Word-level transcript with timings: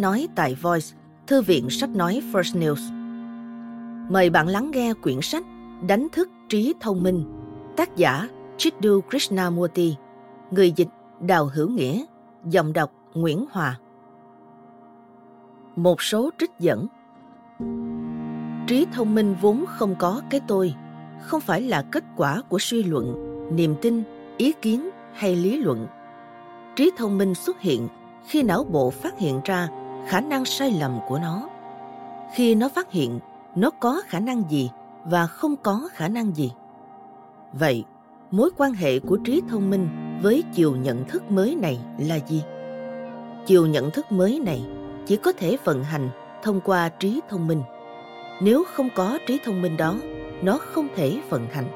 nói 0.00 0.28
tại 0.34 0.54
Voice, 0.54 0.86
Thư 1.26 1.42
viện 1.42 1.70
sách 1.70 1.90
nói 1.90 2.22
First 2.32 2.60
News. 2.60 2.92
Mời 4.10 4.30
bạn 4.30 4.48
lắng 4.48 4.70
nghe 4.70 4.94
quyển 5.02 5.20
sách 5.22 5.44
Đánh 5.88 6.08
thức 6.12 6.28
trí 6.48 6.74
thông 6.80 7.02
minh, 7.02 7.24
tác 7.76 7.96
giả 7.96 8.28
Chidu 8.56 9.00
Krishnamurti, 9.10 9.96
người 10.50 10.72
dịch 10.72 10.88
Đào 11.20 11.50
Hữu 11.54 11.68
Nghĩa, 11.68 12.04
giọng 12.44 12.72
đọc 12.72 12.92
Nguyễn 13.14 13.44
Hòa. 13.50 13.78
Một 15.76 16.02
số 16.02 16.30
trích 16.38 16.50
dẫn 16.58 16.86
Trí 18.66 18.86
thông 18.92 19.14
minh 19.14 19.36
vốn 19.40 19.64
không 19.68 19.94
có 19.98 20.22
cái 20.30 20.40
tôi, 20.48 20.74
không 21.22 21.40
phải 21.40 21.62
là 21.62 21.82
kết 21.82 22.04
quả 22.16 22.42
của 22.48 22.58
suy 22.58 22.82
luận, 22.82 23.14
niềm 23.56 23.74
tin, 23.82 24.02
ý 24.36 24.52
kiến 24.62 24.90
hay 25.14 25.36
lý 25.36 25.56
luận. 25.56 25.86
Trí 26.76 26.90
thông 26.96 27.18
minh 27.18 27.34
xuất 27.34 27.60
hiện 27.60 27.88
khi 28.26 28.42
não 28.42 28.64
bộ 28.64 28.90
phát 28.90 29.18
hiện 29.18 29.40
ra 29.44 29.68
khả 30.06 30.20
năng 30.20 30.44
sai 30.44 30.70
lầm 30.70 30.98
của 31.08 31.18
nó. 31.18 31.48
Khi 32.34 32.54
nó 32.54 32.68
phát 32.68 32.90
hiện, 32.90 33.20
nó 33.56 33.70
có 33.70 34.02
khả 34.06 34.20
năng 34.20 34.50
gì 34.50 34.70
và 35.04 35.26
không 35.26 35.56
có 35.56 35.88
khả 35.92 36.08
năng 36.08 36.36
gì? 36.36 36.52
Vậy, 37.52 37.84
mối 38.30 38.50
quan 38.56 38.72
hệ 38.72 38.98
của 38.98 39.16
trí 39.16 39.42
thông 39.48 39.70
minh 39.70 39.88
với 40.22 40.44
chiều 40.52 40.76
nhận 40.76 41.04
thức 41.04 41.30
mới 41.30 41.54
này 41.54 41.78
là 41.98 42.18
gì? 42.28 42.42
Chiều 43.46 43.66
nhận 43.66 43.90
thức 43.90 44.12
mới 44.12 44.40
này 44.44 44.62
chỉ 45.06 45.16
có 45.16 45.32
thể 45.32 45.56
vận 45.64 45.84
hành 45.84 46.10
thông 46.42 46.60
qua 46.60 46.88
trí 46.88 47.20
thông 47.28 47.46
minh. 47.46 47.62
Nếu 48.42 48.64
không 48.74 48.88
có 48.94 49.18
trí 49.26 49.38
thông 49.44 49.62
minh 49.62 49.76
đó, 49.76 49.94
nó 50.42 50.58
không 50.58 50.88
thể 50.96 51.20
vận 51.28 51.46
hành. 51.46 51.66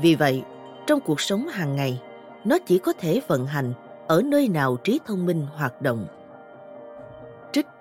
Vì 0.00 0.14
vậy, 0.14 0.42
trong 0.86 1.00
cuộc 1.00 1.20
sống 1.20 1.48
hàng 1.48 1.76
ngày, 1.76 2.00
nó 2.44 2.58
chỉ 2.66 2.78
có 2.78 2.92
thể 2.92 3.20
vận 3.28 3.46
hành 3.46 3.72
ở 4.06 4.22
nơi 4.22 4.48
nào 4.48 4.76
trí 4.76 5.00
thông 5.06 5.26
minh 5.26 5.46
hoạt 5.56 5.82
động. 5.82 6.06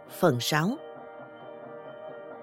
Phần 0.09 0.40
6 0.40 0.70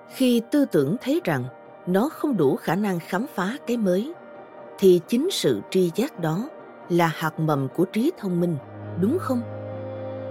Khi 0.09 0.43
tư 0.51 0.65
tưởng 0.65 0.97
thấy 1.03 1.21
rằng 1.25 1.45
nó 1.87 2.09
không 2.09 2.37
đủ 2.37 2.57
khả 2.57 2.75
năng 2.75 3.01
khám 3.01 3.27
phá 3.35 3.57
cái 3.67 3.77
mới, 3.77 4.13
thì 4.79 5.01
chính 5.09 5.29
sự 5.31 5.61
tri 5.71 5.91
giác 5.95 6.21
đó 6.21 6.49
là 6.89 7.07
hạt 7.07 7.41
mầm 7.41 7.69
của 7.69 7.85
trí 7.85 8.13
thông 8.19 8.41
minh, 8.41 8.57
đúng 9.01 9.19
không? 9.21 9.43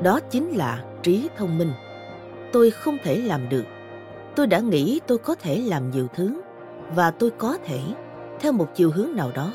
Đó 0.04 0.20
chính 0.30 0.50
là 0.50 0.84
trí 1.04 1.30
thông 1.38 1.58
minh. 1.58 1.72
Tôi 2.54 2.72
không 2.72 2.98
thể 3.04 3.18
làm 3.18 3.50
được. 3.50 3.66
Tôi 4.36 4.48
đã 4.48 4.60
nghĩ 4.60 5.00
tôi 5.08 5.18
có 5.18 5.36
thể 5.36 5.58
làm 5.58 5.92
nhiều 5.92 6.08
thứ 6.14 6.42
và 6.96 7.12
tôi 7.12 7.32
có 7.38 7.58
thể 7.66 7.80
theo 8.40 8.52
một 8.52 8.68
chiều 8.76 8.92
hướng 8.92 9.16
nào 9.16 9.32
đó 9.36 9.52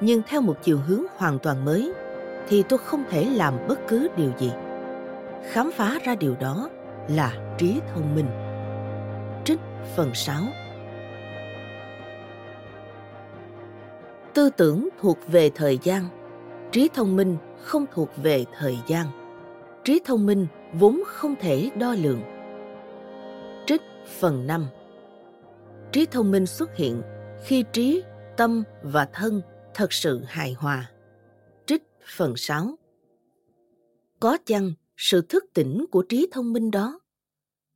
nhưng 0.00 0.22
theo 0.28 0.40
một 0.40 0.56
chiều 0.62 0.78
hướng 0.86 1.02
hoàn 1.16 1.38
toàn 1.38 1.64
mới 1.64 1.92
thì 2.48 2.62
tôi 2.62 2.78
không 2.78 3.04
thể 3.10 3.24
làm 3.24 3.54
bất 3.68 3.78
cứ 3.88 4.08
điều 4.16 4.30
gì 4.38 4.52
khám 5.50 5.70
phá 5.72 5.98
ra 6.04 6.14
điều 6.14 6.34
đó 6.40 6.68
là 7.08 7.54
trí 7.58 7.80
thông 7.94 8.14
minh. 8.14 8.26
Trích 9.44 9.58
phần 9.96 10.14
6 10.14 10.42
tư 14.34 14.50
tưởng 14.56 14.88
thuộc 15.00 15.18
về 15.28 15.50
thời 15.54 15.78
gian. 15.82 16.04
Trí 16.72 16.88
thông 16.94 17.16
minh 17.16 17.36
không 17.62 17.86
thuộc 17.92 18.10
về 18.16 18.44
thời 18.58 18.78
gian. 18.86 19.06
Trí 19.84 20.00
thông 20.04 20.26
minh 20.26 20.46
vốn 20.72 21.02
không 21.06 21.34
thể 21.40 21.70
đo 21.76 21.94
lường. 21.98 22.20
Trích 23.66 23.82
phần 24.20 24.46
5 24.46 24.66
trí 25.94 26.06
thông 26.06 26.30
minh 26.30 26.46
xuất 26.46 26.76
hiện 26.76 27.02
khi 27.44 27.64
trí, 27.72 28.02
tâm 28.36 28.64
và 28.82 29.08
thân 29.12 29.42
thật 29.74 29.92
sự 29.92 30.20
hài 30.26 30.52
hòa. 30.52 30.90
Trích 31.66 31.82
Phần 32.16 32.36
6 32.36 32.78
Có 34.20 34.38
chăng 34.46 34.72
sự 34.96 35.22
thức 35.22 35.44
tỉnh 35.54 35.84
của 35.90 36.02
trí 36.02 36.28
thông 36.32 36.52
minh 36.52 36.70
đó? 36.70 37.00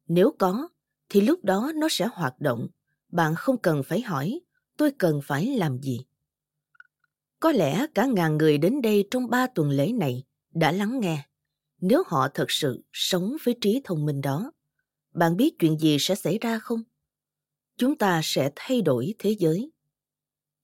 Nếu 0.08 0.34
có, 0.38 0.68
thì 1.08 1.20
lúc 1.20 1.44
đó 1.44 1.72
nó 1.74 1.88
sẽ 1.90 2.08
hoạt 2.12 2.40
động. 2.40 2.68
Bạn 3.08 3.34
không 3.34 3.58
cần 3.58 3.82
phải 3.82 4.00
hỏi, 4.00 4.40
tôi 4.76 4.92
cần 4.98 5.20
phải 5.24 5.46
làm 5.46 5.78
gì? 5.80 6.00
Có 7.40 7.52
lẽ 7.52 7.86
cả 7.94 8.06
ngàn 8.06 8.38
người 8.38 8.58
đến 8.58 8.82
đây 8.82 9.08
trong 9.10 9.30
ba 9.30 9.46
tuần 9.46 9.70
lễ 9.70 9.92
này 9.92 10.24
đã 10.50 10.72
lắng 10.72 11.00
nghe. 11.00 11.28
Nếu 11.80 12.02
họ 12.06 12.28
thật 12.34 12.46
sự 12.48 12.84
sống 12.92 13.36
với 13.44 13.56
trí 13.60 13.80
thông 13.84 14.06
minh 14.06 14.20
đó, 14.20 14.52
bạn 15.14 15.36
biết 15.36 15.58
chuyện 15.58 15.78
gì 15.78 15.96
sẽ 16.00 16.14
xảy 16.14 16.38
ra 16.38 16.58
không? 16.58 16.82
Chúng 17.76 17.98
ta 17.98 18.20
sẽ 18.24 18.50
thay 18.56 18.82
đổi 18.82 19.14
thế 19.18 19.36
giới. 19.38 19.72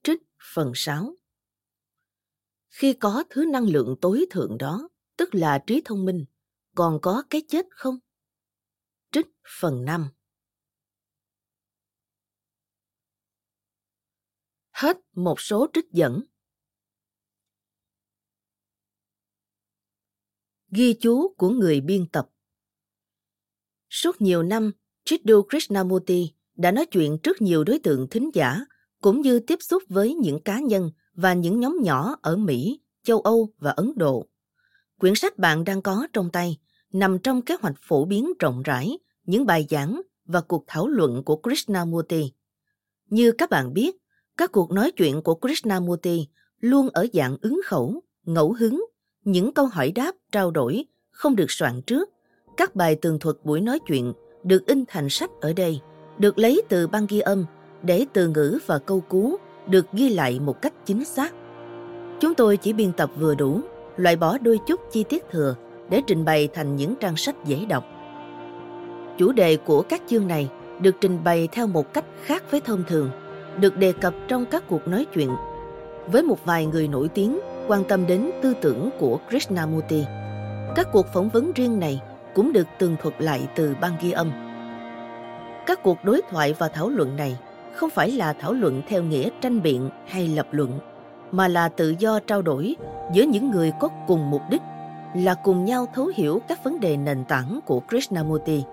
Trích 0.03 0.21
phần 0.53 0.71
6 0.75 1.15
khi 2.75 2.93
có 2.93 3.23
thứ 3.29 3.45
năng 3.45 3.69
lượng 3.69 3.95
tối 4.01 4.25
thượng 4.29 4.57
đó 4.57 4.89
tức 5.17 5.35
là 5.35 5.59
trí 5.67 5.81
thông 5.85 6.05
minh 6.05 6.25
còn 6.75 6.99
có 7.01 7.23
cái 7.29 7.41
chết 7.47 7.65
không 7.71 7.99
phần 9.47 9.85
5 9.85 10.09
Hết 14.71 14.97
một 15.13 15.41
số 15.41 15.67
trích 15.73 15.91
dẫn. 15.91 16.21
Ghi 20.71 20.93
chú 21.01 21.33
của 21.37 21.49
người 21.49 21.81
biên 21.81 22.07
tập 22.11 22.29
Suốt 23.89 24.21
nhiều 24.21 24.43
năm, 24.43 24.71
Jiddu 25.05 25.43
Krishnamurti 25.49 26.31
đã 26.55 26.71
nói 26.71 26.85
chuyện 26.85 27.17
trước 27.23 27.41
nhiều 27.41 27.63
đối 27.63 27.79
tượng 27.79 28.07
thính 28.11 28.29
giả 28.33 28.59
cũng 29.01 29.21
như 29.21 29.39
tiếp 29.39 29.59
xúc 29.61 29.83
với 29.89 30.13
những 30.13 30.39
cá 30.41 30.59
nhân 30.59 30.91
và 31.13 31.33
những 31.33 31.59
nhóm 31.59 31.77
nhỏ 31.81 32.15
ở 32.21 32.37
Mỹ, 32.37 32.79
châu 33.03 33.21
Âu 33.21 33.53
và 33.57 33.71
Ấn 33.71 33.91
Độ. 33.95 34.27
Quyển 34.99 35.15
sách 35.15 35.37
bạn 35.37 35.63
đang 35.63 35.81
có 35.81 36.07
trong 36.13 36.31
tay 36.31 36.57
nằm 36.91 37.19
trong 37.19 37.41
kế 37.41 37.55
hoạch 37.61 37.75
phổ 37.81 38.05
biến 38.05 38.33
rộng 38.39 38.63
rãi 38.63 38.97
những 39.25 39.45
bài 39.45 39.67
giảng 39.69 40.01
và 40.25 40.41
cuộc 40.41 40.63
thảo 40.67 40.87
luận 40.87 41.23
của 41.23 41.35
Krishnamurti. 41.35 42.31
Như 43.09 43.31
các 43.31 43.49
bạn 43.49 43.73
biết, 43.73 43.95
các 44.37 44.51
cuộc 44.51 44.71
nói 44.71 44.91
chuyện 44.91 45.21
của 45.21 45.35
Krishnamurti 45.35 46.27
luôn 46.59 46.89
ở 46.93 47.07
dạng 47.13 47.37
ứng 47.41 47.61
khẩu, 47.65 48.03
ngẫu 48.25 48.55
hứng, 48.59 48.85
những 49.23 49.53
câu 49.53 49.65
hỏi 49.65 49.91
đáp 49.91 50.15
trao 50.31 50.51
đổi 50.51 50.85
không 51.11 51.35
được 51.35 51.51
soạn 51.51 51.81
trước. 51.81 52.09
Các 52.57 52.75
bài 52.75 52.95
tường 52.95 53.19
thuật 53.19 53.35
buổi 53.43 53.61
nói 53.61 53.79
chuyện 53.87 54.13
được 54.43 54.67
in 54.67 54.83
thành 54.87 55.09
sách 55.09 55.29
ở 55.41 55.53
đây, 55.53 55.79
được 56.17 56.37
lấy 56.37 56.61
từ 56.69 56.87
băng 56.87 57.05
ghi 57.09 57.19
âm 57.19 57.45
để 57.83 58.05
từ 58.13 58.27
ngữ 58.27 58.59
và 58.65 58.79
câu 58.79 59.01
cú 59.01 59.35
được 59.67 59.85
ghi 59.93 60.09
lại 60.09 60.39
một 60.39 60.61
cách 60.61 60.73
chính 60.85 61.05
xác. 61.05 61.33
Chúng 62.19 62.35
tôi 62.35 62.57
chỉ 62.57 62.73
biên 62.73 62.91
tập 62.91 63.11
vừa 63.19 63.35
đủ, 63.35 63.61
loại 63.97 64.15
bỏ 64.15 64.37
đôi 64.37 64.59
chút 64.67 64.81
chi 64.91 65.03
tiết 65.09 65.23
thừa 65.31 65.55
để 65.89 66.01
trình 66.07 66.25
bày 66.25 66.49
thành 66.53 66.75
những 66.75 66.95
trang 66.99 67.17
sách 67.17 67.35
dễ 67.45 67.65
đọc. 67.65 67.85
Chủ 69.17 69.31
đề 69.31 69.57
của 69.57 69.81
các 69.81 70.01
chương 70.07 70.27
này 70.27 70.49
được 70.79 70.95
trình 71.01 71.23
bày 71.23 71.47
theo 71.51 71.67
một 71.67 71.93
cách 71.93 72.05
khác 72.23 72.43
với 72.51 72.61
thông 72.61 72.83
thường, 72.87 73.09
được 73.59 73.77
đề 73.77 73.91
cập 73.91 74.13
trong 74.27 74.45
các 74.45 74.63
cuộc 74.67 74.87
nói 74.87 75.05
chuyện 75.13 75.29
với 76.07 76.23
một 76.23 76.45
vài 76.45 76.65
người 76.65 76.87
nổi 76.87 77.07
tiếng 77.07 77.39
quan 77.67 77.83
tâm 77.83 78.07
đến 78.07 78.31
tư 78.41 78.53
tưởng 78.61 78.89
của 78.99 79.19
Krishnamurti. 79.29 80.03
Các 80.75 80.87
cuộc 80.91 81.07
phỏng 81.13 81.29
vấn 81.29 81.51
riêng 81.55 81.79
này 81.79 82.01
cũng 82.33 82.53
được 82.53 82.67
tường 82.79 82.95
thuật 83.01 83.15
lại 83.19 83.47
từ 83.55 83.75
băng 83.81 83.93
ghi 84.01 84.11
âm. 84.11 84.31
Các 85.65 85.83
cuộc 85.83 85.97
đối 86.03 86.21
thoại 86.29 86.55
và 86.59 86.67
thảo 86.67 86.89
luận 86.89 87.15
này 87.15 87.37
không 87.75 87.89
phải 87.89 88.11
là 88.11 88.33
thảo 88.33 88.53
luận 88.53 88.81
theo 88.87 89.03
nghĩa 89.03 89.29
tranh 89.41 89.61
biện 89.61 89.89
hay 90.07 90.27
lập 90.27 90.47
luận 90.51 90.79
mà 91.31 91.47
là 91.47 91.69
tự 91.69 91.95
do 91.99 92.19
trao 92.19 92.41
đổi 92.41 92.75
giữa 93.13 93.23
những 93.23 93.51
người 93.51 93.71
có 93.79 93.89
cùng 94.07 94.29
mục 94.29 94.41
đích 94.49 94.61
là 95.15 95.35
cùng 95.35 95.65
nhau 95.65 95.85
thấu 95.93 96.11
hiểu 96.15 96.41
các 96.47 96.63
vấn 96.63 96.79
đề 96.79 96.97
nền 96.97 97.25
tảng 97.25 97.59
của 97.65 97.79
Krishnamurti. 97.89 98.63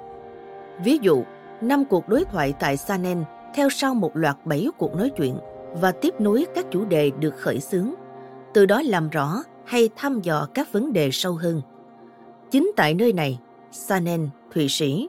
Ví 0.84 0.98
dụ, 1.02 1.22
năm 1.60 1.84
cuộc 1.84 2.08
đối 2.08 2.24
thoại 2.24 2.54
tại 2.60 2.76
Sanen 2.76 3.24
theo 3.54 3.70
sau 3.70 3.94
một 3.94 4.16
loạt 4.16 4.36
bảy 4.44 4.68
cuộc 4.78 4.94
nói 4.94 5.10
chuyện 5.16 5.38
và 5.72 5.92
tiếp 5.92 6.20
nối 6.20 6.46
các 6.54 6.66
chủ 6.70 6.84
đề 6.84 7.10
được 7.18 7.34
khởi 7.36 7.60
xướng, 7.60 7.94
từ 8.54 8.66
đó 8.66 8.82
làm 8.84 9.10
rõ 9.10 9.42
hay 9.64 9.88
thăm 9.96 10.20
dò 10.20 10.48
các 10.54 10.72
vấn 10.72 10.92
đề 10.92 11.10
sâu 11.12 11.34
hơn. 11.34 11.62
Chính 12.50 12.72
tại 12.76 12.94
nơi 12.94 13.12
này, 13.12 13.38
Sanen, 13.70 14.28
Thụy 14.54 14.68
Sĩ, 14.68 15.08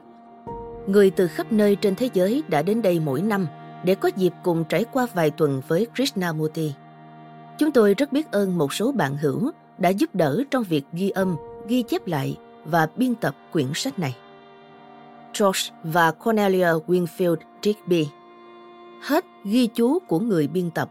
người 0.86 1.10
từ 1.10 1.26
khắp 1.26 1.52
nơi 1.52 1.76
trên 1.76 1.94
thế 1.94 2.08
giới 2.14 2.42
đã 2.48 2.62
đến 2.62 2.82
đây 2.82 3.00
mỗi 3.00 3.22
năm– 3.22 3.46
để 3.84 3.94
có 3.94 4.10
dịp 4.16 4.32
cùng 4.42 4.64
trải 4.68 4.84
qua 4.92 5.06
vài 5.14 5.30
tuần 5.30 5.62
với 5.68 5.86
Krishnamurti. 5.94 6.72
Chúng 7.58 7.72
tôi 7.72 7.94
rất 7.94 8.12
biết 8.12 8.32
ơn 8.32 8.58
một 8.58 8.74
số 8.74 8.92
bạn 8.92 9.16
hữu 9.16 9.50
đã 9.78 9.88
giúp 9.88 10.14
đỡ 10.14 10.42
trong 10.50 10.64
việc 10.64 10.84
ghi 10.92 11.10
âm, 11.10 11.36
ghi 11.68 11.82
chép 11.82 12.06
lại 12.06 12.36
và 12.64 12.88
biên 12.96 13.14
tập 13.14 13.36
quyển 13.52 13.66
sách 13.74 13.98
này. 13.98 14.16
George 15.40 15.60
và 15.82 16.10
Cornelia 16.10 16.68
Winfield 16.86 17.36
Digby 17.62 18.06
Hết 19.02 19.24
ghi 19.44 19.66
chú 19.66 19.98
của 19.98 20.18
người 20.18 20.48
biên 20.48 20.70
tập. 20.70 20.90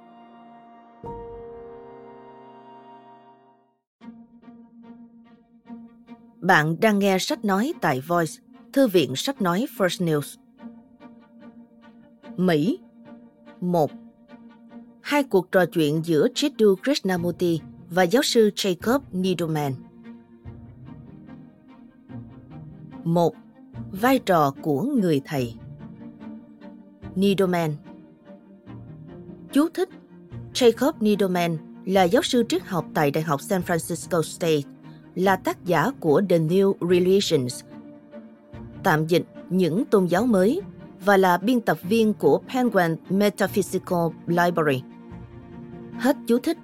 Bạn 6.40 6.76
đang 6.82 7.00
nghe 7.00 7.18
sách 7.20 7.46
nói 7.46 7.74
tại 7.82 8.02
Voice, 8.02 8.34
Thư 8.74 8.88
viện 8.88 9.16
sách 9.16 9.42
nói 9.42 9.66
First 9.78 10.06
News. 10.06 10.38
Mỹ 12.38 12.80
1. 13.62 13.92
Hai 15.02 15.24
cuộc 15.24 15.52
trò 15.52 15.66
chuyện 15.66 16.02
giữa 16.06 16.28
Chidu 16.36 16.76
Krishnamurti 16.84 17.60
và 17.90 18.04
giáo 18.04 18.24
sư 18.24 18.52
Jacob 18.56 19.00
Needleman 19.12 19.74
một 23.04 23.36
Vai 23.92 24.20
trò 24.20 24.54
của 24.62 24.82
người 24.82 25.22
thầy 25.26 25.56
Needleman 27.16 27.76
Chú 29.52 29.68
thích 29.74 29.90
Jacob 30.54 30.94
Needleman 31.00 31.58
là 31.86 32.04
giáo 32.04 32.22
sư 32.22 32.44
triết 32.50 32.64
học 32.64 32.86
tại 32.94 33.12
Đại 33.12 33.24
học 33.24 33.42
San 33.42 33.62
Francisco 33.62 34.22
State, 34.22 34.62
là 35.16 35.36
tác 35.36 35.66
giả 35.66 35.92
của 36.00 36.22
The 36.30 36.40
New 36.40 36.74
Religions, 36.90 37.64
tạm 38.84 39.08
dịch 39.08 39.24
những 39.50 39.86
tôn 39.86 40.06
giáo 40.06 40.26
mới 40.26 40.62
và 41.06 41.18
là 41.18 41.38
biên 41.38 41.62
tập 41.62 41.78
viên 41.84 42.14
của 42.14 42.40
Penguin 42.54 42.96
Metaphysical 43.10 44.08
Library. 44.28 44.84
Hết 46.00 46.18
chú 46.28 46.40
thích. 46.40 46.58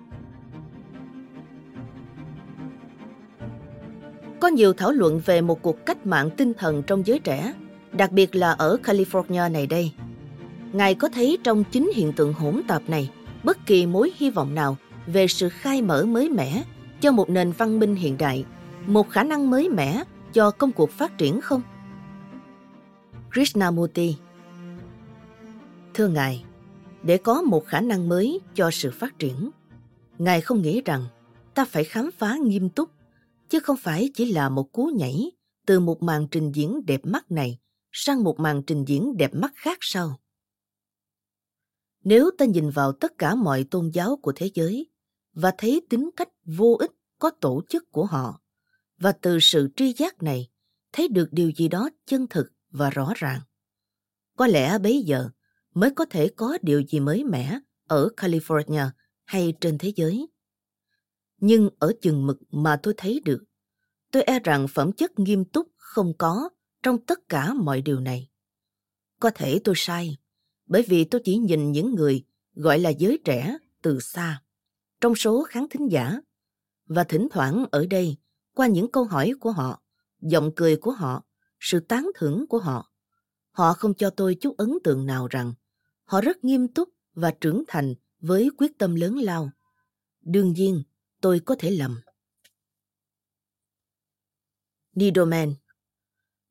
Có 4.39 4.47
nhiều 4.47 4.73
thảo 4.73 4.91
luận 4.91 5.21
về 5.25 5.41
một 5.41 5.61
cuộc 5.61 5.85
cách 5.85 6.05
mạng 6.05 6.29
tinh 6.37 6.53
thần 6.53 6.83
trong 6.83 7.07
giới 7.07 7.19
trẻ, 7.19 7.53
đặc 7.91 8.11
biệt 8.11 8.35
là 8.35 8.51
ở 8.51 8.77
California 8.83 9.51
này 9.51 9.67
đây. 9.67 9.91
Ngài 10.73 10.95
có 10.95 11.09
thấy 11.09 11.37
trong 11.43 11.63
chính 11.71 11.91
hiện 11.95 12.13
tượng 12.13 12.33
hỗn 12.33 12.61
tạp 12.67 12.89
này 12.89 13.11
bất 13.43 13.57
kỳ 13.65 13.85
mối 13.85 14.11
hy 14.15 14.29
vọng 14.29 14.55
nào 14.55 14.77
về 15.07 15.27
sự 15.27 15.49
khai 15.49 15.81
mở 15.81 16.05
mới 16.05 16.29
mẻ 16.29 16.63
cho 17.01 17.11
một 17.11 17.29
nền 17.29 17.51
văn 17.51 17.79
minh 17.79 17.95
hiện 17.95 18.17
đại, 18.17 18.45
một 18.85 19.09
khả 19.09 19.23
năng 19.23 19.49
mới 19.49 19.69
mẻ 19.69 20.03
cho 20.33 20.51
công 20.51 20.71
cuộc 20.71 20.91
phát 20.91 21.17
triển 21.17 21.41
không? 21.41 21.61
Krishnamurti 23.31 24.15
Thưa 25.93 26.07
Ngài, 26.07 26.43
để 27.03 27.17
có 27.17 27.41
một 27.41 27.65
khả 27.65 27.81
năng 27.81 28.09
mới 28.09 28.39
cho 28.55 28.71
sự 28.71 28.91
phát 28.91 29.19
triển, 29.19 29.49
Ngài 30.19 30.41
không 30.41 30.61
nghĩ 30.61 30.81
rằng 30.85 31.05
ta 31.53 31.65
phải 31.65 31.83
khám 31.83 32.09
phá 32.17 32.35
nghiêm 32.35 32.69
túc, 32.69 32.89
chứ 33.49 33.59
không 33.59 33.77
phải 33.77 34.09
chỉ 34.13 34.31
là 34.31 34.49
một 34.49 34.71
cú 34.71 34.85
nhảy 34.85 35.31
từ 35.65 35.79
một 35.79 36.03
màn 36.03 36.27
trình 36.31 36.51
diễn 36.55 36.85
đẹp 36.85 37.01
mắt 37.03 37.31
này 37.31 37.59
sang 37.91 38.23
một 38.23 38.39
màn 38.39 38.63
trình 38.67 38.85
diễn 38.87 39.17
đẹp 39.17 39.33
mắt 39.33 39.51
khác 39.55 39.77
sau. 39.81 40.19
Nếu 42.03 42.29
ta 42.37 42.45
nhìn 42.45 42.69
vào 42.69 42.91
tất 42.91 43.17
cả 43.17 43.35
mọi 43.35 43.63
tôn 43.71 43.89
giáo 43.93 44.17
của 44.21 44.33
thế 44.35 44.49
giới 44.53 44.91
và 45.33 45.53
thấy 45.57 45.81
tính 45.89 46.09
cách 46.15 46.29
vô 46.45 46.77
ích 46.79 46.91
có 47.19 47.29
tổ 47.29 47.61
chức 47.69 47.91
của 47.91 48.05
họ, 48.05 48.41
và 48.97 49.11
từ 49.11 49.39
sự 49.41 49.69
tri 49.75 49.93
giác 49.93 50.23
này 50.23 50.49
thấy 50.91 51.07
được 51.07 51.27
điều 51.31 51.51
gì 51.51 51.67
đó 51.67 51.89
chân 52.05 52.27
thực 52.27 52.51
và 52.69 52.89
rõ 52.89 53.13
ràng. 53.15 53.41
Có 54.37 54.47
lẽ 54.47 54.77
bấy 54.77 55.01
giờ 55.01 55.29
mới 55.73 55.91
có 55.91 56.05
thể 56.05 56.29
có 56.35 56.57
điều 56.61 56.81
gì 56.81 56.99
mới 56.99 57.23
mẻ 57.23 57.59
ở 57.87 58.09
California 58.17 58.89
hay 59.25 59.53
trên 59.61 59.77
thế 59.77 59.93
giới. 59.95 60.27
Nhưng 61.39 61.69
ở 61.79 61.93
chừng 62.01 62.27
mực 62.27 62.39
mà 62.51 62.79
tôi 62.83 62.93
thấy 62.97 63.21
được, 63.25 63.43
tôi 64.11 64.23
e 64.23 64.39
rằng 64.39 64.67
phẩm 64.67 64.91
chất 64.91 65.19
nghiêm 65.19 65.45
túc 65.45 65.67
không 65.77 66.13
có 66.17 66.49
trong 66.83 66.97
tất 67.05 67.29
cả 67.29 67.53
mọi 67.53 67.81
điều 67.81 67.99
này. 67.99 68.29
Có 69.19 69.29
thể 69.35 69.59
tôi 69.63 69.75
sai, 69.77 70.17
bởi 70.65 70.83
vì 70.87 71.05
tôi 71.05 71.21
chỉ 71.23 71.37
nhìn 71.37 71.71
những 71.71 71.95
người 71.95 72.23
gọi 72.53 72.79
là 72.79 72.89
giới 72.89 73.19
trẻ 73.25 73.57
từ 73.81 73.99
xa, 73.99 74.43
trong 75.01 75.15
số 75.15 75.43
khán 75.43 75.65
thính 75.69 75.91
giả. 75.91 76.19
Và 76.85 77.03
thỉnh 77.03 77.27
thoảng 77.31 77.65
ở 77.71 77.85
đây, 77.85 78.17
qua 78.55 78.67
những 78.67 78.91
câu 78.91 79.03
hỏi 79.03 79.33
của 79.39 79.51
họ, 79.51 79.81
giọng 80.21 80.51
cười 80.55 80.75
của 80.75 80.91
họ, 80.91 81.23
sự 81.59 81.79
tán 81.79 82.11
thưởng 82.15 82.45
của 82.49 82.57
họ, 82.57 82.91
họ 83.51 83.73
không 83.73 83.93
cho 83.93 84.09
tôi 84.09 84.35
chút 84.35 84.57
ấn 84.57 84.77
tượng 84.83 85.05
nào 85.05 85.27
rằng 85.27 85.53
họ 86.03 86.21
rất 86.21 86.43
nghiêm 86.43 86.67
túc 86.67 86.89
và 87.13 87.31
trưởng 87.31 87.63
thành 87.67 87.93
với 88.19 88.49
quyết 88.57 88.77
tâm 88.77 88.95
lớn 88.95 89.17
lao. 89.17 89.49
Đương 90.21 90.53
nhiên, 90.53 90.83
tôi 91.21 91.41
có 91.45 91.55
thể 91.59 91.71
lầm. 91.71 92.01
Nidoman 94.95 95.53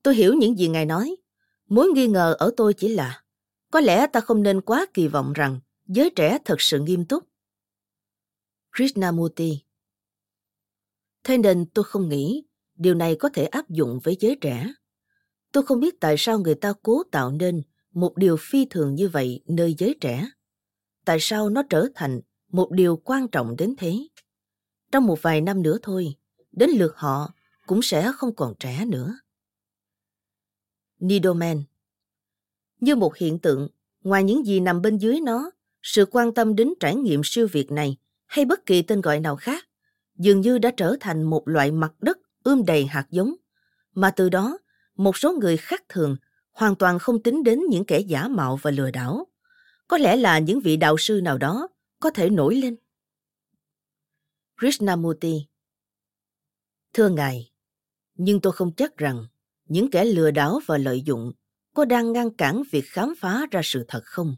Tôi 0.02 0.14
hiểu 0.14 0.34
những 0.34 0.58
gì 0.58 0.68
ngài 0.68 0.86
nói. 0.86 1.16
Mối 1.68 1.88
nghi 1.94 2.06
ngờ 2.06 2.36
ở 2.38 2.50
tôi 2.56 2.74
chỉ 2.74 2.88
là, 2.88 3.22
có 3.70 3.80
lẽ 3.80 4.06
ta 4.12 4.20
không 4.20 4.42
nên 4.42 4.60
quá 4.60 4.86
kỳ 4.94 5.08
vọng 5.08 5.32
rằng 5.32 5.60
giới 5.86 6.10
trẻ 6.16 6.38
thật 6.44 6.60
sự 6.60 6.80
nghiêm 6.80 7.04
túc. 7.04 7.24
Krishnamurti 8.76 9.58
Thế 11.24 11.38
nên 11.38 11.66
tôi 11.74 11.84
không 11.84 12.08
nghĩ 12.08 12.44
điều 12.74 12.94
này 12.94 13.16
có 13.16 13.28
thể 13.28 13.44
áp 13.44 13.70
dụng 13.70 14.00
với 14.04 14.16
giới 14.20 14.36
trẻ. 14.40 14.72
Tôi 15.52 15.66
không 15.66 15.80
biết 15.80 16.00
tại 16.00 16.14
sao 16.18 16.38
người 16.38 16.54
ta 16.54 16.72
cố 16.82 17.02
tạo 17.10 17.30
nên 17.30 17.62
một 17.92 18.16
điều 18.16 18.36
phi 18.40 18.66
thường 18.70 18.94
như 18.94 19.08
vậy 19.08 19.42
nơi 19.46 19.74
giới 19.78 19.96
trẻ. 20.00 20.30
Tại 21.04 21.18
sao 21.20 21.50
nó 21.50 21.62
trở 21.70 21.86
thành 21.94 22.20
một 22.48 22.70
điều 22.70 22.96
quan 22.96 23.28
trọng 23.28 23.56
đến 23.56 23.74
thế? 23.78 23.98
Trong 24.92 25.06
một 25.06 25.22
vài 25.22 25.40
năm 25.40 25.62
nữa 25.62 25.78
thôi, 25.82 26.14
đến 26.52 26.70
lượt 26.70 26.96
họ 26.96 27.34
cũng 27.66 27.82
sẽ 27.82 28.12
không 28.14 28.34
còn 28.34 28.54
trẻ 28.60 28.84
nữa. 28.84 29.18
Nidoman 30.98 31.62
như 32.80 32.96
một 32.96 33.16
hiện 33.16 33.38
tượng, 33.38 33.68
ngoài 34.02 34.24
những 34.24 34.46
gì 34.46 34.60
nằm 34.60 34.82
bên 34.82 34.98
dưới 34.98 35.20
nó, 35.20 35.50
sự 35.82 36.06
quan 36.10 36.34
tâm 36.34 36.56
đến 36.56 36.74
trải 36.80 36.96
nghiệm 36.96 37.20
siêu 37.24 37.48
việt 37.52 37.70
này 37.70 37.96
hay 38.26 38.44
bất 38.44 38.66
kỳ 38.66 38.82
tên 38.82 39.00
gọi 39.00 39.20
nào 39.20 39.36
khác, 39.36 39.64
dường 40.16 40.40
như 40.40 40.58
đã 40.58 40.70
trở 40.76 40.96
thành 41.00 41.22
một 41.22 41.48
loại 41.48 41.72
mặt 41.72 41.92
đất 42.00 42.18
ươm 42.42 42.64
đầy 42.66 42.86
hạt 42.86 43.06
giống, 43.10 43.34
mà 43.94 44.10
từ 44.10 44.28
đó 44.28 44.58
một 44.96 45.16
số 45.16 45.32
người 45.32 45.56
khác 45.56 45.82
thường 45.88 46.16
hoàn 46.52 46.76
toàn 46.76 46.98
không 46.98 47.22
tính 47.22 47.42
đến 47.42 47.60
những 47.70 47.84
kẻ 47.84 48.00
giả 48.00 48.28
mạo 48.28 48.58
và 48.62 48.70
lừa 48.70 48.90
đảo. 48.90 49.26
Có 49.88 49.98
lẽ 49.98 50.16
là 50.16 50.38
những 50.38 50.60
vị 50.60 50.76
đạo 50.76 50.96
sư 50.98 51.20
nào 51.22 51.38
đó 51.38 51.68
có 52.00 52.10
thể 52.10 52.30
nổi 52.30 52.56
lên. 52.56 52.76
Krishnamurti 54.60 55.46
Thưa 56.92 57.08
Ngài, 57.08 57.52
nhưng 58.14 58.40
tôi 58.40 58.52
không 58.52 58.72
chắc 58.76 58.96
rằng 58.96 59.26
những 59.68 59.90
kẻ 59.90 60.04
lừa 60.04 60.30
đảo 60.30 60.60
và 60.66 60.78
lợi 60.78 61.02
dụng 61.02 61.32
có 61.74 61.84
đang 61.84 62.12
ngăn 62.12 62.30
cản 62.30 62.62
việc 62.70 62.84
khám 62.86 63.14
phá 63.18 63.46
ra 63.50 63.60
sự 63.64 63.84
thật 63.88 64.00
không? 64.04 64.36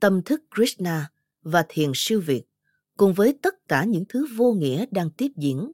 Tâm 0.00 0.22
thức 0.22 0.42
Krishna 0.54 1.10
và 1.42 1.66
thiền 1.68 1.92
siêu 1.94 2.20
việt 2.20 2.42
cùng 2.96 3.14
với 3.14 3.38
tất 3.42 3.54
cả 3.68 3.84
những 3.84 4.04
thứ 4.08 4.26
vô 4.36 4.52
nghĩa 4.52 4.86
đang 4.90 5.10
tiếp 5.10 5.28
diễn. 5.36 5.72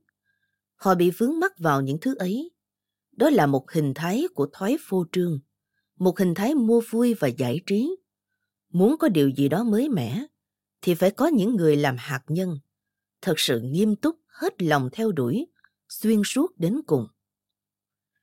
Họ 0.75 0.95
bị 0.95 1.11
vướng 1.11 1.41
mắc 1.41 1.59
vào 1.59 1.81
những 1.81 1.99
thứ 2.01 2.15
ấy. 2.15 2.51
Đó 3.13 3.31
là 3.31 3.47
một 3.47 3.71
hình 3.71 3.93
thái 3.95 4.27
của 4.35 4.49
thoái 4.53 4.77
phô 4.81 5.05
trương, 5.13 5.41
một 5.99 6.19
hình 6.19 6.35
thái 6.35 6.55
mua 6.55 6.81
vui 6.91 7.15
và 7.15 7.29
giải 7.29 7.61
trí. 7.67 7.97
Muốn 8.69 8.97
có 8.99 9.09
điều 9.09 9.29
gì 9.29 9.49
đó 9.49 9.65
mới 9.65 9.89
mẻ, 9.89 10.27
thì 10.83 10.95
phải 10.95 11.11
có 11.11 11.27
những 11.27 11.57
người 11.57 11.77
làm 11.77 11.97
hạt 11.99 12.23
nhân, 12.29 12.59
thật 13.23 13.35
sự 13.37 13.61
nghiêm 13.61 13.97
túc 13.97 14.21
hết 14.27 14.63
lòng 14.63 14.89
theo 14.93 15.13
đuổi, 15.13 15.47
xuyên 15.89 16.23
suốt 16.25 16.59
đến 16.59 16.81
cùng. 16.87 17.07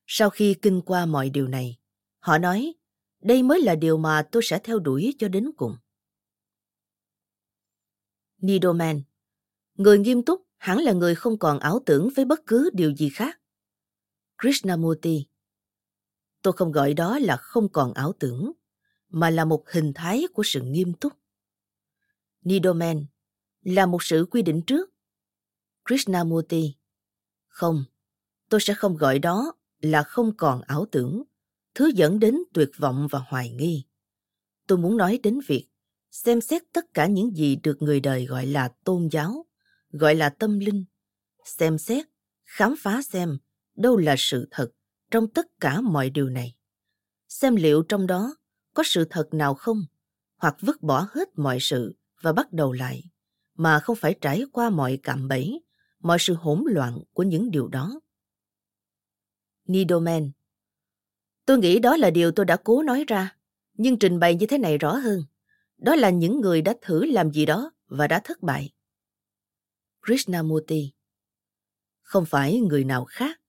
Sau 0.05 0.29
khi 0.29 0.55
kinh 0.61 0.81
qua 0.81 1.05
mọi 1.05 1.29
điều 1.29 1.47
này, 1.47 1.79
Họ 2.19 2.37
nói, 2.37 2.73
đây 3.19 3.43
mới 3.43 3.61
là 3.61 3.75
điều 3.75 3.97
mà 3.97 4.27
tôi 4.31 4.43
sẽ 4.45 4.59
theo 4.59 4.79
đuổi 4.79 5.15
cho 5.19 5.27
đến 5.27 5.51
cùng. 5.57 5.75
Nidoman 8.37 9.01
Người 9.73 9.99
nghiêm 9.99 10.25
túc 10.25 10.47
hẳn 10.57 10.77
là 10.77 10.93
người 10.93 11.15
không 11.15 11.37
còn 11.37 11.59
ảo 11.59 11.79
tưởng 11.85 12.09
với 12.15 12.25
bất 12.25 12.39
cứ 12.45 12.69
điều 12.73 12.91
gì 12.95 13.09
khác. 13.09 13.39
Krishnamurti 14.41 15.25
Tôi 16.41 16.53
không 16.53 16.71
gọi 16.71 16.93
đó 16.93 17.19
là 17.19 17.37
không 17.37 17.69
còn 17.69 17.93
ảo 17.93 18.13
tưởng, 18.19 18.51
mà 19.09 19.29
là 19.29 19.45
một 19.45 19.69
hình 19.69 19.91
thái 19.95 20.23
của 20.33 20.43
sự 20.45 20.61
nghiêm 20.61 20.93
túc. 20.93 21.13
Nidoman 22.41 23.05
là 23.61 23.85
một 23.85 24.03
sự 24.03 24.27
quy 24.31 24.41
định 24.41 24.61
trước. 24.67 24.89
Krishnamurti 25.85 26.75
Không, 27.47 27.83
tôi 28.49 28.61
sẽ 28.61 28.73
không 28.73 28.97
gọi 28.97 29.19
đó 29.19 29.53
là 29.79 30.03
không 30.03 30.37
còn 30.37 30.61
ảo 30.61 30.85
tưởng, 30.91 31.23
thứ 31.75 31.91
dẫn 31.95 32.19
đến 32.19 32.37
tuyệt 32.53 32.69
vọng 32.77 33.07
và 33.11 33.19
hoài 33.19 33.49
nghi. 33.49 33.85
Tôi 34.67 34.77
muốn 34.77 34.97
nói 34.97 35.19
đến 35.23 35.39
việc 35.47 35.69
xem 36.11 36.41
xét 36.41 36.61
tất 36.73 36.93
cả 36.93 37.07
những 37.07 37.35
gì 37.35 37.55
được 37.63 37.81
người 37.81 37.99
đời 37.99 38.25
gọi 38.25 38.45
là 38.45 38.69
tôn 38.83 39.07
giáo, 39.11 39.45
gọi 39.89 40.15
là 40.15 40.29
tâm 40.29 40.59
linh, 40.59 40.85
xem 41.45 41.77
xét, 41.77 42.05
khám 42.43 42.75
phá 42.79 43.01
xem 43.01 43.37
đâu 43.75 43.97
là 43.97 44.15
sự 44.17 44.47
thật 44.51 44.71
trong 45.11 45.27
tất 45.27 45.45
cả 45.59 45.81
mọi 45.81 46.09
điều 46.09 46.29
này. 46.29 46.55
Xem 47.27 47.55
liệu 47.55 47.83
trong 47.83 48.07
đó 48.07 48.35
có 48.73 48.83
sự 48.85 49.05
thật 49.09 49.27
nào 49.31 49.53
không, 49.53 49.85
hoặc 50.37 50.55
vứt 50.61 50.81
bỏ 50.81 51.07
hết 51.11 51.29
mọi 51.35 51.57
sự 51.61 51.95
và 52.21 52.33
bắt 52.33 52.53
đầu 52.53 52.71
lại, 52.71 53.03
mà 53.59 53.79
không 53.79 53.95
phải 53.95 54.15
trải 54.21 54.43
qua 54.51 54.69
mọi 54.69 54.99
cạm 55.03 55.27
bẫy, 55.27 55.61
mọi 55.99 56.17
sự 56.19 56.33
hỗn 56.33 56.63
loạn 56.65 56.99
của 57.13 57.23
những 57.23 57.51
điều 57.51 57.67
đó. 57.67 58.01
Nidoman 59.67 60.31
Tôi 61.45 61.57
nghĩ 61.57 61.79
đó 61.79 61.97
là 61.97 62.09
điều 62.09 62.31
tôi 62.31 62.45
đã 62.45 62.57
cố 62.63 62.83
nói 62.83 63.05
ra, 63.07 63.35
nhưng 63.73 63.99
trình 63.99 64.19
bày 64.19 64.35
như 64.35 64.45
thế 64.45 64.57
này 64.57 64.77
rõ 64.77 64.95
hơn. 64.95 65.23
Đó 65.77 65.95
là 65.95 66.09
những 66.09 66.41
người 66.41 66.61
đã 66.61 66.73
thử 66.81 67.05
làm 67.05 67.31
gì 67.31 67.45
đó 67.45 67.71
và 67.87 68.07
đã 68.07 68.21
thất 68.23 68.41
bại. 68.41 68.73
Krishnamurti 70.05 70.93
Không 72.01 72.25
phải 72.25 72.59
người 72.59 72.83
nào 72.83 73.05
khác. 73.05 73.41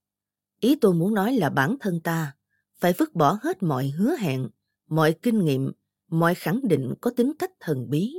Ý 0.60 0.76
tôi 0.80 0.94
muốn 0.94 1.14
nói 1.14 1.32
là 1.32 1.50
bản 1.50 1.76
thân 1.80 2.00
ta 2.00 2.36
phải 2.80 2.92
vứt 2.98 3.14
bỏ 3.14 3.38
hết 3.42 3.62
mọi 3.62 3.88
hứa 3.88 4.16
hẹn, 4.16 4.48
mọi 4.88 5.14
kinh 5.22 5.44
nghiệm, 5.44 5.72
mọi 6.08 6.34
khẳng 6.34 6.60
định 6.68 6.94
có 7.00 7.10
tính 7.16 7.32
cách 7.38 7.50
thần 7.60 7.90
bí. 7.90 8.14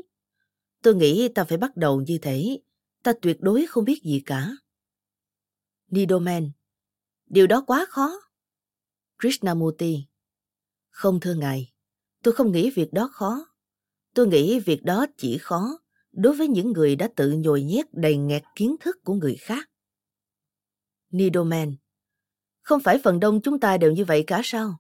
Tôi 0.82 0.96
nghĩ 0.96 1.30
ta 1.36 1.44
phải 1.44 1.58
bắt 1.58 1.78
đầu 1.78 2.02
như 2.02 2.18
thế, 2.22 2.60
ta 3.04 3.14
tuyệt 3.22 3.38
đối 3.40 3.66
không 3.66 3.86
biết 3.86 4.02
gì 4.04 4.24
cả. 4.26 4.52
Nidoman 5.88 6.52
Điều 7.26 7.48
đó 7.48 7.64
quá 7.68 7.86
khó. 7.90 8.22
Krishnamurti 9.20 10.06
Không 10.90 11.20
thưa 11.20 11.34
ngài, 11.34 11.74
tôi 12.24 12.34
không 12.34 12.52
nghĩ 12.52 12.70
việc 12.70 12.94
đó 12.94 13.10
khó. 13.14 13.46
Tôi 14.14 14.28
nghĩ 14.28 14.60
việc 14.60 14.84
đó 14.84 15.06
chỉ 15.18 15.38
khó 15.38 15.80
đối 16.12 16.36
với 16.36 16.48
những 16.48 16.72
người 16.72 16.96
đã 16.96 17.10
tự 17.16 17.32
nhồi 17.32 17.64
nhét 17.64 17.86
đầy 17.94 18.18
nghẹt 18.18 18.44
kiến 18.56 18.76
thức 18.80 18.98
của 19.04 19.14
người 19.14 19.36
khác. 19.36 19.70
Nidoman 21.10 21.76
Không 22.62 22.80
phải 22.80 23.00
phần 23.04 23.20
đông 23.20 23.42
chúng 23.42 23.60
ta 23.60 23.78
đều 23.78 23.92
như 23.92 24.06
vậy 24.06 24.24
cả 24.28 24.42
sao? 24.44 24.78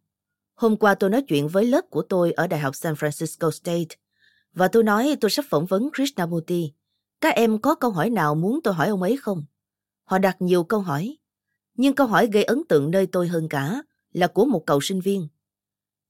Hôm 0.54 0.78
qua 0.78 0.96
tôi 0.96 1.10
nói 1.10 1.24
chuyện 1.28 1.48
với 1.48 1.66
lớp 1.66 1.82
của 1.90 2.02
tôi 2.10 2.32
ở 2.32 2.48
Đại 2.48 2.60
học 2.60 2.76
San 2.76 2.94
Francisco 2.94 3.52
State 3.52 3.96
và 4.54 4.68
tôi 4.68 4.84
nói 4.84 5.18
tôi 5.22 5.32
sắp 5.32 5.46
phỏng 5.50 5.66
vấn 5.66 5.90
Krishnamurti. 5.96 6.74
Các 7.22 7.36
em 7.36 7.60
có 7.62 7.76
câu 7.76 7.92
hỏi 7.92 8.10
nào 8.10 8.36
muốn 8.36 8.60
tôi 8.64 8.74
hỏi 8.74 8.88
ông 8.88 9.02
ấy 9.02 9.18
không? 9.18 9.44
Họ 10.04 10.18
đặt 10.18 10.38
nhiều 10.40 10.64
câu 10.64 10.80
hỏi. 10.80 11.18
Nhưng 11.76 11.96
câu 11.96 12.08
hỏi 12.08 12.28
gây 12.28 12.44
ấn 12.44 12.64
tượng 12.70 12.92
nơi 12.92 13.08
tôi 13.08 13.28
hơn 13.28 13.50
cả 13.50 13.82
là 14.12 14.28
của 14.28 14.46
một 14.46 14.64
cậu 14.66 14.82
sinh 14.82 15.02
viên. 15.02 15.28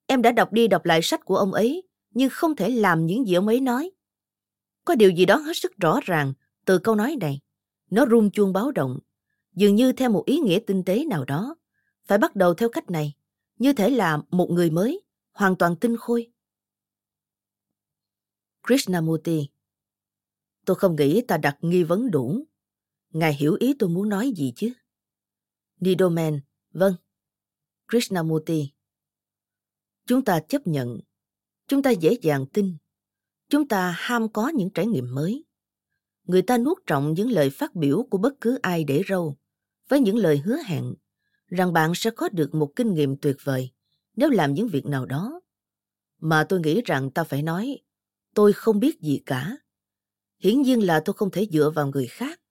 Em 0.07 0.21
đã 0.21 0.31
đọc 0.31 0.53
đi 0.53 0.67
đọc 0.67 0.85
lại 0.85 1.01
sách 1.01 1.25
của 1.25 1.37
ông 1.37 1.53
ấy, 1.53 1.83
nhưng 2.13 2.29
không 2.29 2.55
thể 2.55 2.69
làm 2.69 3.05
những 3.05 3.27
gì 3.27 3.33
ông 3.33 3.47
ấy 3.47 3.59
nói. 3.61 3.91
Có 4.85 4.95
điều 4.95 5.09
gì 5.09 5.25
đó 5.25 5.35
hết 5.35 5.57
sức 5.57 5.77
rõ 5.77 5.99
ràng 6.03 6.33
từ 6.65 6.77
câu 6.79 6.95
nói 6.95 7.17
này. 7.19 7.39
Nó 7.89 8.05
rung 8.11 8.31
chuông 8.31 8.53
báo 8.53 8.71
động, 8.71 8.99
dường 9.53 9.75
như 9.75 9.91
theo 9.91 10.09
một 10.09 10.25
ý 10.25 10.37
nghĩa 10.37 10.59
tinh 10.67 10.83
tế 10.83 11.05
nào 11.05 11.25
đó. 11.25 11.55
Phải 12.05 12.17
bắt 12.17 12.35
đầu 12.35 12.53
theo 12.53 12.69
cách 12.69 12.89
này, 12.89 13.13
như 13.59 13.73
thể 13.73 13.89
là 13.89 14.19
một 14.31 14.49
người 14.51 14.69
mới, 14.69 15.01
hoàn 15.31 15.55
toàn 15.55 15.75
tinh 15.75 15.97
khôi. 15.97 16.30
Krishnamurti 18.67 19.49
Tôi 20.65 20.75
không 20.75 20.95
nghĩ 20.95 21.21
ta 21.27 21.37
đặt 21.37 21.57
nghi 21.61 21.83
vấn 21.83 22.11
đủ. 22.11 22.43
Ngài 23.09 23.33
hiểu 23.33 23.57
ý 23.59 23.73
tôi 23.79 23.89
muốn 23.89 24.09
nói 24.09 24.31
gì 24.35 24.53
chứ? 24.55 24.73
Nidoman, 25.79 26.39
vâng. 26.71 26.95
Krishnamurti 27.87 28.71
Chúng 30.05 30.25
ta 30.25 30.39
chấp 30.39 30.67
nhận. 30.67 30.99
Chúng 31.67 31.83
ta 31.83 31.89
dễ 31.89 32.17
dàng 32.21 32.45
tin. 32.53 32.77
Chúng 33.49 33.67
ta 33.67 33.95
ham 33.97 34.29
có 34.29 34.49
những 34.49 34.69
trải 34.69 34.87
nghiệm 34.87 35.15
mới. 35.15 35.45
Người 36.23 36.41
ta 36.41 36.57
nuốt 36.57 36.77
trọng 36.85 37.13
những 37.13 37.31
lời 37.31 37.49
phát 37.49 37.75
biểu 37.75 38.07
của 38.09 38.17
bất 38.17 38.33
cứ 38.41 38.59
ai 38.61 38.83
để 38.83 39.01
râu 39.09 39.37
với 39.87 39.99
những 39.99 40.17
lời 40.17 40.37
hứa 40.37 40.57
hẹn 40.65 40.93
rằng 41.47 41.73
bạn 41.73 41.91
sẽ 41.95 42.11
có 42.11 42.29
được 42.29 42.55
một 42.55 42.71
kinh 42.75 42.93
nghiệm 42.93 43.17
tuyệt 43.17 43.37
vời 43.43 43.71
nếu 44.15 44.29
làm 44.29 44.53
những 44.53 44.67
việc 44.67 44.85
nào 44.85 45.05
đó. 45.05 45.41
Mà 46.19 46.43
tôi 46.49 46.59
nghĩ 46.59 46.81
rằng 46.85 47.11
ta 47.11 47.23
phải 47.23 47.41
nói, 47.41 47.79
tôi 48.33 48.53
không 48.53 48.79
biết 48.79 49.01
gì 49.01 49.21
cả. 49.25 49.57
Hiển 50.39 50.61
nhiên 50.61 50.85
là 50.85 51.01
tôi 51.05 51.13
không 51.13 51.31
thể 51.31 51.47
dựa 51.51 51.71
vào 51.75 51.87
người 51.87 52.07
khác. 52.07 52.41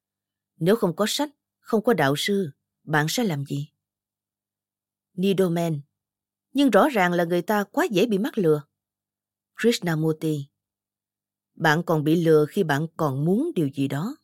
Nếu 0.57 0.77
không 0.77 0.97
có 0.97 1.05
sách, 1.09 1.31
không 1.59 1.85
có 1.85 1.95
đạo 1.95 2.15
sư, 2.17 2.51
bạn 2.85 3.07
sẽ 3.09 3.25
làm 3.25 3.45
gì? 3.45 3.69
Nidoman 5.13 5.81
Nhưng 6.53 6.71
rõ 6.71 6.89
ràng 6.89 7.13
là 7.13 7.25
người 7.25 7.43
ta 7.43 7.65
quá 7.65 7.87
dễ 7.91 8.07
bị 8.07 8.19
mắc 8.19 8.39
lừa. 8.39 8.63
Krishnamurti 9.63 10.47
Bạn 11.55 11.83
còn 11.87 12.05
bị 12.05 12.25
lừa 12.25 12.47
khi 12.47 12.63
bạn 12.63 12.87
còn 12.97 13.25
muốn 13.25 13.51
điều 13.55 13.69
gì 13.69 13.89
đó. 13.89 14.17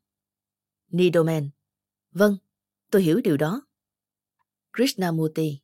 Nidoman 0.89 1.51
Vâng, 2.11 2.37
tôi 2.91 3.03
hiểu 3.03 3.21
điều 3.25 3.37
đó. 3.37 3.67
Krishnamurti 4.73 5.61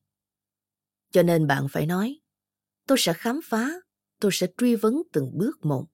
Cho 1.11 1.23
nên 1.23 1.47
bạn 1.47 1.67
phải 1.71 1.87
nói, 1.87 2.21
tôi 2.87 2.99
sẽ 3.01 3.13
khám 3.13 3.41
phá, 3.45 3.71
tôi 4.23 4.33
sẽ 4.35 4.47
truy 4.59 4.75
vấn 4.77 5.03
từng 5.13 5.39
bước 5.39 5.65
một. 5.65 5.87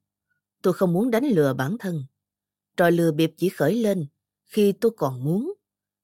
Tôi 0.62 0.75
không 0.75 0.92
muốn 0.92 1.11
đánh 1.11 1.25
lừa 1.25 1.54
bản 1.54 1.78
thân. 1.78 2.04
Trò 2.76 2.90
lừa 2.90 3.12
bịp 3.12 3.35
chỉ 3.37 3.49
khởi 3.49 3.75
lên 3.75 4.06
khi 4.44 4.73
tôi 4.73 4.92
còn 4.97 5.25
muốn, 5.25 5.54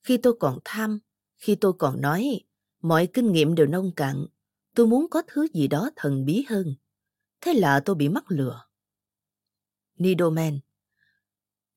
khi 0.02 0.16
tôi 0.16 0.36
còn 0.40 0.58
tham, 0.64 0.98
khi 1.36 1.54
tôi 1.54 1.72
còn 1.78 2.00
nói, 2.00 2.40
mọi 2.82 3.06
kinh 3.06 3.32
nghiệm 3.32 3.54
đều 3.54 3.66
nông 3.66 3.92
cạn. 3.96 4.26
Tôi 4.74 4.86
muốn 4.86 5.06
có 5.10 5.22
thứ 5.26 5.46
gì 5.54 5.68
đó 5.68 5.90
thần 5.96 6.24
bí 6.24 6.44
hơn. 6.48 6.74
Thế 7.40 7.54
là 7.54 7.80
tôi 7.80 7.96
bị 7.96 8.08
mắc 8.08 8.24
lừa. 8.28 8.64
Nidoman 9.98 10.58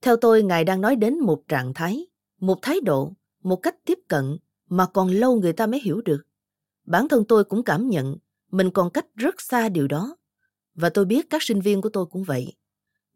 Theo 0.01 0.17
tôi, 0.17 0.43
Ngài 0.43 0.63
đang 0.63 0.81
nói 0.81 0.95
đến 0.95 1.19
một 1.19 1.43
trạng 1.47 1.73
thái, 1.73 2.07
một 2.39 2.59
thái 2.61 2.81
độ, 2.81 3.13
một 3.43 3.55
cách 3.55 3.75
tiếp 3.85 3.99
cận 4.07 4.37
mà 4.69 4.85
còn 4.85 5.09
lâu 5.09 5.39
người 5.39 5.53
ta 5.53 5.67
mới 5.67 5.79
hiểu 5.79 6.01
được. 6.01 6.23
Bản 6.85 7.07
thân 7.07 7.23
tôi 7.27 7.43
cũng 7.43 7.63
cảm 7.63 7.89
nhận 7.89 8.17
mình 8.51 8.71
còn 8.71 8.89
cách 8.89 9.05
rất 9.15 9.41
xa 9.41 9.69
điều 9.69 9.87
đó. 9.87 10.17
Và 10.77 10.89
tôi 10.89 11.05
biết 11.05 11.29
các 11.29 11.43
sinh 11.43 11.61
viên 11.61 11.81
của 11.81 11.89
tôi 11.89 12.05
cũng 12.05 12.23
vậy. 12.23 12.53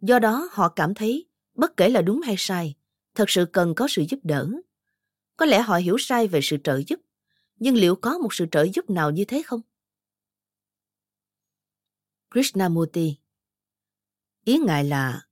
Do 0.01 0.19
đó 0.19 0.49
họ 0.51 0.69
cảm 0.69 0.93
thấy, 0.93 1.29
bất 1.53 1.77
kể 1.77 1.89
là 1.89 2.01
đúng 2.01 2.21
hay 2.21 2.35
sai, 2.37 2.75
thật 3.15 3.29
sự 3.29 3.45
cần 3.45 3.75
có 3.75 3.87
sự 3.89 4.03
giúp 4.09 4.19
đỡ. 4.23 4.49
Có 5.37 5.45
lẽ 5.45 5.61
họ 5.61 5.75
hiểu 5.75 5.97
sai 5.99 6.27
về 6.27 6.39
sự 6.43 6.57
trợ 6.63 6.81
giúp, 6.87 6.99
nhưng 7.59 7.75
liệu 7.75 7.95
có 7.95 8.17
một 8.17 8.33
sự 8.33 8.45
trợ 8.51 8.67
giúp 8.73 8.89
nào 8.89 9.11
như 9.11 9.25
thế 9.25 9.41
không? 9.45 9.61
Krishnamurti 12.31 13.15
Ý 14.45 14.57
ngài 14.57 14.83
là, 14.83 15.27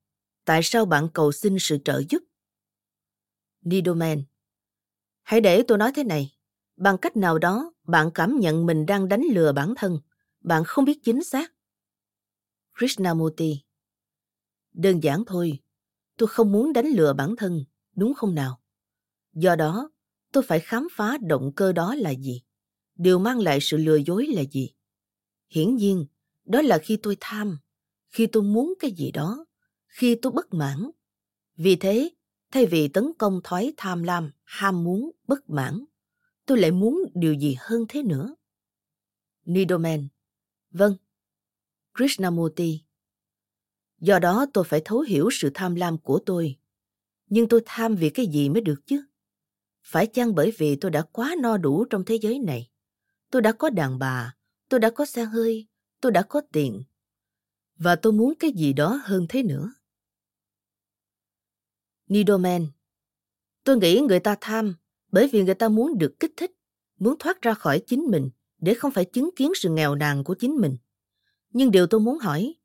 tại 0.46 0.60
sao 0.64 0.86
bạn 0.86 1.08
cầu 1.14 1.32
xin 1.32 1.58
sự 1.60 1.78
trợ 1.86 2.02
giúp? 2.10 2.24
Nidoman 3.62 4.24
Hãy 5.22 5.42
để 5.42 5.64
tôi 5.64 5.78
nói 5.78 5.92
thế 5.96 6.04
này. 6.04 6.36
Bằng 6.76 6.98
cách 6.98 7.18
nào 7.18 7.38
đó, 7.38 7.74
bạn 7.84 8.12
cảm 8.14 8.40
nhận 8.40 8.66
mình 8.66 8.86
đang 8.86 9.08
đánh 9.08 9.22
lừa 9.32 9.52
bản 9.52 9.74
thân. 9.78 10.00
Bạn 10.42 10.64
không 10.66 10.86
biết 10.86 11.00
chính 11.04 11.24
xác. 11.24 11.54
Krishnamurti 12.80 13.62
Đơn 14.74 15.04
giản 15.04 15.24
thôi, 15.28 15.60
tôi 16.18 16.28
không 16.28 16.52
muốn 16.52 16.74
đánh 16.74 16.88
lừa 16.88 17.14
bản 17.14 17.36
thân, 17.36 17.66
đúng 17.96 18.14
không 18.14 18.36
nào? 18.36 18.62
Do 19.34 19.56
đó, 19.56 19.92
tôi 20.32 20.44
phải 20.48 20.60
khám 20.60 20.88
phá 20.92 21.18
động 21.22 21.52
cơ 21.56 21.72
đó 21.72 21.96
là 21.96 22.10
gì? 22.10 22.42
Điều 22.96 23.20
mang 23.20 23.40
lại 23.40 23.60
sự 23.62 23.78
lừa 23.78 23.96
dối 23.96 24.28
là 24.28 24.42
gì? 24.52 24.74
Hiển 25.50 25.76
nhiên, 25.76 26.06
đó 26.46 26.62
là 26.62 26.78
khi 26.78 26.98
tôi 27.04 27.18
tham, 27.20 27.58
khi 28.10 28.28
tôi 28.28 28.44
muốn 28.44 28.74
cái 28.80 28.92
gì 28.92 29.12
đó, 29.12 29.46
khi 29.88 30.16
tôi 30.22 30.32
bất 30.32 30.54
mãn. 30.54 30.92
Vì 31.56 31.76
thế, 31.76 32.10
thay 32.52 32.66
vì 32.66 32.88
tấn 32.88 33.12
công 33.18 33.42
thói 33.44 33.74
tham 33.78 34.04
lam, 34.04 34.32
ham 34.44 34.84
muốn, 34.84 35.12
bất 35.28 35.50
mãn, 35.50 35.86
tôi 36.46 36.60
lại 36.60 36.72
muốn 36.72 37.00
điều 37.14 37.34
gì 37.34 37.56
hơn 37.60 37.86
thế 37.90 38.04
nữa. 38.04 38.36
Nidoman 39.46 40.08
Vâng. 40.72 40.96
Krishnamurti 41.94 42.82
Do 44.00 44.20
đó 44.20 44.46
tôi 44.54 44.64
phải 44.64 44.82
thấu 44.86 45.00
hiểu 45.00 45.30
sự 45.32 45.52
tham 45.54 45.76
lam 45.76 45.98
của 45.98 46.20
tôi. 46.26 46.56
Nhưng 47.30 47.48
tôi 47.48 47.62
tham 47.66 47.96
vì 47.96 48.10
cái 48.10 48.28
gì 48.28 48.50
mới 48.50 48.62
được 48.62 48.82
chứ? 48.86 49.04
Phải 49.84 50.08
chăng 50.08 50.36
bởi 50.36 50.54
vì 50.58 50.76
tôi 50.76 50.92
đã 50.92 51.02
quá 51.02 51.36
no 51.42 51.58
đủ 51.58 51.86
trong 51.86 52.06
thế 52.06 52.16
giới 52.16 52.40
này? 52.40 52.70
Tôi 53.32 53.42
đã 53.42 53.52
có 53.52 53.70
đàn 53.70 54.00
bà, 54.00 54.36
tôi 54.70 54.80
đã 54.80 54.90
có 54.90 55.06
xe 55.06 55.26
hơi, 55.26 55.68
tôi 56.02 56.12
đã 56.12 56.22
có 56.22 56.42
tiền. 56.52 56.84
Và 57.76 57.96
tôi 57.96 58.14
muốn 58.14 58.34
cái 58.40 58.52
gì 58.52 58.74
đó 58.74 59.02
hơn 59.04 59.26
thế 59.30 59.44
nữa. 59.44 59.74
Nidoman 62.08 62.68
Tôi 63.64 63.78
nghĩ 63.78 64.02
người 64.02 64.20
ta 64.20 64.36
tham 64.42 64.76
bởi 65.12 65.28
vì 65.28 65.44
người 65.44 65.56
ta 65.56 65.70
muốn 65.70 65.98
được 65.98 66.20
kích 66.20 66.34
thích, 66.38 66.52
muốn 67.00 67.16
thoát 67.20 67.42
ra 67.42 67.54
khỏi 67.54 67.82
chính 67.88 68.02
mình 68.02 68.30
để 68.58 68.74
không 68.74 68.92
phải 68.92 69.06
chứng 69.06 69.30
kiến 69.36 69.52
sự 69.56 69.70
nghèo 69.70 69.96
nàn 69.96 70.24
của 70.24 70.36
chính 70.40 70.56
mình. 70.56 70.78
Nhưng 71.54 71.72
điều 71.72 71.88
tôi 71.88 72.02
muốn 72.02 72.20
hỏi, 72.20 72.56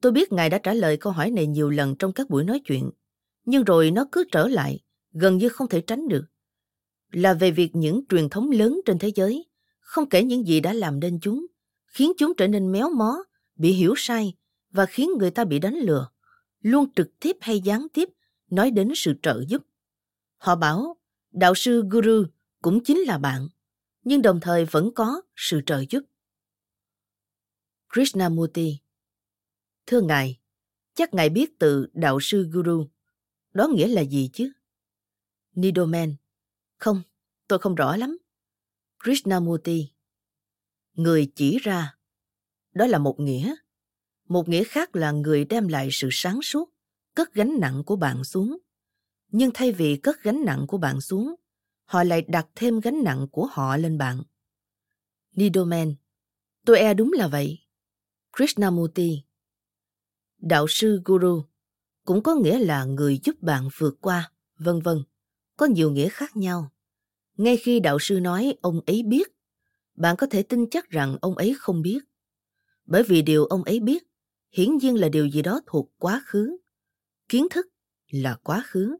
tôi 0.00 0.12
biết 0.12 0.32
Ngài 0.32 0.50
đã 0.50 0.58
trả 0.58 0.74
lời 0.74 0.96
câu 0.96 1.12
hỏi 1.12 1.30
này 1.30 1.46
nhiều 1.46 1.70
lần 1.70 1.96
trong 1.96 2.12
các 2.12 2.30
buổi 2.30 2.44
nói 2.44 2.60
chuyện, 2.64 2.90
nhưng 3.44 3.64
rồi 3.64 3.90
nó 3.90 4.06
cứ 4.12 4.24
trở 4.32 4.48
lại, 4.48 4.80
gần 5.12 5.38
như 5.38 5.48
không 5.48 5.68
thể 5.68 5.80
tránh 5.80 6.08
được. 6.08 6.24
Là 7.12 7.34
về 7.34 7.50
việc 7.50 7.76
những 7.76 8.04
truyền 8.08 8.28
thống 8.28 8.50
lớn 8.50 8.80
trên 8.84 8.98
thế 8.98 9.08
giới, 9.14 9.46
không 9.80 10.08
kể 10.08 10.22
những 10.24 10.46
gì 10.46 10.60
đã 10.60 10.72
làm 10.72 11.00
nên 11.00 11.18
chúng, 11.22 11.46
khiến 11.86 12.12
chúng 12.18 12.32
trở 12.36 12.48
nên 12.48 12.72
méo 12.72 12.90
mó, 12.90 13.24
bị 13.56 13.72
hiểu 13.72 13.94
sai 13.96 14.34
và 14.70 14.86
khiến 14.86 15.10
người 15.18 15.30
ta 15.30 15.44
bị 15.44 15.58
đánh 15.58 15.74
lừa, 15.74 16.08
luôn 16.60 16.92
trực 16.96 17.20
tiếp 17.20 17.36
hay 17.40 17.60
gián 17.60 17.86
tiếp 17.92 18.08
nói 18.50 18.70
đến 18.70 18.92
sự 18.94 19.14
trợ 19.22 19.44
giúp. 19.48 19.62
Họ 20.36 20.56
bảo, 20.56 20.96
đạo 21.32 21.54
sư 21.54 21.84
Guru 21.90 22.24
cũng 22.62 22.84
chính 22.84 22.98
là 22.98 23.18
bạn, 23.18 23.48
nhưng 24.04 24.22
đồng 24.22 24.40
thời 24.40 24.64
vẫn 24.64 24.90
có 24.94 25.22
sự 25.36 25.60
trợ 25.66 25.84
giúp. 25.90 26.00
Krishnamurti 27.94 28.78
Thưa 29.86 30.00
Ngài, 30.00 30.40
chắc 30.94 31.14
Ngài 31.14 31.28
biết 31.28 31.58
từ 31.58 31.86
đạo 31.92 32.18
sư 32.20 32.48
Guru. 32.52 32.86
Đó 33.54 33.68
nghĩa 33.68 33.88
là 33.88 34.02
gì 34.02 34.30
chứ? 34.32 34.52
Nidoman 35.54 36.14
Không, 36.78 37.02
tôi 37.48 37.58
không 37.58 37.74
rõ 37.74 37.96
lắm. 37.96 38.18
Krishnamurti 39.04 39.88
Người 40.92 41.32
chỉ 41.34 41.58
ra. 41.58 41.96
Đó 42.74 42.86
là 42.86 42.98
một 42.98 43.20
nghĩa. 43.20 43.54
Một 44.28 44.48
nghĩa 44.48 44.64
khác 44.64 44.96
là 44.96 45.10
người 45.10 45.44
đem 45.44 45.68
lại 45.68 45.88
sự 45.92 46.08
sáng 46.12 46.42
suốt, 46.42 46.70
cất 47.14 47.34
gánh 47.34 47.60
nặng 47.60 47.82
của 47.86 47.96
bạn 47.96 48.24
xuống. 48.24 48.58
Nhưng 49.28 49.50
thay 49.54 49.72
vì 49.72 49.96
cất 49.96 50.22
gánh 50.22 50.44
nặng 50.44 50.64
của 50.68 50.78
bạn 50.78 51.00
xuống, 51.00 51.34
họ 51.84 52.04
lại 52.04 52.22
đặt 52.28 52.46
thêm 52.54 52.80
gánh 52.80 53.04
nặng 53.04 53.26
của 53.32 53.46
họ 53.46 53.76
lên 53.76 53.98
bạn. 53.98 54.22
Nidoman, 55.36 55.94
tôi 56.66 56.78
e 56.78 56.94
đúng 56.94 57.12
là 57.12 57.28
vậy. 57.28 57.61
Krishnamurti, 58.36 59.22
đạo 60.38 60.66
sư 60.68 61.00
Guru, 61.04 61.44
cũng 62.04 62.22
có 62.22 62.34
nghĩa 62.34 62.58
là 62.58 62.84
người 62.84 63.20
giúp 63.24 63.42
bạn 63.42 63.68
vượt 63.78 63.94
qua, 64.00 64.32
vân 64.58 64.80
vân. 64.80 65.02
Có 65.56 65.66
nhiều 65.66 65.90
nghĩa 65.90 66.08
khác 66.08 66.36
nhau. 66.36 66.72
Ngay 67.36 67.56
khi 67.56 67.80
đạo 67.80 67.98
sư 68.00 68.20
nói 68.20 68.54
ông 68.60 68.80
ấy 68.86 69.02
biết, 69.02 69.28
bạn 69.94 70.16
có 70.16 70.26
thể 70.26 70.42
tin 70.42 70.70
chắc 70.70 70.90
rằng 70.90 71.16
ông 71.20 71.34
ấy 71.34 71.54
không 71.58 71.82
biết. 71.82 71.98
Bởi 72.84 73.02
vì 73.02 73.22
điều 73.22 73.44
ông 73.44 73.64
ấy 73.64 73.80
biết 73.80 74.02
hiển 74.50 74.76
nhiên 74.76 74.94
là 74.94 75.08
điều 75.08 75.26
gì 75.26 75.42
đó 75.42 75.60
thuộc 75.66 75.90
quá 75.98 76.22
khứ. 76.26 76.56
Kiến 77.28 77.46
thức 77.50 77.66
là 78.10 78.34
quá 78.42 78.62
khứ. 78.66 78.96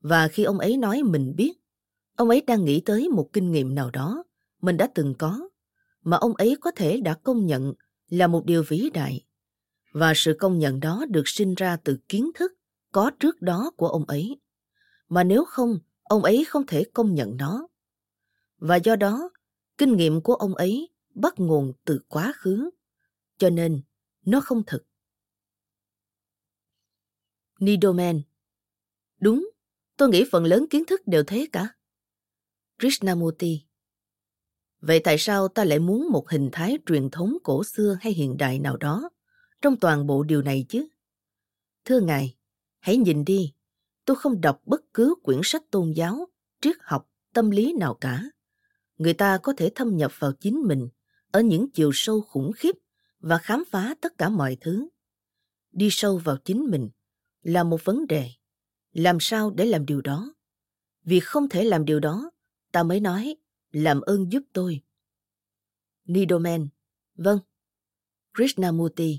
Và 0.00 0.28
khi 0.28 0.44
ông 0.44 0.58
ấy 0.58 0.76
nói 0.76 1.02
mình 1.02 1.34
biết, 1.36 1.52
ông 2.16 2.28
ấy 2.28 2.40
đang 2.40 2.64
nghĩ 2.64 2.80
tới 2.80 3.08
một 3.08 3.30
kinh 3.32 3.52
nghiệm 3.52 3.74
nào 3.74 3.90
đó 3.90 4.24
mình 4.62 4.76
đã 4.76 4.88
từng 4.94 5.14
có, 5.18 5.48
mà 6.02 6.16
ông 6.16 6.34
ấy 6.34 6.56
có 6.60 6.70
thể 6.70 7.00
đã 7.00 7.14
công 7.14 7.46
nhận 7.46 7.74
là 8.10 8.26
một 8.26 8.44
điều 8.46 8.64
vĩ 8.68 8.90
đại. 8.94 9.24
Và 9.92 10.12
sự 10.16 10.36
công 10.38 10.58
nhận 10.58 10.80
đó 10.80 11.04
được 11.08 11.28
sinh 11.28 11.54
ra 11.54 11.76
từ 11.84 11.98
kiến 12.08 12.30
thức 12.34 12.52
có 12.92 13.10
trước 13.20 13.42
đó 13.42 13.70
của 13.76 13.88
ông 13.88 14.04
ấy. 14.04 14.40
Mà 15.08 15.24
nếu 15.24 15.44
không, 15.44 15.78
ông 16.02 16.22
ấy 16.22 16.44
không 16.48 16.66
thể 16.66 16.84
công 16.94 17.14
nhận 17.14 17.36
nó. 17.36 17.68
Và 18.58 18.76
do 18.76 18.96
đó, 18.96 19.30
kinh 19.78 19.96
nghiệm 19.96 20.20
của 20.20 20.34
ông 20.34 20.54
ấy 20.54 20.88
bắt 21.14 21.34
nguồn 21.36 21.72
từ 21.84 22.00
quá 22.08 22.32
khứ. 22.36 22.70
Cho 23.38 23.50
nên, 23.50 23.82
nó 24.24 24.40
không 24.40 24.62
thực. 24.66 24.86
Nidoman 27.60 28.22
Đúng, 29.20 29.50
tôi 29.96 30.08
nghĩ 30.08 30.24
phần 30.30 30.44
lớn 30.44 30.66
kiến 30.70 30.84
thức 30.84 31.00
đều 31.06 31.22
thế 31.26 31.46
cả. 31.52 31.68
Krishnamurti 32.78 33.69
Vậy 34.80 35.00
tại 35.04 35.18
sao 35.18 35.48
ta 35.48 35.64
lại 35.64 35.78
muốn 35.78 36.08
một 36.10 36.28
hình 36.28 36.48
thái 36.52 36.78
truyền 36.86 37.10
thống 37.10 37.36
cổ 37.42 37.64
xưa 37.64 37.98
hay 38.00 38.12
hiện 38.12 38.36
đại 38.36 38.58
nào 38.58 38.76
đó 38.76 39.10
trong 39.62 39.76
toàn 39.76 40.06
bộ 40.06 40.22
điều 40.22 40.42
này 40.42 40.66
chứ? 40.68 40.88
Thưa 41.84 42.00
Ngài, 42.00 42.36
hãy 42.78 42.96
nhìn 42.96 43.24
đi, 43.24 43.52
tôi 44.04 44.16
không 44.16 44.40
đọc 44.40 44.60
bất 44.66 44.80
cứ 44.94 45.14
quyển 45.22 45.40
sách 45.44 45.62
tôn 45.70 45.92
giáo, 45.92 46.28
triết 46.60 46.76
học, 46.80 47.10
tâm 47.34 47.50
lý 47.50 47.72
nào 47.72 47.94
cả. 47.94 48.22
Người 48.96 49.14
ta 49.14 49.38
có 49.38 49.52
thể 49.56 49.70
thâm 49.74 49.96
nhập 49.96 50.12
vào 50.18 50.32
chính 50.32 50.60
mình 50.60 50.88
ở 51.30 51.40
những 51.40 51.70
chiều 51.70 51.90
sâu 51.94 52.20
khủng 52.20 52.52
khiếp 52.52 52.76
và 53.20 53.38
khám 53.38 53.64
phá 53.70 53.94
tất 54.00 54.18
cả 54.18 54.28
mọi 54.28 54.56
thứ. 54.60 54.88
Đi 55.72 55.88
sâu 55.90 56.18
vào 56.18 56.36
chính 56.36 56.64
mình 56.64 56.90
là 57.42 57.64
một 57.64 57.84
vấn 57.84 58.06
đề. 58.06 58.30
Làm 58.92 59.20
sao 59.20 59.50
để 59.50 59.66
làm 59.66 59.86
điều 59.86 60.00
đó? 60.00 60.34
Vì 61.04 61.20
không 61.20 61.48
thể 61.48 61.64
làm 61.64 61.84
điều 61.84 62.00
đó, 62.00 62.30
ta 62.72 62.82
mới 62.82 63.00
nói, 63.00 63.36
làm 63.72 64.00
ơn 64.00 64.32
giúp 64.32 64.42
tôi. 64.52 64.80
Nidoman, 66.04 66.68
vâng. 67.14 67.38
Krishnamurti. 68.34 69.18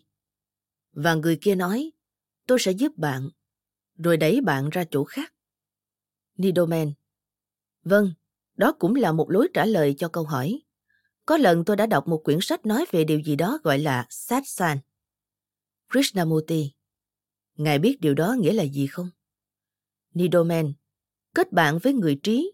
Và 0.92 1.16
người 1.16 1.38
kia 1.42 1.56
nói, 1.56 1.92
tôi 2.48 2.60
sẽ 2.60 2.72
giúp 2.72 2.98
bạn, 2.98 3.30
rồi 3.98 4.18
đẩy 4.18 4.42
bạn 4.42 4.70
ra 4.70 4.84
chỗ 4.92 5.04
khác. 5.04 5.34
Nidoman, 6.38 6.94
vâng, 7.84 8.14
đó 8.58 8.74
cũng 8.80 8.96
là 8.96 9.12
một 9.12 9.32
lối 9.32 9.50
trả 9.54 9.66
lời 9.66 9.96
cho 9.98 10.10
câu 10.10 10.24
hỏi. 10.24 10.62
Có 11.26 11.38
lần 11.38 11.66
tôi 11.66 11.76
đã 11.76 11.86
đọc 11.86 12.08
một 12.08 12.22
quyển 12.24 12.40
sách 12.42 12.66
nói 12.66 12.86
về 12.92 13.04
điều 13.04 13.20
gì 13.20 13.36
đó 13.36 13.60
gọi 13.64 13.80
là 13.80 14.06
Satsan. 14.10 14.78
Krishnamurti, 15.90 16.72
Ngài 17.56 17.80
biết 17.80 18.02
điều 18.02 18.14
đó 18.14 18.36
nghĩa 18.40 18.54
là 18.54 18.64
gì 18.64 18.88
không? 18.88 19.10
Nidoman, 20.14 20.74
kết 21.34 21.52
bạn 21.52 21.80
với 21.84 21.94
người 21.94 22.20
trí. 22.24 22.54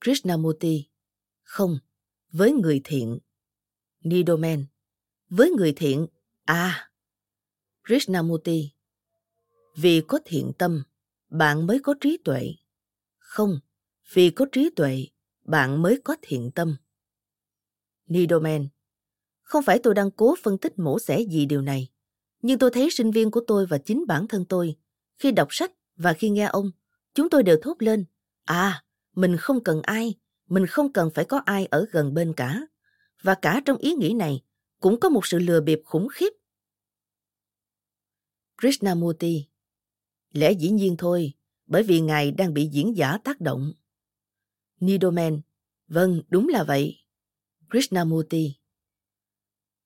Krishnamurti, 0.00 0.88
không, 1.44 1.78
với 2.32 2.52
người 2.52 2.80
thiện. 2.84 3.18
Nidoman, 4.00 4.64
với 5.28 5.50
người 5.50 5.72
thiện, 5.76 6.06
à. 6.44 6.90
Krishnamurti, 7.84 8.70
vì 9.76 10.02
có 10.08 10.18
thiện 10.24 10.52
tâm, 10.58 10.82
bạn 11.30 11.66
mới 11.66 11.78
có 11.82 11.94
trí 12.00 12.18
tuệ. 12.24 12.54
Không, 13.18 13.60
vì 14.12 14.30
có 14.30 14.46
trí 14.52 14.70
tuệ, 14.76 15.06
bạn 15.44 15.82
mới 15.82 16.00
có 16.04 16.16
thiện 16.22 16.50
tâm. 16.54 16.76
Nidoman, 18.06 18.68
không 19.42 19.62
phải 19.62 19.78
tôi 19.82 19.94
đang 19.94 20.10
cố 20.10 20.34
phân 20.42 20.58
tích 20.58 20.78
mổ 20.78 20.98
xẻ 20.98 21.20
gì 21.20 21.46
điều 21.46 21.62
này, 21.62 21.88
nhưng 22.42 22.58
tôi 22.58 22.70
thấy 22.70 22.90
sinh 22.90 23.10
viên 23.10 23.30
của 23.30 23.40
tôi 23.46 23.66
và 23.66 23.78
chính 23.78 24.04
bản 24.08 24.28
thân 24.28 24.44
tôi, 24.44 24.76
khi 25.18 25.32
đọc 25.32 25.48
sách 25.50 25.72
và 25.96 26.12
khi 26.12 26.30
nghe 26.30 26.44
ông, 26.44 26.70
chúng 27.14 27.30
tôi 27.30 27.42
đều 27.42 27.56
thốt 27.62 27.76
lên, 27.78 28.04
à, 28.44 28.84
mình 29.14 29.36
không 29.36 29.64
cần 29.64 29.82
ai, 29.82 30.14
mình 30.48 30.66
không 30.66 30.92
cần 30.92 31.10
phải 31.14 31.24
có 31.24 31.38
ai 31.38 31.66
ở 31.66 31.86
gần 31.92 32.14
bên 32.14 32.32
cả. 32.36 32.66
Và 33.22 33.34
cả 33.34 33.62
trong 33.64 33.76
ý 33.76 33.94
nghĩ 33.94 34.12
này, 34.12 34.42
cũng 34.80 35.00
có 35.00 35.08
một 35.08 35.26
sự 35.26 35.38
lừa 35.38 35.60
bịp 35.60 35.80
khủng 35.84 36.08
khiếp. 36.12 36.32
Krishnamurti 38.60 39.46
Lẽ 40.32 40.52
dĩ 40.52 40.70
nhiên 40.70 40.96
thôi, 40.98 41.32
bởi 41.66 41.82
vì 41.82 42.00
Ngài 42.00 42.30
đang 42.30 42.54
bị 42.54 42.66
diễn 42.66 42.96
giả 42.96 43.18
tác 43.24 43.40
động. 43.40 43.72
Nidoman 44.80 45.40
Vâng, 45.86 46.22
đúng 46.28 46.48
là 46.48 46.64
vậy. 46.64 46.98
Krishnamurti 47.70 48.54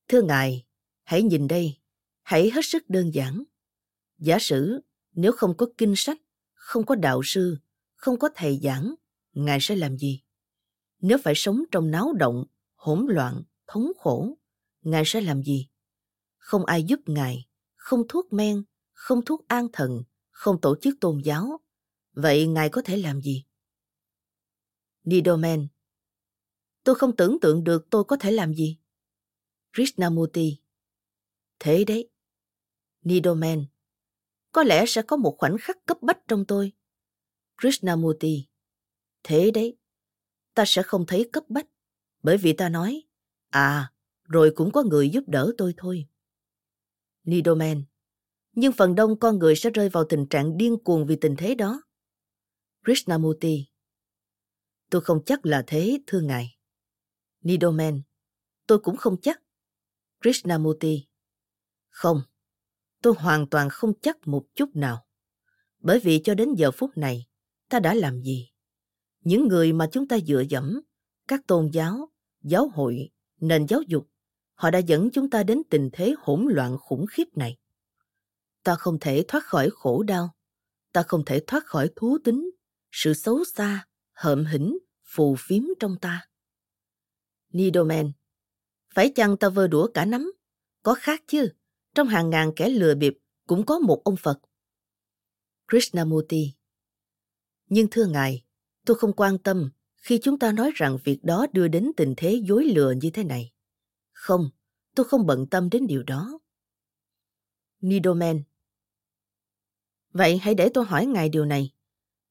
Thưa 0.08 0.22
Ngài, 0.22 0.66
hãy 1.02 1.22
nhìn 1.22 1.48
đây, 1.48 1.78
hãy 2.22 2.50
hết 2.50 2.64
sức 2.64 2.90
đơn 2.90 3.14
giản. 3.14 3.42
Giả 4.18 4.38
sử 4.40 4.80
nếu 5.12 5.32
không 5.32 5.56
có 5.56 5.66
kinh 5.78 5.94
sách, 5.96 6.18
không 6.54 6.86
có 6.86 6.94
đạo 6.94 7.20
sư, 7.24 7.58
không 7.94 8.18
có 8.18 8.28
thầy 8.34 8.60
giảng, 8.62 8.94
Ngài 9.32 9.58
sẽ 9.60 9.76
làm 9.76 9.96
gì? 9.96 10.22
Nếu 11.00 11.18
phải 11.24 11.34
sống 11.36 11.62
trong 11.70 11.90
náo 11.90 12.12
động, 12.12 12.44
hỗn 12.74 13.06
loạn, 13.08 13.42
thống 13.66 13.92
khổ, 13.98 14.38
Ngài 14.82 15.02
sẽ 15.06 15.20
làm 15.20 15.42
gì? 15.42 15.68
Không 16.36 16.64
ai 16.64 16.82
giúp 16.82 17.00
Ngài, 17.06 17.48
không 17.74 18.02
thuốc 18.08 18.32
men, 18.32 18.64
không 18.92 19.24
thuốc 19.24 19.48
an 19.48 19.66
thần, 19.72 20.02
không 20.30 20.60
tổ 20.60 20.76
chức 20.80 20.94
tôn 21.00 21.20
giáo. 21.24 21.60
Vậy 22.12 22.46
Ngài 22.46 22.68
có 22.68 22.82
thể 22.82 22.96
làm 22.96 23.20
gì? 23.20 23.44
Nidoman 25.04 25.68
Tôi 26.84 26.94
không 26.94 27.16
tưởng 27.16 27.40
tượng 27.40 27.64
được 27.64 27.86
tôi 27.90 28.04
có 28.04 28.16
thể 28.16 28.32
làm 28.32 28.54
gì. 28.54 28.78
Krishnamurti 29.72 30.56
Thế 31.58 31.84
đấy. 31.84 32.10
Nidoman 33.02 33.64
Có 34.52 34.62
lẽ 34.62 34.84
sẽ 34.86 35.02
có 35.02 35.16
một 35.16 35.34
khoảnh 35.38 35.56
khắc 35.60 35.76
cấp 35.86 35.98
bách 36.02 36.18
trong 36.28 36.44
tôi. 36.44 36.72
Krishnamurti 37.62 38.46
Thế 39.22 39.50
đấy. 39.50 39.76
Ta 40.58 40.64
sẽ 40.66 40.82
không 40.82 41.06
thấy 41.06 41.28
cấp 41.32 41.44
bách. 41.48 41.66
Bởi 42.22 42.36
vì 42.36 42.52
ta 42.52 42.68
nói, 42.68 43.02
à, 43.48 43.92
rồi 44.24 44.52
cũng 44.56 44.70
có 44.72 44.82
người 44.82 45.10
giúp 45.10 45.24
đỡ 45.26 45.52
tôi 45.58 45.74
thôi. 45.76 46.06
Nidoman 47.24 47.82
Nhưng 48.52 48.72
phần 48.72 48.94
đông 48.94 49.18
con 49.18 49.38
người 49.38 49.56
sẽ 49.56 49.70
rơi 49.70 49.88
vào 49.88 50.04
tình 50.08 50.26
trạng 50.26 50.56
điên 50.56 50.76
cuồng 50.84 51.06
vì 51.06 51.16
tình 51.16 51.36
thế 51.38 51.54
đó. 51.54 51.82
Krishnamurti 52.84 53.66
Tôi 54.90 55.00
không 55.00 55.24
chắc 55.26 55.46
là 55.46 55.64
thế, 55.66 55.98
thưa 56.06 56.20
ngài. 56.20 56.58
Nidoman, 57.40 58.02
tôi 58.66 58.78
cũng 58.78 58.96
không 58.96 59.16
chắc. 59.22 59.42
Krishnamurti, 60.20 61.06
không, 61.88 62.22
tôi 63.02 63.14
hoàn 63.18 63.48
toàn 63.48 63.68
không 63.70 63.92
chắc 64.02 64.28
một 64.28 64.46
chút 64.54 64.76
nào. 64.76 65.06
Bởi 65.78 66.00
vì 66.00 66.20
cho 66.24 66.34
đến 66.34 66.54
giờ 66.54 66.70
phút 66.70 66.96
này, 66.96 67.26
ta 67.68 67.80
đã 67.80 67.94
làm 67.94 68.22
gì? 68.22 68.50
Những 69.20 69.48
người 69.48 69.72
mà 69.72 69.88
chúng 69.92 70.08
ta 70.08 70.18
dựa 70.26 70.42
dẫm, 70.48 70.80
các 71.28 71.46
tôn 71.46 71.70
giáo, 71.72 72.08
giáo 72.42 72.68
hội, 72.74 73.10
nền 73.40 73.66
giáo 73.66 73.82
dục, 73.82 74.08
họ 74.54 74.70
đã 74.70 74.78
dẫn 74.78 75.10
chúng 75.12 75.30
ta 75.30 75.42
đến 75.42 75.62
tình 75.70 75.90
thế 75.92 76.14
hỗn 76.18 76.46
loạn 76.50 76.78
khủng 76.78 77.06
khiếp 77.10 77.36
này. 77.36 77.56
Ta 78.62 78.74
không 78.74 78.98
thể 79.00 79.24
thoát 79.28 79.44
khỏi 79.44 79.70
khổ 79.72 80.02
đau, 80.02 80.34
ta 80.92 81.02
không 81.02 81.24
thể 81.24 81.42
thoát 81.46 81.64
khỏi 81.64 81.90
thú 81.96 82.18
tính, 82.24 82.50
sự 82.90 83.14
xấu 83.14 83.44
xa, 83.44 83.86
hợm 84.12 84.44
hĩnh, 84.44 84.78
phù 85.04 85.36
phiếm 85.38 85.62
trong 85.80 85.96
ta. 86.00 86.28
Nidoman, 87.52 88.12
phải 88.94 89.12
chăng 89.14 89.36
ta 89.36 89.48
vơ 89.48 89.66
đũa 89.66 89.88
cả 89.94 90.04
nắm? 90.04 90.32
Có 90.82 90.94
khác 90.94 91.22
chứ, 91.26 91.48
trong 91.94 92.08
hàng 92.08 92.30
ngàn 92.30 92.52
kẻ 92.56 92.68
lừa 92.68 92.94
bịp 92.94 93.18
cũng 93.46 93.66
có 93.66 93.78
một 93.78 94.02
ông 94.04 94.16
Phật. 94.16 94.38
Krishnamurti, 95.68 96.54
nhưng 97.68 97.86
thưa 97.90 98.06
Ngài, 98.06 98.44
tôi 98.88 98.96
không 98.96 99.12
quan 99.12 99.38
tâm 99.38 99.70
khi 99.96 100.18
chúng 100.22 100.38
ta 100.38 100.52
nói 100.52 100.70
rằng 100.74 100.98
việc 101.04 101.24
đó 101.24 101.46
đưa 101.52 101.68
đến 101.68 101.90
tình 101.96 102.14
thế 102.16 102.42
dối 102.44 102.64
lừa 102.64 102.90
như 102.90 103.10
thế 103.10 103.24
này. 103.24 103.52
Không, 104.12 104.50
tôi 104.94 105.04
không 105.04 105.26
bận 105.26 105.46
tâm 105.46 105.70
đến 105.70 105.86
điều 105.86 106.02
đó. 106.02 106.38
Nidoman 107.80 108.42
Vậy 110.12 110.38
hãy 110.38 110.54
để 110.54 110.68
tôi 110.74 110.84
hỏi 110.84 111.06
Ngài 111.06 111.28
điều 111.28 111.44
này. 111.44 111.70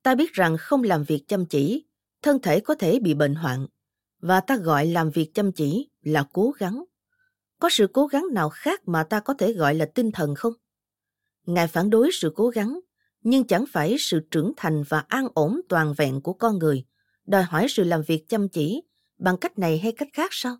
Ta 0.03 0.15
biết 0.15 0.33
rằng 0.33 0.57
không 0.59 0.83
làm 0.83 1.03
việc 1.03 1.27
chăm 1.27 1.45
chỉ 1.45 1.85
thân 2.21 2.41
thể 2.41 2.59
có 2.59 2.75
thể 2.75 2.99
bị 2.99 3.13
bệnh 3.13 3.35
hoạn 3.35 3.67
và 4.19 4.41
ta 4.41 4.57
gọi 4.57 4.85
làm 4.85 5.09
việc 5.09 5.33
chăm 5.33 5.51
chỉ 5.51 5.89
là 6.01 6.27
cố 6.33 6.51
gắng. 6.57 6.83
Có 7.59 7.69
sự 7.71 7.87
cố 7.93 8.07
gắng 8.07 8.25
nào 8.33 8.49
khác 8.49 8.87
mà 8.87 9.03
ta 9.03 9.19
có 9.19 9.33
thể 9.33 9.53
gọi 9.53 9.75
là 9.75 9.85
tinh 9.95 10.11
thần 10.11 10.35
không? 10.35 10.53
Ngài 11.45 11.67
phản 11.67 11.89
đối 11.89 12.09
sự 12.13 12.31
cố 12.35 12.49
gắng, 12.49 12.79
nhưng 13.29 13.47
chẳng 13.47 13.65
phải 13.69 13.95
sự 13.99 14.19
trưởng 14.31 14.53
thành 14.57 14.83
và 14.89 14.99
an 14.99 15.27
ổn 15.33 15.61
toàn 15.69 15.93
vẹn 15.97 16.21
của 16.21 16.33
con 16.33 16.57
người 16.57 16.85
đòi 17.25 17.43
hỏi 17.43 17.65
sự 17.69 17.83
làm 17.83 18.01
việc 18.07 18.25
chăm 18.29 18.49
chỉ 18.49 18.81
bằng 19.17 19.37
cách 19.37 19.59
này 19.59 19.77
hay 19.77 19.91
cách 19.91 20.07
khác 20.13 20.29
sao? 20.31 20.57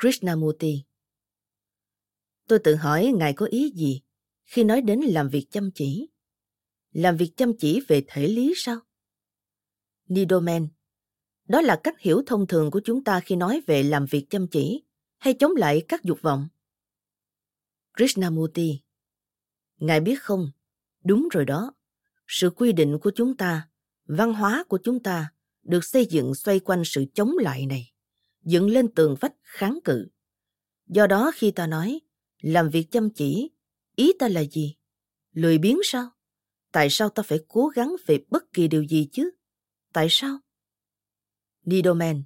Krishnamurti 0.00 0.84
Tôi 2.48 2.58
tự 2.58 2.74
hỏi 2.74 3.12
Ngài 3.16 3.32
có 3.32 3.46
ý 3.46 3.70
gì 3.70 4.02
khi 4.44 4.64
nói 4.64 4.82
đến 4.82 5.00
làm 5.00 5.28
việc 5.28 5.46
chăm 5.50 5.70
chỉ? 5.74 6.08
Làm 6.92 7.16
việc 7.16 7.32
chăm 7.36 7.52
chỉ 7.58 7.80
về 7.88 8.04
thể 8.06 8.28
lý 8.28 8.54
sao? 8.56 8.80
Nidoman. 10.08 10.68
đó 11.48 11.60
là 11.60 11.80
cách 11.82 12.00
hiểu 12.00 12.22
thông 12.26 12.46
thường 12.46 12.70
của 12.70 12.80
chúng 12.84 13.04
ta 13.04 13.20
khi 13.20 13.36
nói 13.36 13.60
về 13.66 13.82
làm 13.82 14.06
việc 14.10 14.26
chăm 14.30 14.46
chỉ 14.50 14.84
hay 15.16 15.34
chống 15.34 15.52
lại 15.56 15.82
các 15.88 16.02
dục 16.02 16.18
vọng. 16.22 16.48
Krishnamurti 17.96 18.80
Ngài 19.76 20.00
biết 20.00 20.22
không, 20.22 20.50
đúng 21.04 21.28
rồi 21.32 21.44
đó, 21.44 21.72
sự 22.26 22.50
quy 22.50 22.72
định 22.72 22.98
của 22.98 23.10
chúng 23.14 23.36
ta, 23.36 23.68
văn 24.06 24.34
hóa 24.34 24.64
của 24.68 24.78
chúng 24.84 25.02
ta 25.02 25.32
được 25.62 25.84
xây 25.84 26.06
dựng 26.06 26.34
xoay 26.34 26.60
quanh 26.60 26.82
sự 26.84 27.04
chống 27.14 27.32
lại 27.40 27.66
này, 27.66 27.92
dựng 28.44 28.70
lên 28.70 28.94
tường 28.94 29.16
vách 29.20 29.34
kháng 29.42 29.78
cự. 29.84 30.08
Do 30.86 31.06
đó 31.06 31.32
khi 31.34 31.50
ta 31.50 31.66
nói 31.66 32.00
làm 32.40 32.70
việc 32.70 32.90
chăm 32.90 33.10
chỉ, 33.10 33.50
ý 33.96 34.12
ta 34.18 34.28
là 34.28 34.44
gì? 34.44 34.76
Lười 35.32 35.58
biếng 35.58 35.78
sao? 35.84 36.10
Tại 36.72 36.90
sao 36.90 37.08
ta 37.08 37.22
phải 37.22 37.40
cố 37.48 37.68
gắng 37.68 37.96
về 38.06 38.18
bất 38.30 38.52
kỳ 38.52 38.68
điều 38.68 38.82
gì 38.82 39.08
chứ? 39.12 39.30
Tại 39.92 40.06
sao? 40.10 40.38
Nidoman 41.64 42.22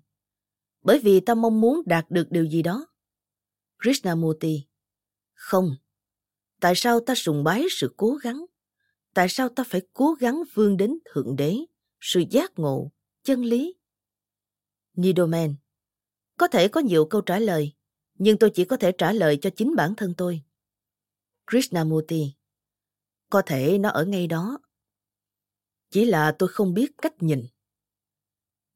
Bởi 0.83 0.99
vì 0.99 1.21
ta 1.21 1.35
mong 1.35 1.61
muốn 1.61 1.83
đạt 1.87 2.11
được 2.11 2.27
điều 2.31 2.45
gì 2.45 2.63
đó. 2.63 2.87
Krishnamurti 3.83 4.67
Không. 5.33 5.77
Tại 6.61 6.73
sao 6.77 7.01
ta 7.01 7.15
sùng 7.15 7.45
bái 7.45 7.65
sự 7.71 7.95
cố 7.97 8.15
gắng? 8.15 8.45
Tại 9.15 9.27
sao 9.29 9.49
ta 9.49 9.65
phải 9.65 9.83
cố 9.93 10.15
gắng 10.21 10.43
vươn 10.55 10.77
đến 10.77 10.99
Thượng 11.05 11.37
Đế, 11.37 11.57
sự 12.01 12.25
giác 12.31 12.59
ngộ, 12.59 12.93
chân 13.23 13.45
lý? 13.45 13.75
Nidoman 14.95 15.55
Có 16.39 16.49
thể 16.49 16.69
có 16.69 16.81
nhiều 16.81 17.05
câu 17.05 17.21
trả 17.21 17.39
lời, 17.39 17.73
nhưng 18.15 18.39
tôi 18.39 18.51
chỉ 18.55 18.65
có 18.65 18.77
thể 18.77 18.93
trả 18.99 19.13
lời 19.13 19.39
cho 19.43 19.51
chính 19.57 19.77
bản 19.77 19.95
thân 19.97 20.15
tôi. 20.17 20.43
Krishnamurti 21.47 22.35
Có 23.31 23.43
thể 23.47 23.79
nó 23.79 23.89
ở 23.89 24.05
ngay 24.05 24.27
đó. 24.27 24.59
Chỉ 25.91 26.05
là 26.05 26.37
tôi 26.39 26.49
không 26.49 26.75
biết 26.75 26.93
cách 26.99 27.15
nhìn. 27.23 27.47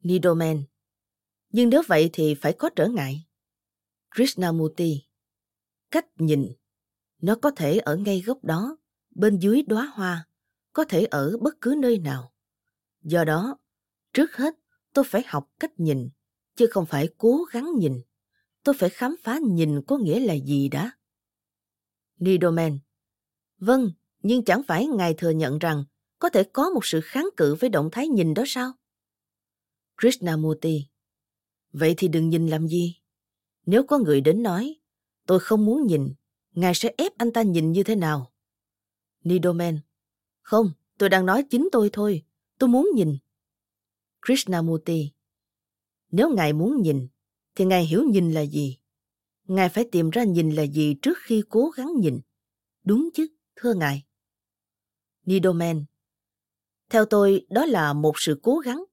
Nidoman 0.03 0.62
Nhưng 1.49 1.68
nếu 1.68 1.83
vậy 1.87 2.11
thì 2.12 2.35
phải 2.35 2.53
có 2.53 2.70
trở 2.77 2.88
ngại. 2.88 3.27
Krishnamurti 4.16 5.03
Cách 5.90 6.07
nhìn 6.18 6.53
Nó 7.22 7.37
có 7.42 7.51
thể 7.51 7.79
ở 7.79 7.96
ngay 7.96 8.20
gốc 8.20 8.44
đó, 8.44 8.77
bên 9.17 9.39
dưới 9.39 9.63
đóa 9.63 9.87
hoa, 9.95 10.29
có 10.73 10.85
thể 10.85 11.05
ở 11.05 11.37
bất 11.41 11.55
cứ 11.61 11.75
nơi 11.79 11.99
nào. 11.99 12.33
Do 13.03 13.25
đó, 13.25 13.59
trước 14.13 14.37
hết 14.37 14.55
tôi 14.93 15.05
phải 15.09 15.23
học 15.27 15.49
cách 15.61 15.81
nhìn, 15.81 16.09
chứ 16.57 16.67
không 16.71 16.87
phải 16.87 17.09
cố 17.19 17.45
gắng 17.53 17.71
nhìn 17.79 18.01
tôi 18.67 18.75
phải 18.79 18.91
khám 18.91 19.17
phá 19.23 19.39
nhìn 19.43 19.83
có 19.83 19.99
nghĩa 19.99 20.21
là 20.21 20.35
gì 20.35 20.69
đã. 20.69 20.91
Nidoman 22.19 22.79
Vâng, 23.59 23.93
nhưng 24.23 24.45
chẳng 24.45 24.63
phải 24.69 24.87
ngài 24.87 25.15
thừa 25.15 25.31
nhận 25.31 25.59
rằng 25.59 25.85
có 26.19 26.29
thể 26.29 26.45
có 26.45 26.71
một 26.71 26.85
sự 26.85 27.01
kháng 27.05 27.29
cự 27.37 27.55
với 27.55 27.71
động 27.71 27.89
thái 27.93 28.09
nhìn 28.09 28.35
đó 28.35 28.45
sao? 28.47 28.73
Krishnamurti 29.97 30.87
Vậy 31.73 31.95
thì 31.97 32.09
đừng 32.09 32.31
nhìn 32.31 32.47
làm 32.47 32.69
gì? 32.69 32.97
Nếu 33.67 33.83
có 33.87 33.99
người 33.99 34.21
đến 34.21 34.43
nói, 34.43 34.77
tôi 35.27 35.41
không 35.41 35.65
muốn 35.65 35.87
nhìn, 35.87 36.15
ngài 36.51 36.75
sẽ 36.75 36.95
ép 36.99 37.19
anh 37.19 37.33
ta 37.33 37.43
nhìn 37.43 37.73
như 37.73 37.83
thế 37.83 37.95
nào? 37.95 38.33
Nidoman 39.27 39.79
Không, 40.43 40.73
tôi 40.99 41.09
đang 41.09 41.27
nói 41.27 41.45
chính 41.51 41.69
tôi 41.73 41.91
thôi, 41.93 42.25
tôi 42.59 42.69
muốn 42.69 42.91
nhìn. 42.95 43.19
Krishnamurti 44.27 45.11
Nếu 46.11 46.35
ngài 46.35 46.53
muốn 46.53 46.83
nhìn, 46.83 47.09
thì 47.55 47.65
Ngài 47.65 47.85
hiểu 47.85 48.05
nhìn 48.05 48.33
là 48.33 48.41
gì? 48.41 48.79
Ngài 49.45 49.69
phải 49.69 49.89
tìm 49.93 50.11
ra 50.11 50.25
nhìn 50.25 50.51
là 50.51 50.62
gì 50.62 50.95
trước 51.03 51.19
khi 51.21 51.43
cố 51.49 51.71
gắng 51.71 51.93
nhìn. 52.01 52.21
Đúng 52.85 53.09
chứ, 53.15 53.27
thưa 53.57 53.75
Ngài. 53.75 54.05
Nidoman 55.25 55.85
Theo 56.91 57.05
tôi, 57.05 57.47
đó 57.51 57.67
là 57.67 57.93
một 57.93 58.12
sự 58.17 58.41
cố 58.43 58.59
gắng. 58.59 58.85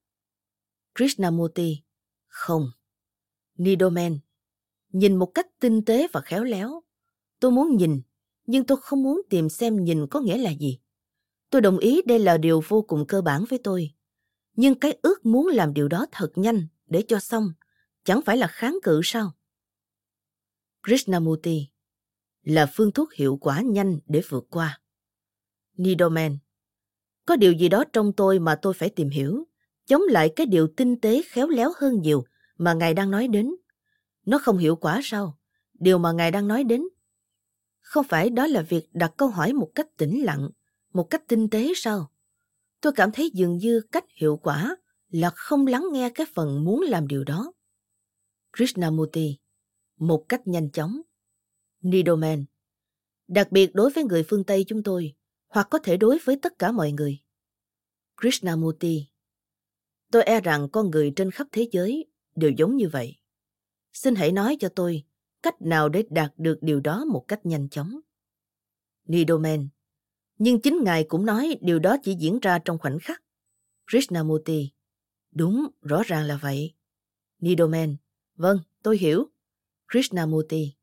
Krishnamurti 0.96 1.78
Không. 2.28 2.72
Nidoman 3.58 4.20
Nhìn 4.90 5.16
một 5.16 5.32
cách 5.34 5.48
tinh 5.60 5.86
tế 5.86 6.08
và 6.14 6.22
khéo 6.22 6.44
léo. 6.44 6.84
Tôi 7.40 7.52
muốn 7.52 7.78
nhìn, 7.78 8.02
nhưng 8.46 8.66
tôi 8.66 8.78
không 8.82 9.04
muốn 9.04 9.22
tìm 9.30 9.50
xem 9.50 9.84
nhìn 9.84 10.08
có 10.08 10.20
nghĩa 10.20 10.38
là 10.38 10.52
gì. 10.52 10.80
Tôi 11.50 11.62
đồng 11.62 11.78
ý 11.78 12.02
đây 12.06 12.20
là 12.20 12.38
điều 12.38 12.62
vô 12.68 12.82
cùng 12.82 13.08
cơ 13.08 13.22
bản 13.22 13.46
với 13.50 13.60
tôi. 13.64 13.92
Nhưng 14.56 14.76
cái 14.76 14.98
ước 15.02 15.26
muốn 15.26 15.48
làm 15.48 15.74
điều 15.74 15.88
đó 15.88 16.06
thật 16.12 16.32
nhanh 16.36 16.68
để 16.86 17.04
cho 17.08 17.20
xong 17.20 17.54
chẳng 18.04 18.22
phải 18.26 18.38
là 18.38 18.48
kháng 18.48 18.78
cự 18.84 19.02
sao? 19.04 19.32
Krishnamurti 20.84 21.68
là 22.44 22.72
phương 22.74 22.92
thuốc 22.92 23.14
hiệu 23.14 23.38
quả 23.42 23.62
nhanh 23.62 24.00
để 24.06 24.22
vượt 24.30 24.48
qua. 24.50 24.80
Nidoman 25.78 26.38
có 27.26 27.36
điều 27.36 27.54
gì 27.54 27.70
đó 27.70 27.84
trong 27.94 28.14
tôi 28.14 28.40
mà 28.40 28.56
tôi 28.56 28.74
phải 28.74 28.90
tìm 28.90 29.10
hiểu, 29.10 29.48
chống 29.86 30.02
lại 30.10 30.34
cái 30.36 30.46
điều 30.46 30.68
tinh 30.68 31.00
tế 31.00 31.22
khéo 31.26 31.48
léo 31.48 31.72
hơn 31.78 32.02
nhiều 32.02 32.26
mà 32.58 32.74
Ngài 32.74 32.94
đang 32.94 33.12
nói 33.12 33.28
đến. 33.28 33.56
Nó 34.26 34.38
không 34.38 34.58
hiệu 34.58 34.76
quả 34.76 35.00
sao? 35.04 35.38
Điều 35.74 35.98
mà 35.98 36.12
Ngài 36.12 36.32
đang 36.32 36.48
nói 36.48 36.64
đến. 36.64 36.82
Không 37.94 38.06
phải 38.10 38.30
đó 38.30 38.48
là 38.48 38.62
việc 38.62 38.88
đặt 38.94 39.14
câu 39.18 39.30
hỏi 39.30 39.54
một 39.54 39.72
cách 39.76 39.98
tĩnh 39.98 40.24
lặng, 40.24 40.50
một 40.94 41.04
cách 41.10 41.24
tinh 41.28 41.50
tế 41.50 41.72
sao? 41.76 42.12
Tôi 42.82 42.94
cảm 42.96 43.12
thấy 43.12 43.32
dường 43.34 43.58
như 43.58 43.82
cách 43.92 44.06
hiệu 44.16 44.38
quả 44.44 44.76
là 45.10 45.30
không 45.30 45.68
lắng 45.68 45.86
nghe 45.92 46.10
cái 46.10 46.28
phần 46.34 46.64
muốn 46.64 46.82
làm 46.82 47.08
điều 47.08 47.24
đó. 47.24 47.54
Krishnamurti 48.58 49.38
một 50.00 50.26
cách 50.30 50.48
nhanh 50.48 50.72
chóng. 50.72 51.02
Nidoman 51.82 52.46
đặc 53.28 53.52
biệt 53.52 53.76
đối 53.76 53.92
với 53.92 54.04
người 54.04 54.24
phương 54.24 54.44
Tây 54.44 54.66
chúng 54.68 54.84
tôi, 54.84 55.14
hoặc 55.48 55.68
có 55.70 55.80
thể 55.80 55.98
đối 55.98 56.20
với 56.26 56.38
tất 56.42 56.60
cả 56.60 56.72
mọi 56.72 56.92
người. 56.92 57.20
Krishnamurti 58.22 59.06
tôi 60.12 60.24
e 60.24 60.42
rằng 60.42 60.70
con 60.70 60.90
người 60.90 61.14
trên 61.16 61.32
khắp 61.32 61.48
thế 61.52 61.70
giới 61.72 62.06
đều 62.36 62.52
giống 62.58 62.78
như 62.78 62.90
vậy. 62.90 63.18
Xin 63.94 64.16
hãy 64.16 64.32
nói 64.32 64.58
cho 64.60 64.70
tôi 64.70 65.04
cách 65.44 65.62
nào 65.62 65.90
để 65.90 66.04
đạt 66.10 66.34
được 66.38 66.58
điều 66.62 66.80
đó 66.80 67.06
một 67.06 67.26
cách 67.28 67.46
nhanh 67.46 67.70
chóng. 67.70 68.00
Nidoman 69.06 69.68
nhưng 70.38 70.62
chính 70.62 70.84
Ngài 70.84 71.04
cũng 71.04 71.26
nói 71.26 71.58
điều 71.62 71.80
đó 71.80 71.98
chỉ 72.04 72.16
diễn 72.20 72.40
ra 72.40 72.60
trong 72.60 72.80
khoảnh 72.80 73.00
khắc. 73.00 73.24
Krishnamurti 73.92 74.72
đúng, 75.32 75.68
rõ 75.82 76.04
ràng 76.06 76.26
là 76.26 76.38
vậy. 76.42 76.74
Nidoman 77.40 77.96
vâng, 78.36 78.60
Tôi 78.84 78.98
hiểu. 78.98 79.30
Krishnamurti. 79.92 80.74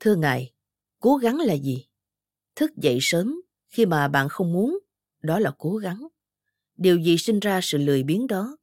Thưa 0.00 0.14
ngài, 0.14 0.52
cố 0.98 1.16
gắng 1.16 1.38
là 1.38 1.54
gì? 1.54 1.86
Thức 2.54 2.70
dậy 2.76 2.98
sớm 3.00 3.40
khi 3.68 3.86
mà 3.86 4.08
bạn 4.08 4.28
không 4.28 4.52
muốn, 4.52 4.78
đó 5.22 5.38
là 5.38 5.54
cố 5.58 5.76
gắng. 5.76 6.08
Điều 6.76 6.98
gì 6.98 7.18
sinh 7.18 7.40
ra 7.40 7.60
sự 7.62 7.78
lười 7.78 8.02
biếng 8.02 8.26
đó? 8.26 8.56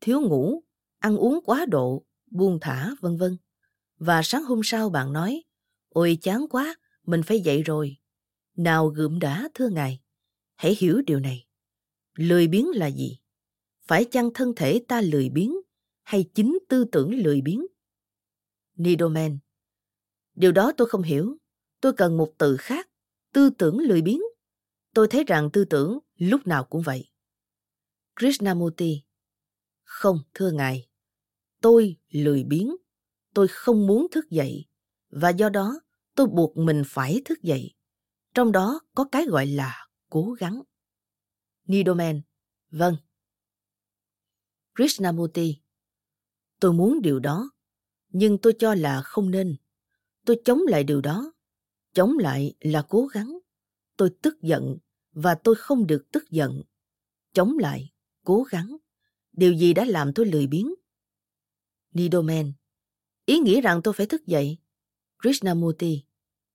Thiếu 0.00 0.20
ngủ, 0.20 0.62
ăn 0.98 1.16
uống 1.16 1.40
quá 1.44 1.66
độ, 1.68 2.04
buông 2.30 2.58
thả, 2.60 2.90
vân 3.00 3.16
vân. 3.16 3.36
Và 4.04 4.22
sáng 4.22 4.44
hôm 4.44 4.60
sau 4.64 4.90
bạn 4.90 5.12
nói, 5.12 5.42
ôi 5.88 6.18
chán 6.22 6.46
quá, 6.50 6.76
mình 7.06 7.22
phải 7.22 7.40
dậy 7.40 7.62
rồi. 7.62 7.96
Nào 8.56 8.88
gượm 8.88 9.18
đã, 9.18 9.48
thưa 9.54 9.68
ngài. 9.68 10.00
Hãy 10.54 10.76
hiểu 10.78 11.02
điều 11.06 11.20
này. 11.20 11.46
Lười 12.14 12.48
biếng 12.48 12.68
là 12.74 12.86
gì? 12.86 13.18
Phải 13.86 14.04
chăng 14.04 14.30
thân 14.34 14.52
thể 14.56 14.84
ta 14.88 15.00
lười 15.00 15.28
biếng 15.28 15.52
hay 16.02 16.30
chính 16.34 16.58
tư 16.68 16.84
tưởng 16.92 17.14
lười 17.14 17.40
biếng? 17.40 17.66
Nidoman 18.74 19.38
Điều 20.34 20.52
đó 20.52 20.72
tôi 20.76 20.88
không 20.88 21.02
hiểu. 21.02 21.36
Tôi 21.80 21.92
cần 21.92 22.16
một 22.16 22.32
từ 22.38 22.56
khác. 22.56 22.88
Tư 23.32 23.50
tưởng 23.58 23.78
lười 23.78 24.02
biếng. 24.02 24.20
Tôi 24.94 25.08
thấy 25.10 25.24
rằng 25.24 25.50
tư 25.52 25.64
tưởng 25.64 25.98
lúc 26.16 26.46
nào 26.46 26.64
cũng 26.64 26.82
vậy. 26.82 27.10
Krishnamurti 28.16 29.02
Không, 29.82 30.18
thưa 30.34 30.50
ngài. 30.50 30.88
Tôi 31.60 31.96
lười 32.08 32.44
biếng. 32.44 32.76
Tôi 33.34 33.48
không 33.48 33.86
muốn 33.86 34.06
thức 34.10 34.30
dậy. 34.30 34.66
Và 35.10 35.30
do 35.30 35.48
đó, 35.48 35.80
tôi 36.14 36.26
buộc 36.26 36.56
mình 36.56 36.82
phải 36.86 37.22
thức 37.24 37.42
dậy. 37.42 37.74
Trong 38.34 38.52
đó 38.52 38.80
có 38.94 39.04
cái 39.12 39.24
gọi 39.26 39.46
là 39.46 39.86
cố 40.10 40.32
gắng. 40.38 40.62
Nidoman 41.66 42.20
Vâng. 42.70 42.96
Krishnamurti 44.74 45.56
Tôi 46.60 46.72
muốn 46.72 47.02
điều 47.02 47.20
đó, 47.20 47.50
nhưng 48.08 48.38
tôi 48.38 48.54
cho 48.58 48.74
là 48.74 49.02
không 49.02 49.30
nên. 49.30 49.56
Tôi 50.24 50.40
chống 50.44 50.60
lại 50.68 50.84
điều 50.84 51.00
đó. 51.00 51.32
Chống 51.92 52.18
lại 52.18 52.54
là 52.60 52.86
cố 52.88 53.06
gắng. 53.06 53.38
Tôi 53.96 54.10
tức 54.22 54.42
giận 54.42 54.76
và 55.12 55.34
tôi 55.34 55.54
không 55.54 55.86
được 55.86 56.04
tức 56.12 56.30
giận. 56.30 56.62
Chống 57.32 57.58
lại, 57.58 57.92
cố 58.24 58.42
gắng. 58.42 58.76
Điều 59.32 59.52
gì 59.52 59.74
đã 59.74 59.84
làm 59.84 60.12
tôi 60.14 60.26
lười 60.26 60.46
biếng? 60.46 60.74
Nidoman. 61.92 62.52
Ý 63.26 63.38
nghĩ 63.38 63.60
rằng 63.60 63.80
tôi 63.82 63.94
phải 63.94 64.06
thức 64.06 64.26
dậy. 64.26 64.58
Krishnamurti. 65.22 66.02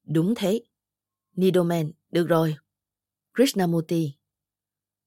Đúng 0.03 0.34
thế. 0.36 0.62
Nidoman. 1.36 1.91
Được 2.12 2.27
rồi. 2.27 2.56
Krishnamurti. 3.34 4.13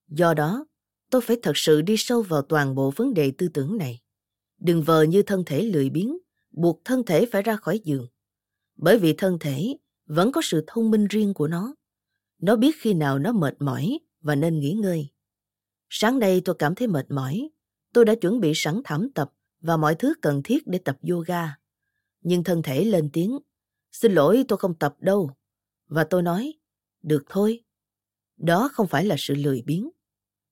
Do 0.09 0.35
đó, 0.35 0.67
tôi 1.11 1.21
phải 1.21 1.37
thật 1.43 1.53
sự 1.55 1.83
đi 1.83 1.95
sâu 1.99 2.23
vào 2.23 2.43
toàn 2.43 2.75
bộ 2.75 2.93
vấn 2.97 3.15
đề 3.15 3.33
tư 3.39 3.49
tưởng 3.49 3.77
này. 3.77 4.01
Đừng 4.59 4.83
vờ 4.83 5.03
như 5.03 5.23
thân 5.23 5.45
thể 5.47 5.63
lười 5.63 5.91
biếng, 5.91 6.19
buộc 6.51 6.81
thân 6.85 7.05
thể 7.05 7.27
phải 7.33 7.43
ra 7.43 7.57
khỏi 7.57 7.81
giường. 7.85 8.07
Bởi 8.77 8.99
vì 8.99 9.13
thân 9.13 9.39
thể 9.39 9.77
vẫn 10.07 10.33
có 10.33 10.41
sự 10.45 10.65
thông 10.67 10.91
minh 10.91 11.07
riêng 11.07 11.35
của 11.35 11.49
nó. 11.49 11.75
Nó 12.39 12.57
biết 12.57 12.77
khi 12.79 12.95
nào 12.95 13.19
nó 13.19 13.33
mệt 13.33 13.55
mỏi 13.59 13.99
và 14.21 14.35
nên 14.35 14.61
nghỉ 14.61 14.73
ngơi. 14.73 15.09
Sáng 15.89 16.19
nay 16.19 16.43
tôi 16.45 16.57
cảm 16.59 16.75
thấy 16.75 16.89
mệt 16.89 17.11
mỏi. 17.11 17.49
Tôi 17.93 18.05
đã 18.05 18.15
chuẩn 18.15 18.41
bị 18.41 18.53
sẵn 18.55 18.81
thảm 18.85 19.09
tập 19.15 19.33
và 19.61 19.77
mọi 19.77 19.95
thứ 19.95 20.15
cần 20.23 20.43
thiết 20.45 20.67
để 20.67 20.79
tập 20.79 20.99
yoga. 21.11 21.57
Nhưng 22.21 22.45
thân 22.45 22.63
thể 22.63 22.85
lên 22.85 23.11
tiếng, 23.13 23.39
xin 23.93 24.13
lỗi 24.13 24.45
tôi 24.49 24.59
không 24.59 24.75
tập 24.75 24.97
đâu. 24.99 25.31
Và 25.87 26.05
tôi 26.05 26.23
nói, 26.23 26.55
được 27.03 27.25
thôi. 27.29 27.65
Đó 28.37 28.71
không 28.73 28.87
phải 28.87 29.05
là 29.05 29.17
sự 29.19 29.35
lười 29.35 29.63
biếng. 29.67 29.91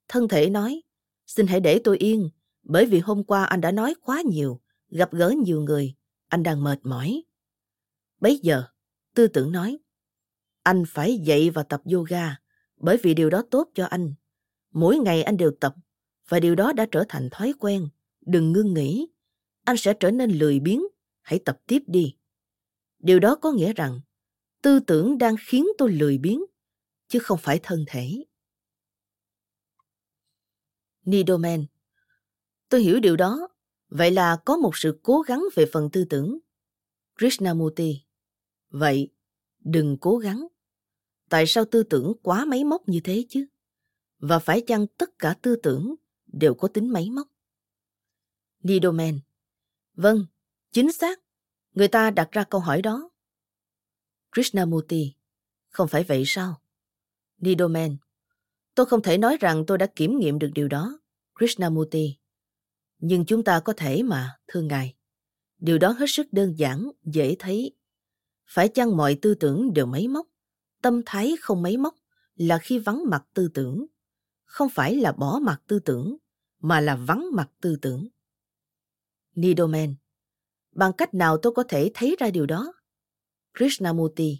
Thân 0.09 0.29
thể 0.29 0.51
nói, 0.51 0.83
xin 1.27 1.47
hãy 1.47 1.61
để 1.61 1.81
tôi 1.85 1.99
yên, 1.99 2.31
bởi 2.63 2.87
vì 2.87 2.99
hôm 2.99 3.25
qua 3.25 3.45
anh 3.45 3.61
đã 3.61 3.71
nói 3.71 3.95
quá 4.03 4.23
nhiều, 4.27 4.61
gặp 4.89 5.13
gỡ 5.13 5.35
nhiều 5.45 5.61
người, 5.61 5.95
anh 6.29 6.43
đang 6.43 6.65
mệt 6.65 6.79
mỏi. 6.83 7.23
Bấy 8.21 8.41
giờ, 8.43 8.65
tư 9.15 9.27
tưởng 9.27 9.53
nói, 9.53 9.79
anh 10.63 10.85
phải 10.89 11.19
dậy 11.19 11.51
và 11.51 11.63
tập 11.63 11.83
yoga, 11.93 12.37
bởi 12.77 12.97
vì 13.03 13.15
điều 13.15 13.31
đó 13.31 13.43
tốt 13.51 13.69
cho 13.75 13.85
anh. 13.85 14.15
Mỗi 14.73 14.99
ngày 14.99 15.23
anh 15.23 15.37
đều 15.37 15.51
tập, 15.61 15.75
và 16.29 16.41
điều 16.41 16.55
đó 16.55 16.73
đã 16.73 16.87
trở 16.93 17.05
thành 17.09 17.29
thói 17.31 17.53
quen. 17.59 17.89
Đừng 18.29 18.53
ngưng 18.53 18.75
nghỉ, 18.75 19.09
anh 19.65 19.77
sẽ 19.77 19.95
trở 20.01 20.11
nên 20.11 20.31
lười 20.31 20.61
biếng, 20.61 20.83
hãy 21.21 21.39
tập 21.45 21.61
tiếp 21.67 21.83
đi. 21.87 22.17
Điều 22.99 23.21
đó 23.21 23.37
có 23.37 23.53
nghĩa 23.53 23.73
rằng, 23.73 24.01
tư 24.63 24.81
tưởng 24.81 25.19
đang 25.19 25.35
khiến 25.41 25.67
tôi 25.79 25.93
lười 25.93 26.19
biếng, 26.19 26.45
chứ 27.09 27.19
không 27.19 27.39
phải 27.43 27.61
thân 27.63 27.85
thể. 27.89 28.25
Nidoman 31.05 31.67
Tôi 32.69 32.83
hiểu 32.83 33.01
điều 33.01 33.17
đó. 33.17 33.49
Vậy 33.89 34.11
là 34.11 34.37
có 34.45 34.57
một 34.57 34.77
sự 34.77 35.01
cố 35.03 35.21
gắng 35.21 35.45
về 35.55 35.67
phần 35.73 35.91
tư 35.93 36.05
tưởng. 36.05 36.39
Krishnamurti 37.19 38.01
Vậy, 38.71 39.11
đừng 39.59 39.97
cố 40.01 40.19
gắng. 40.19 40.47
Tại 41.29 41.45
sao 41.47 41.65
tư 41.65 41.83
tưởng 41.83 42.13
quá 42.23 42.45
máy 42.45 42.65
móc 42.65 42.89
như 42.89 43.01
thế 43.05 43.25
chứ? 43.29 43.47
Và 44.19 44.39
phải 44.39 44.61
chăng 44.67 44.87
tất 44.87 45.19
cả 45.19 45.37
tư 45.43 45.57
tưởng 45.63 45.95
đều 46.27 46.55
có 46.55 46.69
tính 46.69 46.93
máy 46.93 47.11
móc? 47.11 47.29
Nidoman 48.63 49.21
Vâng, 49.95 50.27
chính 50.73 50.93
xác. 50.93 51.21
Người 51.75 51.89
ta 51.89 52.11
đặt 52.11 52.29
ra 52.33 52.45
câu 52.45 52.61
hỏi 52.61 52.83
đó. 52.83 53.11
Krishnamurti 54.33 55.15
Không 55.69 55.89
phải 55.89 56.05
vậy 56.05 56.23
sao? 56.27 56.61
Nidoman 57.39 57.97
Tôi 58.75 58.87
không 58.87 59.03
thể 59.03 59.19
nói 59.19 59.37
rằng 59.41 59.65
tôi 59.67 59.79
đã 59.79 59.87
kiểm 59.87 60.19
nghiệm 60.19 60.39
được 60.39 60.51
điều 60.55 60.69
đó. 60.69 60.99
Krishnamurti 61.39 62.17
Nhưng 62.99 63.25
chúng 63.25 63.45
ta 63.45 63.61
có 63.61 63.73
thể 63.73 64.03
mà, 64.03 64.39
thưa 64.47 64.61
ngài. 64.63 64.95
Điều 65.59 65.79
đó 65.79 65.91
hết 65.91 66.07
sức 66.09 66.33
đơn 66.33 66.59
giản, 66.59 66.91
dễ 67.05 67.37
thấy. 67.39 67.73
Phải 68.47 68.69
chăng 68.69 68.97
mọi 68.97 69.19
tư 69.23 69.35
tưởng 69.35 69.73
đều 69.73 69.87
máy 69.87 70.09
móc? 70.09 70.27
Tâm 70.83 71.03
thái 71.07 71.35
không 71.41 71.63
máy 71.63 71.77
móc 71.77 71.95
là 72.35 72.59
khi 72.59 72.79
vắng 72.79 73.03
mặt 73.07 73.25
tư 73.35 73.49
tưởng. 73.55 73.87
Không 74.45 74.69
phải 74.69 74.97
là 74.97 75.13
bỏ 75.13 75.39
mặt 75.43 75.63
tư 75.67 75.79
tưởng, 75.79 76.17
mà 76.61 76.81
là 76.81 76.97
vắng 76.97 77.27
mặt 77.33 77.51
tư 77.61 77.77
tưởng. 77.83 78.09
Nidoman 79.39 79.95
Bằng 80.73 80.93
cách 80.99 81.15
nào 81.15 81.39
tôi 81.43 81.53
có 81.53 81.65
thể 81.69 81.91
thấy 81.95 82.17
ra 82.19 82.31
điều 82.31 82.47
đó? 82.47 82.73
Krishnamurti 83.59 84.39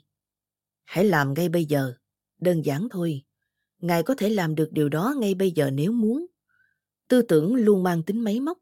Hãy 0.85 1.05
làm 1.05 1.35
ngay 1.35 1.49
bây 1.49 1.65
giờ. 1.65 1.95
Đơn 2.39 2.63
giản 2.65 2.89
thôi. 2.91 3.23
Ngài 3.79 4.03
có 4.03 4.15
thể 4.15 4.29
làm 4.29 4.55
được 4.55 4.69
điều 4.73 4.89
đó 4.89 5.15
ngay 5.19 5.35
bây 5.35 5.51
giờ 5.51 5.71
nếu 5.71 5.93
muốn. 5.93 6.27
Tư 7.09 7.23
tưởng 7.23 7.55
luôn 7.55 7.83
mang 7.83 8.03
tính 8.03 8.25
máy 8.25 8.41
móc. 8.41 8.59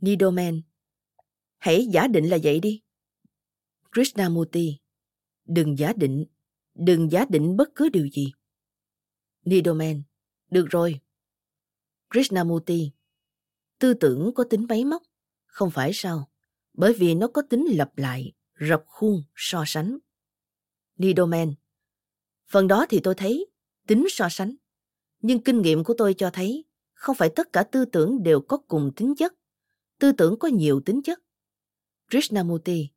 Nidoman 0.00 0.60
Hãy 1.58 1.86
giả 1.92 2.06
định 2.06 2.30
là 2.30 2.38
vậy 2.42 2.60
đi. 2.60 2.82
Krishnamurti 3.92 4.78
Đừng 5.44 5.78
giả 5.78 5.92
định, 5.96 6.24
đừng 6.74 7.12
giả 7.12 7.24
định 7.28 7.56
bất 7.56 7.68
cứ 7.74 7.88
điều 7.88 8.08
gì. 8.08 8.32
Nidoman 9.44 10.02
Được 10.50 10.66
rồi. 10.70 11.00
Krishnamurti 12.10 12.90
Tư 13.78 13.94
tưởng 13.94 14.32
có 14.34 14.44
tính 14.44 14.66
máy 14.68 14.84
móc, 14.84 15.02
không 15.46 15.70
phải 15.70 15.90
sao? 15.94 16.30
Bởi 16.72 16.92
vì 16.92 17.14
nó 17.14 17.28
có 17.28 17.42
tính 17.42 17.66
lặp 17.70 17.98
lại, 17.98 18.32
rập 18.68 18.84
khuôn, 18.86 19.22
so 19.34 19.64
sánh. 19.66 19.98
Nidoman 20.96 21.54
Phần 22.48 22.68
đó 22.68 22.86
thì 22.88 23.00
tôi 23.02 23.14
thấy, 23.14 23.46
tính 23.86 24.06
so 24.10 24.28
sánh. 24.30 24.54
Nhưng 25.20 25.42
kinh 25.42 25.62
nghiệm 25.62 25.84
của 25.84 25.94
tôi 25.98 26.14
cho 26.14 26.30
thấy, 26.30 26.64
không 26.92 27.16
phải 27.16 27.30
tất 27.36 27.52
cả 27.52 27.62
tư 27.62 27.84
tưởng 27.84 28.22
đều 28.22 28.40
có 28.40 28.56
cùng 28.56 28.90
tính 28.96 29.14
chất. 29.14 29.34
Tư 29.98 30.12
tưởng 30.12 30.38
có 30.38 30.48
nhiều 30.48 30.80
tính 30.80 31.02
chất. 31.02 31.18
Krishnamurti, 32.10 32.88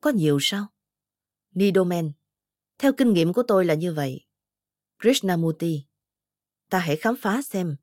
có 0.00 0.10
nhiều 0.10 0.38
sao? 0.40 0.66
Nidoman, 1.54 2.12
theo 2.78 2.92
kinh 2.92 3.12
nghiệm 3.12 3.32
của 3.32 3.42
tôi 3.42 3.64
là 3.64 3.74
như 3.74 3.92
vậy. 3.92 4.26
Krishnamurti, 5.02 5.82
ta 6.70 6.78
hãy 6.78 6.96
khám 6.96 7.16
phá 7.16 7.42
xem 7.42 7.76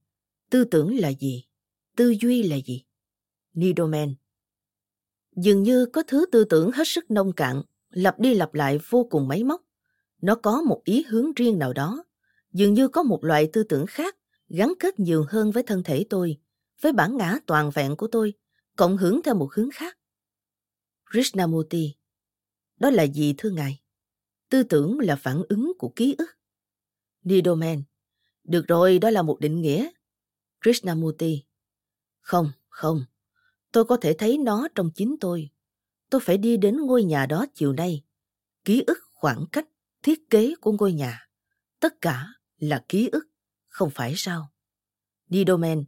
tư 0.49 0.65
tưởng 0.65 0.97
là 0.97 1.09
gì, 1.09 1.45
tư 1.95 2.15
duy 2.21 2.43
là 2.43 2.55
gì. 2.65 2.83
Nidoman, 3.53 4.15
dường 5.35 5.63
như 5.63 5.85
có 5.85 6.03
thứ 6.07 6.25
tư 6.31 6.43
tưởng 6.43 6.71
hết 6.71 6.87
sức 6.87 7.11
nông 7.11 7.33
cạn, 7.33 7.61
lặp 7.89 8.19
đi 8.19 8.33
lặp 8.33 8.53
lại 8.53 8.79
vô 8.89 9.07
cùng 9.09 9.27
máy 9.27 9.43
móc. 9.43 9.61
Nó 10.21 10.35
có 10.35 10.61
một 10.61 10.81
ý 10.83 11.05
hướng 11.07 11.33
riêng 11.33 11.59
nào 11.59 11.73
đó, 11.73 12.03
dường 12.51 12.73
như 12.73 12.87
có 12.87 13.03
một 13.03 13.23
loại 13.23 13.49
tư 13.53 13.63
tưởng 13.63 13.85
khác 13.85 14.17
gắn 14.49 14.73
kết 14.79 14.99
nhiều 14.99 15.25
hơn 15.29 15.51
với 15.51 15.63
thân 15.63 15.83
thể 15.83 16.05
tôi, 16.09 16.37
với 16.81 16.91
bản 16.91 17.17
ngã 17.17 17.37
toàn 17.45 17.71
vẹn 17.73 17.95
của 17.95 18.07
tôi, 18.07 18.33
cộng 18.77 18.97
hưởng 18.97 19.21
theo 19.23 19.35
một 19.35 19.53
hướng 19.53 19.69
khác. 19.73 19.97
Krishnamurti, 21.11 21.95
đó 22.79 22.89
là 22.89 23.03
gì 23.03 23.33
thưa 23.37 23.49
ngài? 23.49 23.81
Tư 24.49 24.63
tưởng 24.63 24.99
là 24.99 25.15
phản 25.15 25.43
ứng 25.49 25.73
của 25.79 25.89
ký 25.95 26.15
ức. 26.17 26.29
Nidoman, 27.23 27.83
được 28.43 28.67
rồi, 28.67 28.99
đó 28.99 29.09
là 29.09 29.21
một 29.21 29.39
định 29.39 29.61
nghĩa. 29.61 29.89
Krishnamurti, 30.61 31.43
không, 32.23 32.51
không, 32.69 33.05
tôi 33.71 33.85
có 33.85 33.97
thể 33.97 34.13
thấy 34.13 34.37
nó 34.37 34.67
trong 34.75 34.89
chính 34.95 35.15
tôi. 35.19 35.49
Tôi 36.09 36.21
phải 36.21 36.37
đi 36.37 36.57
đến 36.57 36.77
ngôi 36.77 37.03
nhà 37.03 37.25
đó 37.25 37.45
chiều 37.55 37.73
nay. 37.73 38.03
Ký 38.65 38.83
ức 38.87 38.99
khoảng 39.13 39.45
cách, 39.51 39.67
thiết 40.03 40.29
kế 40.29 40.53
của 40.61 40.71
ngôi 40.71 40.93
nhà. 40.93 41.27
Tất 41.79 42.01
cả 42.01 42.27
là 42.57 42.85
ký 42.89 43.09
ức, 43.11 43.27
không 43.67 43.89
phải 43.89 44.13
sao? 44.15 44.51
Didomen 45.29 45.85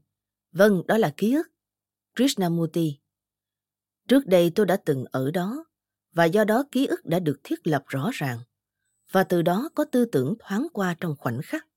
vâng, 0.52 0.84
đó 0.88 0.98
là 0.98 1.14
ký 1.18 1.36
ức. 1.36 1.48
Krishnamurti, 2.16 3.00
trước 4.08 4.26
đây 4.26 4.52
tôi 4.56 4.66
đã 4.66 4.78
từng 4.86 5.06
ở 5.12 5.32
đó, 5.32 5.66
và 6.14 6.26
do 6.26 6.44
đó 6.44 6.64
ký 6.72 6.86
ức 6.86 7.06
đã 7.06 7.20
được 7.20 7.40
thiết 7.44 7.68
lập 7.68 7.84
rõ 7.88 8.10
ràng. 8.14 8.40
Và 9.12 9.24
từ 9.24 9.42
đó 9.42 9.70
có 9.76 9.86
tư 9.86 10.06
tưởng 10.06 10.36
thoáng 10.40 10.68
qua 10.74 10.96
trong 11.00 11.16
khoảnh 11.18 11.42
khắc, 11.44 11.68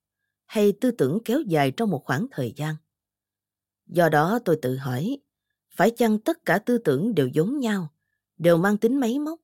hay 0.47 0.73
tư 0.81 0.91
tưởng 0.91 1.19
kéo 1.25 1.41
dài 1.41 1.71
trong 1.71 1.91
một 1.91 2.05
khoảng 2.05 2.27
thời 2.31 2.53
gian. 2.57 2.75
Do 3.89 4.09
đó 4.09 4.39
tôi 4.45 4.59
tự 4.63 4.77
hỏi, 4.77 5.19
phải 5.71 5.91
chăng 5.91 6.19
tất 6.19 6.45
cả 6.45 6.59
tư 6.59 6.79
tưởng 6.79 7.15
đều 7.15 7.29
giống 7.29 7.59
nhau, 7.59 7.95
đều 8.37 8.57
mang 8.57 8.79
tính 8.79 9.01
máy 9.01 9.19
móc, 9.19 9.41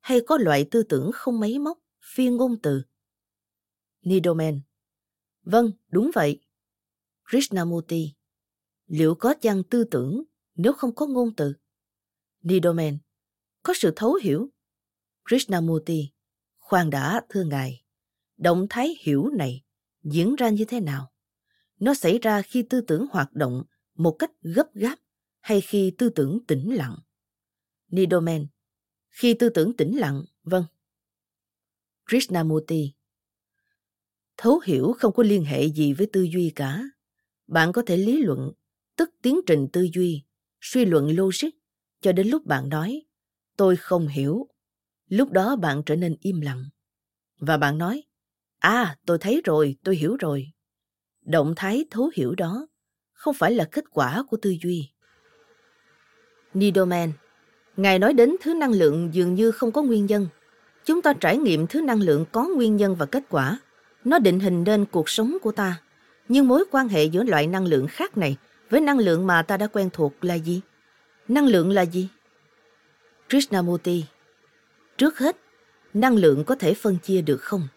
hay 0.00 0.20
có 0.26 0.38
loại 0.38 0.68
tư 0.70 0.82
tưởng 0.82 1.10
không 1.14 1.40
máy 1.40 1.58
móc, 1.58 1.78
phi 2.14 2.28
ngôn 2.28 2.56
từ? 2.62 2.82
Nidoman 4.02 4.60
Vâng, 5.42 5.70
đúng 5.88 6.10
vậy. 6.14 6.40
Krishnamurti 7.30 8.12
Liệu 8.86 9.14
có 9.14 9.34
chăng 9.40 9.62
tư 9.64 9.84
tưởng 9.84 10.22
nếu 10.54 10.72
không 10.72 10.94
có 10.94 11.06
ngôn 11.06 11.34
từ? 11.36 11.54
Nidoman 12.42 12.98
Có 13.62 13.74
sự 13.76 13.92
thấu 13.96 14.14
hiểu. 14.14 14.50
Krishnamurti 15.28 16.12
Khoan 16.58 16.90
đã, 16.90 17.22
thưa 17.28 17.44
ngài. 17.44 17.84
Động 18.36 18.66
thái 18.70 18.96
hiểu 19.00 19.28
này 19.28 19.64
diễn 20.02 20.36
ra 20.36 20.48
như 20.48 20.64
thế 20.64 20.80
nào? 20.80 21.12
Nó 21.78 21.94
xảy 21.94 22.18
ra 22.18 22.42
khi 22.42 22.62
tư 22.62 22.80
tưởng 22.80 23.06
hoạt 23.10 23.32
động 23.32 23.62
một 23.96 24.16
cách 24.18 24.30
gấp 24.42 24.74
gáp 24.74 24.98
hay 25.40 25.60
khi 25.60 25.92
tư 25.98 26.08
tưởng 26.08 26.38
tĩnh 26.46 26.74
lặng? 26.74 26.96
Nidoman 27.88 28.46
Khi 29.08 29.34
tư 29.34 29.48
tưởng 29.48 29.76
tĩnh 29.76 29.98
lặng, 29.98 30.24
vâng. 30.42 30.64
Krishnamurti 32.10 32.92
Thấu 34.36 34.60
hiểu 34.60 34.92
không 34.98 35.12
có 35.12 35.22
liên 35.22 35.44
hệ 35.44 35.64
gì 35.64 35.92
với 35.92 36.08
tư 36.12 36.22
duy 36.22 36.52
cả. 36.54 36.82
Bạn 37.46 37.72
có 37.72 37.82
thể 37.86 37.96
lý 37.96 38.22
luận, 38.22 38.52
tức 38.96 39.10
tiến 39.22 39.40
trình 39.46 39.68
tư 39.72 39.88
duy, 39.94 40.22
suy 40.60 40.84
luận 40.84 41.16
logic, 41.16 41.48
cho 42.00 42.12
đến 42.12 42.28
lúc 42.28 42.46
bạn 42.46 42.68
nói, 42.68 43.02
tôi 43.56 43.76
không 43.76 44.08
hiểu. 44.08 44.48
Lúc 45.08 45.30
đó 45.30 45.56
bạn 45.56 45.82
trở 45.86 45.96
nên 45.96 46.16
im 46.20 46.40
lặng. 46.40 46.64
Và 47.38 47.56
bạn 47.56 47.78
nói, 47.78 48.02
à, 48.58 48.96
tôi 49.06 49.18
thấy 49.18 49.40
rồi, 49.44 49.76
tôi 49.84 49.96
hiểu 49.96 50.16
rồi. 50.16 50.52
Động 51.22 51.52
thái 51.56 51.84
thấu 51.90 52.10
hiểu 52.14 52.34
đó 52.34 52.68
không 53.16 53.34
phải 53.34 53.52
là 53.52 53.64
kết 53.64 53.84
quả 53.92 54.22
của 54.30 54.36
tư 54.36 54.56
duy. 54.62 54.88
Nidoman, 56.54 57.12
Ngài 57.76 57.98
nói 57.98 58.12
đến 58.12 58.36
thứ 58.42 58.54
năng 58.54 58.72
lượng 58.72 59.08
dường 59.12 59.34
như 59.34 59.50
không 59.50 59.72
có 59.72 59.82
nguyên 59.82 60.06
nhân. 60.06 60.28
Chúng 60.84 61.02
ta 61.02 61.12
trải 61.12 61.38
nghiệm 61.38 61.66
thứ 61.66 61.80
năng 61.80 62.00
lượng 62.00 62.24
có 62.32 62.48
nguyên 62.56 62.76
nhân 62.76 62.94
và 62.94 63.06
kết 63.06 63.22
quả 63.28 63.58
nó 64.04 64.18
định 64.18 64.40
hình 64.40 64.64
nên 64.64 64.84
cuộc 64.84 65.08
sống 65.08 65.36
của 65.42 65.52
ta. 65.52 65.80
Nhưng 66.28 66.48
mối 66.48 66.64
quan 66.70 66.88
hệ 66.88 67.04
giữa 67.04 67.22
loại 67.22 67.46
năng 67.46 67.66
lượng 67.66 67.86
khác 67.86 68.16
này 68.16 68.36
với 68.70 68.80
năng 68.80 68.98
lượng 68.98 69.26
mà 69.26 69.42
ta 69.42 69.56
đã 69.56 69.66
quen 69.66 69.90
thuộc 69.92 70.24
là 70.24 70.34
gì? 70.34 70.60
Năng 71.28 71.46
lượng 71.46 71.70
là 71.70 71.82
gì? 71.82 72.08
Krishnamurti 73.28 74.04
Trước 74.98 75.18
hết, 75.18 75.36
năng 75.94 76.16
lượng 76.16 76.44
có 76.44 76.54
thể 76.54 76.74
phân 76.74 76.98
chia 76.98 77.22
được 77.22 77.42
không? 77.42 77.68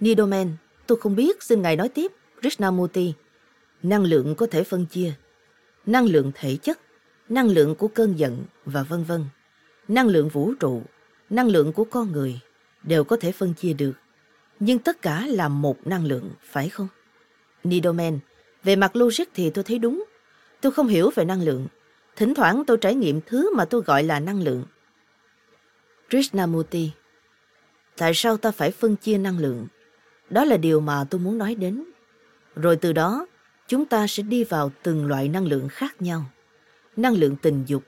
Nidoman, 0.00 0.56
tôi 0.86 0.98
không 1.00 1.16
biết, 1.16 1.42
xin 1.42 1.62
ngài 1.62 1.76
nói 1.76 1.88
tiếp. 1.88 2.12
Krishnamurti 2.40 3.14
Năng 3.82 4.02
lượng 4.02 4.34
có 4.34 4.46
thể 4.46 4.64
phân 4.64 4.86
chia. 4.86 5.12
Năng 5.86 6.06
lượng 6.06 6.32
thể 6.34 6.56
chất, 6.56 6.80
năng 7.28 7.48
lượng 7.48 7.74
của 7.74 7.88
cơn 7.88 8.18
giận 8.18 8.44
và 8.64 8.82
vân 8.82 9.04
vân. 9.04 9.24
Năng 9.88 10.06
lượng 10.06 10.28
vũ 10.28 10.54
trụ, 10.60 10.82
năng 11.30 11.48
lượng 11.48 11.72
của 11.72 11.84
con 11.84 12.12
người 12.12 12.40
đều 12.82 13.04
có 13.04 13.16
thể 13.16 13.32
phân 13.32 13.54
chia 13.54 13.72
được. 13.72 13.92
Nhưng 14.60 14.78
tất 14.78 15.02
cả 15.02 15.26
là 15.26 15.48
một 15.48 15.86
năng 15.86 16.04
lượng, 16.04 16.30
phải 16.42 16.68
không? 16.68 16.88
Nidoman, 17.64 18.18
về 18.64 18.76
mặt 18.76 18.96
logic 18.96 19.24
thì 19.34 19.50
tôi 19.50 19.64
thấy 19.64 19.78
đúng. 19.78 20.04
Tôi 20.60 20.72
không 20.72 20.88
hiểu 20.88 21.10
về 21.14 21.24
năng 21.24 21.42
lượng. 21.42 21.66
Thỉnh 22.16 22.34
thoảng 22.34 22.64
tôi 22.66 22.76
trải 22.76 22.94
nghiệm 22.94 23.20
thứ 23.26 23.54
mà 23.54 23.64
tôi 23.64 23.82
gọi 23.82 24.02
là 24.02 24.20
năng 24.20 24.42
lượng. 24.42 24.64
Krishnamurti 26.10 26.90
Tại 27.96 28.14
sao 28.14 28.36
ta 28.36 28.50
phải 28.50 28.70
phân 28.70 28.96
chia 28.96 29.18
năng 29.18 29.38
lượng? 29.38 29.66
Đó 30.30 30.44
là 30.44 30.56
điều 30.56 30.80
mà 30.80 31.04
tôi 31.10 31.20
muốn 31.20 31.38
nói 31.38 31.54
đến. 31.54 31.84
Rồi 32.56 32.76
từ 32.76 32.92
đó, 32.92 33.26
chúng 33.68 33.86
ta 33.86 34.06
sẽ 34.06 34.22
đi 34.22 34.44
vào 34.44 34.72
từng 34.82 35.06
loại 35.06 35.28
năng 35.28 35.46
lượng 35.46 35.68
khác 35.68 36.02
nhau. 36.02 36.24
Năng 36.96 37.14
lượng 37.14 37.36
tình 37.42 37.64
dục, 37.66 37.82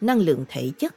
năng 0.00 0.18
lượng 0.18 0.44
thể 0.48 0.70
chất, 0.78 0.94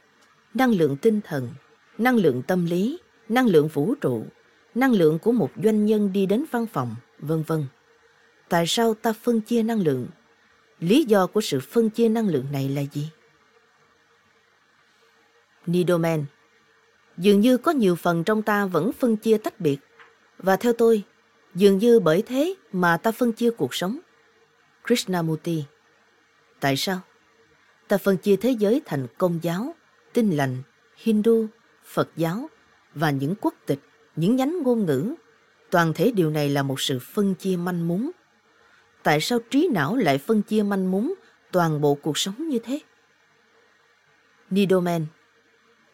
năng 0.54 0.70
lượng 0.70 0.96
tinh 0.96 1.20
thần, 1.24 1.50
năng 1.98 2.16
lượng 2.16 2.42
tâm 2.42 2.66
lý, 2.66 2.98
năng 3.28 3.46
lượng 3.46 3.68
vũ 3.68 3.94
trụ, 3.94 4.26
năng 4.74 4.92
lượng 4.92 5.18
của 5.18 5.32
một 5.32 5.50
doanh 5.64 5.86
nhân 5.86 6.12
đi 6.12 6.26
đến 6.26 6.44
văn 6.50 6.66
phòng, 6.66 6.94
vân 7.18 7.42
vân. 7.42 7.64
Tại 8.48 8.66
sao 8.66 8.94
ta 8.94 9.12
phân 9.12 9.40
chia 9.40 9.62
năng 9.62 9.80
lượng? 9.80 10.06
Lý 10.80 11.04
do 11.04 11.26
của 11.26 11.40
sự 11.40 11.60
phân 11.60 11.90
chia 11.90 12.08
năng 12.08 12.28
lượng 12.28 12.46
này 12.52 12.68
là 12.68 12.82
gì? 12.92 13.08
Nidoman 15.66 16.24
Dường 17.16 17.40
như 17.40 17.56
có 17.56 17.72
nhiều 17.72 17.96
phần 17.96 18.24
trong 18.24 18.42
ta 18.42 18.66
vẫn 18.66 18.92
phân 18.92 19.16
chia 19.16 19.38
tách 19.38 19.60
biệt. 19.60 19.78
Và 20.38 20.56
theo 20.56 20.72
tôi, 20.72 21.02
dường 21.54 21.78
như 21.78 22.00
bởi 22.00 22.22
thế 22.22 22.54
mà 22.72 22.96
ta 22.96 23.10
phân 23.10 23.32
chia 23.32 23.50
cuộc 23.50 23.74
sống. 23.74 23.98
Krishnamurti 24.88 25.64
Tại 26.60 26.76
sao? 26.76 27.00
Ta 27.88 27.98
phân 27.98 28.16
chia 28.16 28.36
thế 28.36 28.50
giới 28.50 28.82
thành 28.84 29.06
công 29.18 29.38
giáo, 29.42 29.74
Tin 30.12 30.30
lành, 30.30 30.62
Hindu, 30.96 31.46
Phật 31.84 32.08
giáo 32.16 32.50
và 32.94 33.10
những 33.10 33.34
quốc 33.40 33.54
tịch, 33.66 33.78
những 34.16 34.36
nhánh 34.36 34.62
ngôn 34.62 34.86
ngữ. 34.86 35.14
Toàn 35.70 35.92
thể 35.94 36.10
điều 36.10 36.30
này 36.30 36.48
là 36.48 36.62
một 36.62 36.80
sự 36.80 36.98
phân 36.98 37.34
chia 37.34 37.56
manh 37.56 37.88
mún. 37.88 38.10
Tại 39.02 39.20
sao 39.20 39.38
trí 39.50 39.68
não 39.72 39.96
lại 39.96 40.18
phân 40.18 40.42
chia 40.42 40.62
manh 40.62 40.90
mún 40.90 41.14
toàn 41.50 41.80
bộ 41.80 41.94
cuộc 41.94 42.18
sống 42.18 42.48
như 42.48 42.58
thế? 42.58 42.80
Nidoman 44.50 45.06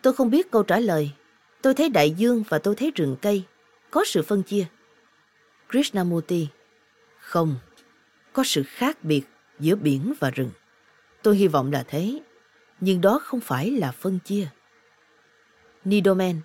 Tôi 0.03 0.13
không 0.13 0.31
biết 0.31 0.51
câu 0.51 0.63
trả 0.63 0.81
lời. 0.81 1.11
Tôi 1.63 1.75
thấy 1.75 1.89
đại 1.89 2.11
dương 2.11 2.43
và 2.49 2.59
tôi 2.59 2.75
thấy 2.77 2.93
rừng 2.95 3.17
cây. 3.23 3.45
Có 3.91 4.05
sự 4.07 4.23
phân 4.23 4.43
chia. 4.43 4.67
Krishnamurti 5.71 6.49
Không, 7.19 7.57
có 8.35 8.45
sự 8.45 8.63
khác 8.67 9.05
biệt 9.05 9.23
giữa 9.59 9.75
biển 9.75 10.13
và 10.21 10.31
rừng. 10.31 10.51
Tôi 11.23 11.37
hy 11.37 11.49
vọng 11.49 11.73
là 11.73 11.85
thế, 11.89 12.21
nhưng 12.81 13.01
đó 13.01 13.21
không 13.23 13.41
phải 13.41 13.71
là 13.71 13.93
phân 13.93 14.19
chia. 14.25 14.49
Nidoman 15.85 16.41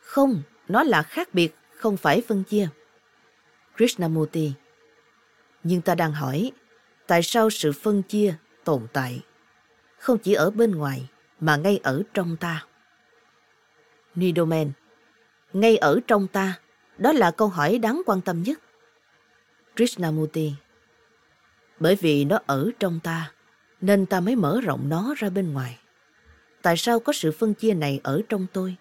Không, 0.00 0.42
nó 0.68 0.82
là 0.82 1.02
khác 1.02 1.34
biệt, 1.34 1.54
không 1.76 1.96
phải 1.96 2.22
phân 2.28 2.44
chia. 2.44 2.68
Krishnamurti 3.76 4.52
Nhưng 5.62 5.80
ta 5.80 5.94
đang 5.94 6.12
hỏi, 6.12 6.52
tại 7.06 7.22
sao 7.22 7.50
sự 7.50 7.72
phân 7.72 8.02
chia 8.02 8.34
tồn 8.64 8.86
tại? 8.92 9.20
Không 9.98 10.18
chỉ 10.18 10.32
ở 10.32 10.50
bên 10.50 10.70
ngoài, 10.70 11.08
mà 11.40 11.56
ngay 11.56 11.80
ở 11.82 12.02
trong 12.14 12.36
ta. 12.36 12.64
Nidoman 14.14 14.72
Ngay 15.52 15.76
ở 15.76 16.00
trong 16.06 16.26
ta, 16.26 16.58
đó 16.98 17.12
là 17.12 17.30
câu 17.30 17.48
hỏi 17.48 17.78
đáng 17.78 18.02
quan 18.06 18.20
tâm 18.20 18.42
nhất. 18.42 18.58
Krishnamurti 19.76 20.52
bởi 21.80 21.96
vì 21.96 22.24
nó 22.24 22.38
ở 22.46 22.70
trong 22.78 23.00
ta, 23.02 23.32
nên 23.80 24.06
ta 24.06 24.20
mới 24.20 24.36
mở 24.36 24.60
rộng 24.60 24.88
nó 24.88 25.14
ra 25.16 25.30
bên 25.30 25.52
ngoài. 25.52 25.78
Tại 26.62 26.76
sao 26.76 27.00
có 27.00 27.12
sự 27.12 27.32
phân 27.32 27.54
chia 27.54 27.74
này 27.74 28.00
ở 28.02 28.22
trong 28.28 28.46
tôi? 28.52 28.76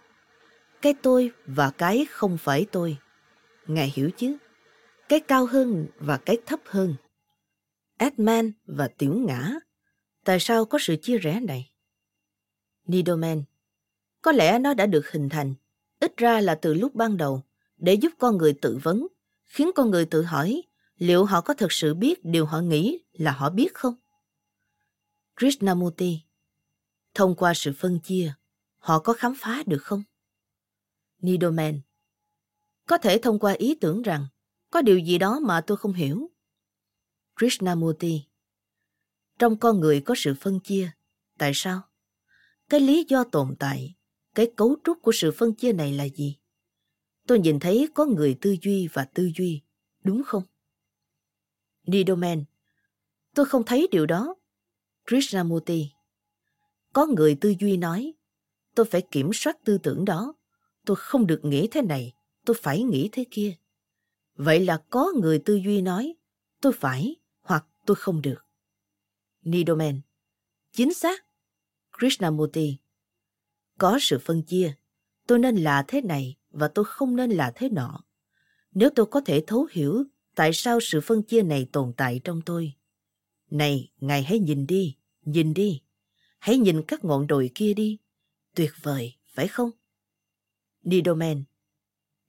Cái 0.82 0.94
tôi 1.02 1.32
và 1.46 1.72
cái 1.72 2.06
không 2.10 2.38
phải 2.38 2.66
tôi. 2.72 2.98
Ngài 3.68 3.94
hiểu 3.96 4.10
chứ? 4.18 4.38
Cái 5.10 5.20
cao 5.20 5.46
hơn 5.46 5.88
và 6.00 6.18
cái 6.18 6.38
thấp 6.46 6.60
hơn. 6.66 6.96
Atman 7.98 8.52
và 8.66 8.88
tiểu 8.88 9.14
ngã. 9.14 9.52
Tại 10.24 10.40
sao 10.40 10.66
có 10.66 10.78
sự 10.82 10.96
chia 10.96 11.18
rẽ 11.18 11.40
này? 11.40 11.72
Nidoman 12.88 13.44
có 14.26 14.32
lẽ 14.32 14.60
nó 14.60 14.74
đã 14.74 14.86
được 14.86 15.12
hình 15.12 15.30
thành, 15.30 15.54
ít 16.00 16.18
ra 16.18 16.42
là 16.42 16.56
từ 16.56 16.74
lúc 16.74 16.96
ban 16.96 17.18
đầu, 17.18 17.44
để 17.78 17.94
giúp 17.94 18.14
con 18.18 18.38
người 18.38 18.54
tự 18.54 18.80
vấn, 18.84 19.08
khiến 19.44 19.72
con 19.76 19.92
người 19.92 20.06
tự 20.06 20.22
hỏi 20.22 20.64
liệu 20.98 21.26
họ 21.26 21.42
có 21.42 21.54
thực 21.54 21.72
sự 21.72 21.94
biết 21.94 22.26
điều 22.26 22.46
họ 22.46 22.62
nghĩ 22.62 23.00
là 23.14 23.32
họ 23.32 23.50
biết 23.50 23.74
không? 23.74 23.96
Krishnamurti 25.36 26.20
Thông 27.14 27.36
qua 27.36 27.54
sự 27.54 27.74
phân 27.78 28.00
chia, 28.04 28.34
họ 28.78 29.00
có 29.00 29.14
khám 29.14 29.34
phá 29.38 29.64
được 29.66 29.84
không? 29.84 30.04
Nidoman 31.22 31.82
Có 32.88 32.98
thể 32.98 33.18
thông 33.18 33.40
qua 33.40 33.54
ý 33.54 33.76
tưởng 33.82 34.02
rằng 34.02 34.28
có 34.70 34.82
điều 34.82 35.00
gì 35.00 35.18
đó 35.18 35.40
mà 35.40 35.62
tôi 35.62 35.78
không 35.78 35.94
hiểu. 35.94 36.32
Krishnamurti 37.36 38.22
Trong 39.40 39.60
con 39.60 39.80
người 39.80 40.02
có 40.02 40.16
sự 40.18 40.34
phân 40.42 40.60
chia. 40.60 40.92
Tại 41.38 41.52
sao? 41.56 41.82
Cái 42.70 42.80
lý 42.80 43.06
do 43.08 43.24
tồn 43.24 43.56
tại 43.60 43.96
cái 44.36 44.52
cấu 44.56 44.76
trúc 44.84 44.98
của 45.02 45.12
sự 45.12 45.32
phân 45.32 45.56
chia 45.56 45.74
này 45.74 45.94
là 45.94 46.04
gì? 46.04 46.38
Tôi 47.28 47.40
nhìn 47.40 47.60
thấy 47.60 47.88
có 47.94 48.06
người 48.06 48.38
tư 48.42 48.56
duy 48.62 48.88
và 48.94 49.06
tư 49.06 49.32
duy, 49.36 49.62
đúng 50.04 50.24
không? 50.24 50.44
Nidoman, 51.86 52.44
tôi 53.34 53.46
không 53.46 53.64
thấy 53.64 53.88
điều 53.92 54.06
đó. 54.06 54.36
Krishnamurti, 55.08 55.92
có 56.94 57.06
người 57.06 57.38
tư 57.42 57.54
duy 57.60 57.78
nói, 57.78 58.14
tôi 58.76 58.86
phải 58.86 59.02
kiểm 59.12 59.30
soát 59.34 59.58
tư 59.64 59.78
tưởng 59.78 60.06
đó. 60.06 60.34
Tôi 60.86 60.96
không 60.96 61.28
được 61.28 61.40
nghĩ 61.44 61.68
thế 61.72 61.82
này, 61.82 62.14
tôi 62.46 62.56
phải 62.62 62.84
nghĩ 62.84 63.10
thế 63.12 63.26
kia. 63.32 63.56
Vậy 64.36 64.60
là 64.60 64.78
có 64.90 65.12
người 65.22 65.40
tư 65.40 65.56
duy 65.56 65.82
nói, 65.82 66.16
tôi 66.62 66.74
phải 66.74 67.16
hoặc 67.42 67.66
tôi 67.86 67.96
không 67.96 68.22
được. 68.22 68.46
Nidoman, 69.42 70.02
chính 70.72 70.94
xác. 70.94 71.26
Krishnamurti, 71.98 72.78
có 73.80 73.98
sự 74.02 74.20
phân 74.20 74.44
chia. 74.44 74.74
Tôi 75.28 75.40
nên 75.40 75.56
là 75.56 75.86
thế 75.88 76.02
này 76.02 76.36
và 76.50 76.68
tôi 76.68 76.86
không 76.86 77.16
nên 77.16 77.32
là 77.32 77.52
thế 77.56 77.70
nọ. 77.70 78.04
Nếu 78.72 78.90
tôi 78.96 79.06
có 79.06 79.22
thể 79.22 79.44
thấu 79.48 79.68
hiểu 79.72 80.04
tại 80.36 80.54
sao 80.54 80.80
sự 80.82 81.02
phân 81.02 81.24
chia 81.24 81.42
này 81.42 81.70
tồn 81.72 81.94
tại 81.98 82.22
trong 82.24 82.42
tôi. 82.46 82.74
Này, 83.50 83.92
ngài 83.98 84.24
hãy 84.24 84.40
nhìn 84.40 84.68
đi, 84.68 84.98
nhìn 85.22 85.54
đi. 85.54 85.82
Hãy 86.40 86.58
nhìn 86.58 86.84
các 86.88 87.04
ngọn 87.04 87.28
đồi 87.28 87.52
kia 87.56 87.74
đi. 87.74 88.00
Tuyệt 88.56 88.72
vời, 88.82 89.14
phải 89.28 89.48
không? 89.48 89.72
Nidoman. 90.82 91.44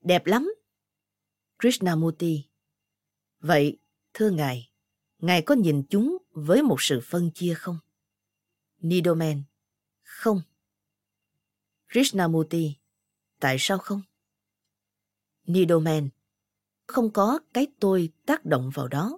Đẹp 0.01 0.25
lắm. 0.25 0.53
Krishnamurti. 1.59 2.43
Vậy, 3.39 3.79
thưa 4.13 4.29
ngài, 4.29 4.71
ngài 5.17 5.41
có 5.41 5.55
nhìn 5.55 5.83
chúng 5.89 6.17
với 6.31 6.63
một 6.63 6.81
sự 6.81 6.99
phân 7.03 7.31
chia 7.31 7.53
không? 7.53 7.79
Nidoman. 8.77 9.43
Không. 10.03 10.41
Krishnamurti, 11.87 12.73
tại 13.39 13.57
sao 13.59 13.77
không? 13.77 14.01
Nidoman, 15.43 16.09
không 16.87 17.13
có 17.13 17.39
cái 17.53 17.67
tôi 17.79 18.09
tác 18.25 18.45
động 18.45 18.71
vào 18.73 18.87
đó. 18.87 19.17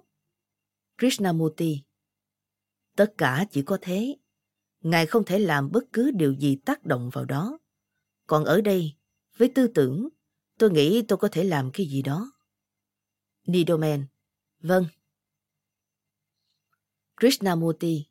Krishnamurti, 0.98 1.82
tất 2.96 3.14
cả 3.18 3.46
chỉ 3.50 3.62
có 3.62 3.78
thế. 3.80 4.16
Ngài 4.80 5.06
không 5.06 5.24
thể 5.24 5.38
làm 5.38 5.70
bất 5.72 5.84
cứ 5.92 6.10
điều 6.10 6.32
gì 6.32 6.56
tác 6.64 6.86
động 6.86 7.10
vào 7.12 7.24
đó. 7.24 7.58
Còn 8.26 8.44
ở 8.44 8.60
đây, 8.60 8.94
với 9.36 9.52
tư 9.54 9.66
tưởng, 9.74 10.08
tôi 10.58 10.70
nghĩ 10.70 11.02
tôi 11.02 11.18
có 11.18 11.28
thể 11.32 11.44
làm 11.44 11.70
cái 11.72 11.86
gì 11.86 12.02
đó. 12.02 12.32
Nidoman, 13.46 14.06
vâng. 14.60 14.86
Krishnamurti, 17.20 18.06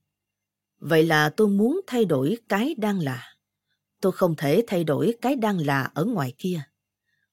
vậy 0.78 1.04
là 1.04 1.30
tôi 1.30 1.48
muốn 1.48 1.82
thay 1.88 2.06
đổi 2.06 2.38
cái 2.50 2.76
đang 2.78 3.00
là. 3.00 3.38
Tôi 4.02 4.12
không 4.12 4.36
thể 4.36 4.64
thay 4.68 4.84
đổi 4.84 5.18
cái 5.22 5.36
đang 5.36 5.58
là 5.58 5.84
ở 5.84 6.06
ngoài 6.06 6.34
kia. 6.38 6.69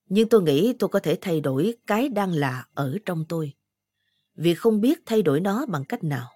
Nhưng 0.09 0.29
tôi 0.29 0.43
nghĩ 0.43 0.73
tôi 0.79 0.89
có 0.89 1.01
thể 1.01 1.19
thay 1.21 1.41
đổi 1.41 1.75
cái 1.87 2.09
đang 2.09 2.33
là 2.33 2.67
ở 2.75 2.99
trong 3.05 3.25
tôi. 3.29 3.53
Vì 4.35 4.55
không 4.55 4.81
biết 4.81 5.03
thay 5.07 5.23
đổi 5.23 5.41
nó 5.41 5.67
bằng 5.67 5.85
cách 5.85 6.05
nào, 6.05 6.31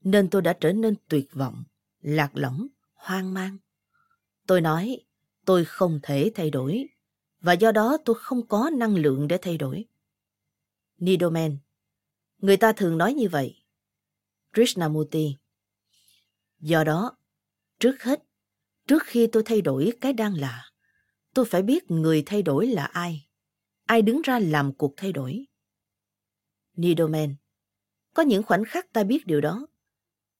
nên 0.00 0.30
tôi 0.30 0.42
đã 0.42 0.52
trở 0.52 0.72
nên 0.72 0.94
tuyệt 1.08 1.28
vọng, 1.32 1.64
lạc 2.00 2.30
lõng, 2.36 2.66
hoang 2.94 3.34
mang. 3.34 3.58
Tôi 4.46 4.60
nói, 4.60 5.00
tôi 5.44 5.64
không 5.64 6.00
thể 6.02 6.30
thay 6.34 6.50
đổi, 6.50 6.88
và 7.40 7.52
do 7.52 7.72
đó 7.72 7.98
tôi 8.04 8.16
không 8.18 8.46
có 8.46 8.70
năng 8.72 8.96
lượng 8.96 9.28
để 9.28 9.38
thay 9.42 9.58
đổi. 9.58 9.84
Nidoman 10.98 11.56
Người 12.38 12.56
ta 12.56 12.72
thường 12.72 12.98
nói 12.98 13.14
như 13.14 13.28
vậy. 13.28 13.64
Krishnamurti 14.52 15.36
Do 16.60 16.84
đó, 16.84 17.16
trước 17.78 18.02
hết 18.02 18.24
Trước 18.86 19.02
khi 19.02 19.26
tôi 19.26 19.42
thay 19.46 19.60
đổi 19.60 19.92
cái 20.00 20.12
đang 20.12 20.34
là, 20.34 20.70
tôi 21.34 21.44
phải 21.44 21.62
biết 21.62 21.90
người 21.90 22.22
thay 22.26 22.42
đổi 22.42 22.66
là 22.66 22.84
ai. 22.84 23.26
Ai 23.86 24.02
đứng 24.02 24.22
ra 24.22 24.38
làm 24.38 24.72
cuộc 24.72 24.94
thay 24.96 25.12
đổi. 25.12 25.46
Nidoman 26.76 27.34
Có 28.14 28.22
những 28.22 28.42
khoảnh 28.42 28.64
khắc 28.64 28.92
ta 28.92 29.04
biết 29.04 29.26
điều 29.26 29.40
đó. 29.40 29.66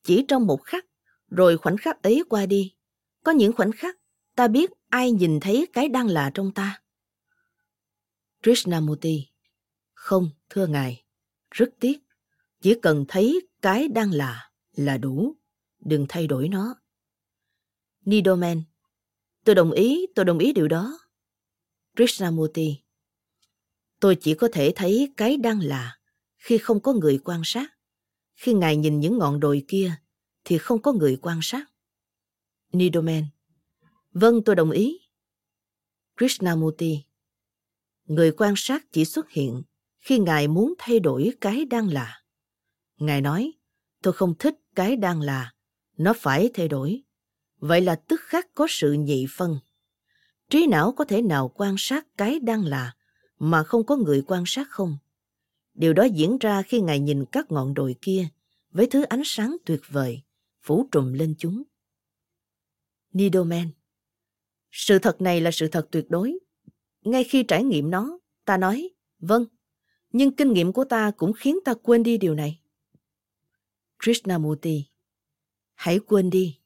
Chỉ 0.03 0.25
trong 0.29 0.47
một 0.47 0.63
khắc, 0.63 0.87
rồi 1.29 1.59
khoảnh 1.59 1.77
khắc 1.77 2.03
ấy 2.03 2.23
qua 2.29 2.47
đi. 2.47 2.75
Có 3.25 3.33
những 3.33 3.53
khoảnh 3.53 3.73
khắc 3.73 3.99
ta 4.37 4.49
biết 4.49 4.71
ai 4.89 5.13
nhìn 5.13 5.41
thấy 5.41 5.67
cái 5.73 5.89
đang 5.89 6.07
là 6.07 6.31
trong 6.35 6.53
ta. 6.53 6.83
Krishnamurti 8.43 9.27
Không, 9.95 10.31
thưa 10.49 10.67
ngài, 10.67 11.05
rất 11.51 11.71
tiếc. 11.81 11.99
Chỉ 12.61 12.75
cần 12.83 13.05
thấy 13.09 13.49
cái 13.63 13.89
đang 13.89 14.11
là 14.11 14.51
là 14.73 14.99
đủ. 14.99 15.35
Đừng 15.81 16.07
thay 16.09 16.27
đổi 16.27 16.49
nó. 16.49 16.75
Nidoman 18.05 18.63
Tôi 19.45 19.55
đồng 19.55 19.71
ý, 19.73 20.07
tôi 20.15 20.25
đồng 20.25 20.39
ý 20.39 20.53
điều 20.53 20.69
đó. 20.69 20.99
Krishnamurti 21.97 22.77
Tôi 24.01 24.17
chỉ 24.21 24.35
có 24.35 24.49
thể 24.53 24.73
thấy 24.77 25.13
cái 25.17 25.37
đang 25.37 25.61
là 25.61 25.99
khi 26.37 26.59
không 26.59 26.81
có 26.81 26.93
người 26.93 27.21
quan 27.25 27.43
sát. 27.45 27.71
Khi 28.35 28.55
ngài 28.55 28.77
nhìn 28.77 29.01
những 29.01 29.19
ngọn 29.19 29.41
đồi 29.41 29.65
kia 29.69 29.95
thì 30.45 30.59
không 30.59 30.83
có 30.83 30.93
người 30.93 31.19
quan 31.23 31.39
sát. 31.43 31.65
Nidoman 32.73 33.25
Vâng, 34.13 34.45
tôi 34.45 34.57
đồng 34.57 34.71
ý. 34.71 34.99
Krishnamurti 36.17 37.05
Người 38.05 38.33
quan 38.33 38.55
sát 38.57 38.93
chỉ 38.93 39.05
xuất 39.05 39.31
hiện 39.31 39.63
khi 40.01 40.19
Ngài 40.19 40.49
muốn 40.49 40.75
thay 40.79 41.01
đổi 41.01 41.33
cái 41.41 41.65
đang 41.65 41.89
là. 41.89 42.23
Ngài 42.97 43.21
nói, 43.21 43.53
tôi 44.03 44.13
không 44.13 44.35
thích 44.39 44.55
cái 44.75 44.97
đang 44.97 45.21
là, 45.21 45.55
nó 45.97 46.13
phải 46.17 46.51
thay 46.55 46.69
đổi. 46.69 47.04
Vậy 47.59 47.81
là 47.81 47.97
tức 47.97 48.21
khắc 48.21 48.55
có 48.55 48.67
sự 48.71 48.93
nhị 48.93 49.27
phân. 49.31 49.59
Trí 50.51 50.67
não 50.67 50.93
có 50.93 51.05
thể 51.05 51.23
nào 51.23 51.53
quan 51.55 51.75
sát 51.79 52.07
cái 52.17 52.41
đang 52.41 52.65
là 52.65 52.95
mà 53.39 53.63
không 53.63 53.87
có 53.87 53.97
người 53.97 54.23
quan 54.27 54.43
sát 54.47 54.69
không? 54.71 54.99
Điều 55.75 55.93
đó 55.93 56.05
diễn 56.05 56.39
ra 56.39 56.63
khi 56.63 56.81
Ngài 56.81 57.01
nhìn 57.01 57.25
các 57.33 57.53
ngọn 57.53 57.75
đồi 57.75 57.97
kia 58.03 58.29
với 58.71 58.87
thứ 58.87 59.03
ánh 59.03 59.23
sáng 59.25 59.57
tuyệt 59.67 59.81
vời 59.89 60.23
phủ 60.63 60.89
trùm 60.93 61.13
lên 61.13 61.35
chúng. 61.39 61.63
Nidoman 63.13 63.69
Sự 64.71 64.99
thật 64.99 65.21
này 65.21 65.41
là 65.41 65.51
sự 65.51 65.69
thật 65.69 65.89
tuyệt 65.91 66.05
đối. 66.09 66.39
Ngay 67.01 67.25
khi 67.25 67.43
trải 67.43 67.65
nghiệm 67.65 67.91
nó, 67.91 68.19
ta 68.45 68.57
nói, 68.57 68.91
vâng, 69.19 69.47
nhưng 70.13 70.33
kinh 70.33 70.53
nghiệm 70.53 70.73
của 70.73 70.85
ta 70.85 71.11
cũng 71.17 71.33
khiến 71.33 71.59
ta 71.65 71.75
quên 71.83 72.03
đi 72.03 72.19
điều 72.19 72.35
này. 72.35 72.61
Krishnamurti 74.05 74.85
Hãy 75.75 75.99
quên 75.99 76.31
đi. 76.31 76.59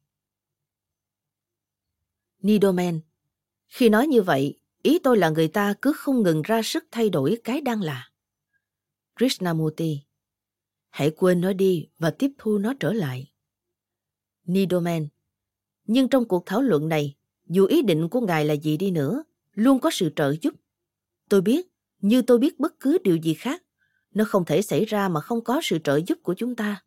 Nidoman 2.43 3.01
Khi 3.69 3.89
nói 3.89 4.07
như 4.07 4.23
vậy, 4.23 4.59
ý 4.83 4.99
tôi 4.99 5.19
là 5.19 5.31
người 5.31 5.49
ta 5.49 5.75
cứ 5.83 5.93
không 5.93 6.23
ngừng 6.23 6.43
ra 6.43 6.63
sức 6.63 6.85
thay 6.91 7.11
đổi 7.11 7.39
cái 7.45 7.61
đang 7.61 7.83
là. 7.83 8.11
Krishnamurti 9.17 10.01
Hãy 10.91 11.11
quên 11.11 11.41
nó 11.41 11.53
đi 11.53 11.89
và 11.99 12.11
tiếp 12.11 12.31
thu 12.39 12.59
nó 12.59 12.75
trở 12.81 12.93
lại. 12.93 13.33
Nidoman 14.45 15.09
Nhưng 15.87 16.09
trong 16.09 16.29
cuộc 16.29 16.47
thảo 16.47 16.63
luận 16.63 16.89
này, 16.89 17.17
dù 17.47 17.67
ý 17.67 17.83
định 17.83 18.09
của 18.09 18.21
ngài 18.21 18.45
là 18.45 18.55
gì 18.55 18.77
đi 18.77 18.91
nữa, 18.91 19.25
luôn 19.55 19.81
có 19.81 19.91
sự 19.91 20.11
trợ 20.17 20.35
giúp. 20.43 20.55
Tôi 21.29 21.41
biết, 21.41 21.69
như 22.01 22.23
tôi 22.23 22.39
biết 22.39 22.59
bất 22.59 22.81
cứ 22.81 22.99
điều 23.05 23.17
gì 23.17 23.35
khác, 23.35 23.63
nó 24.15 24.25
không 24.25 24.45
thể 24.45 24.63
xảy 24.63 24.85
ra 24.85 25.09
mà 25.09 25.21
không 25.21 25.45
có 25.45 25.61
sự 25.63 25.79
trợ 25.85 26.01
giúp 26.07 26.19
của 26.23 26.35
chúng 26.35 26.55
ta. 26.55 26.85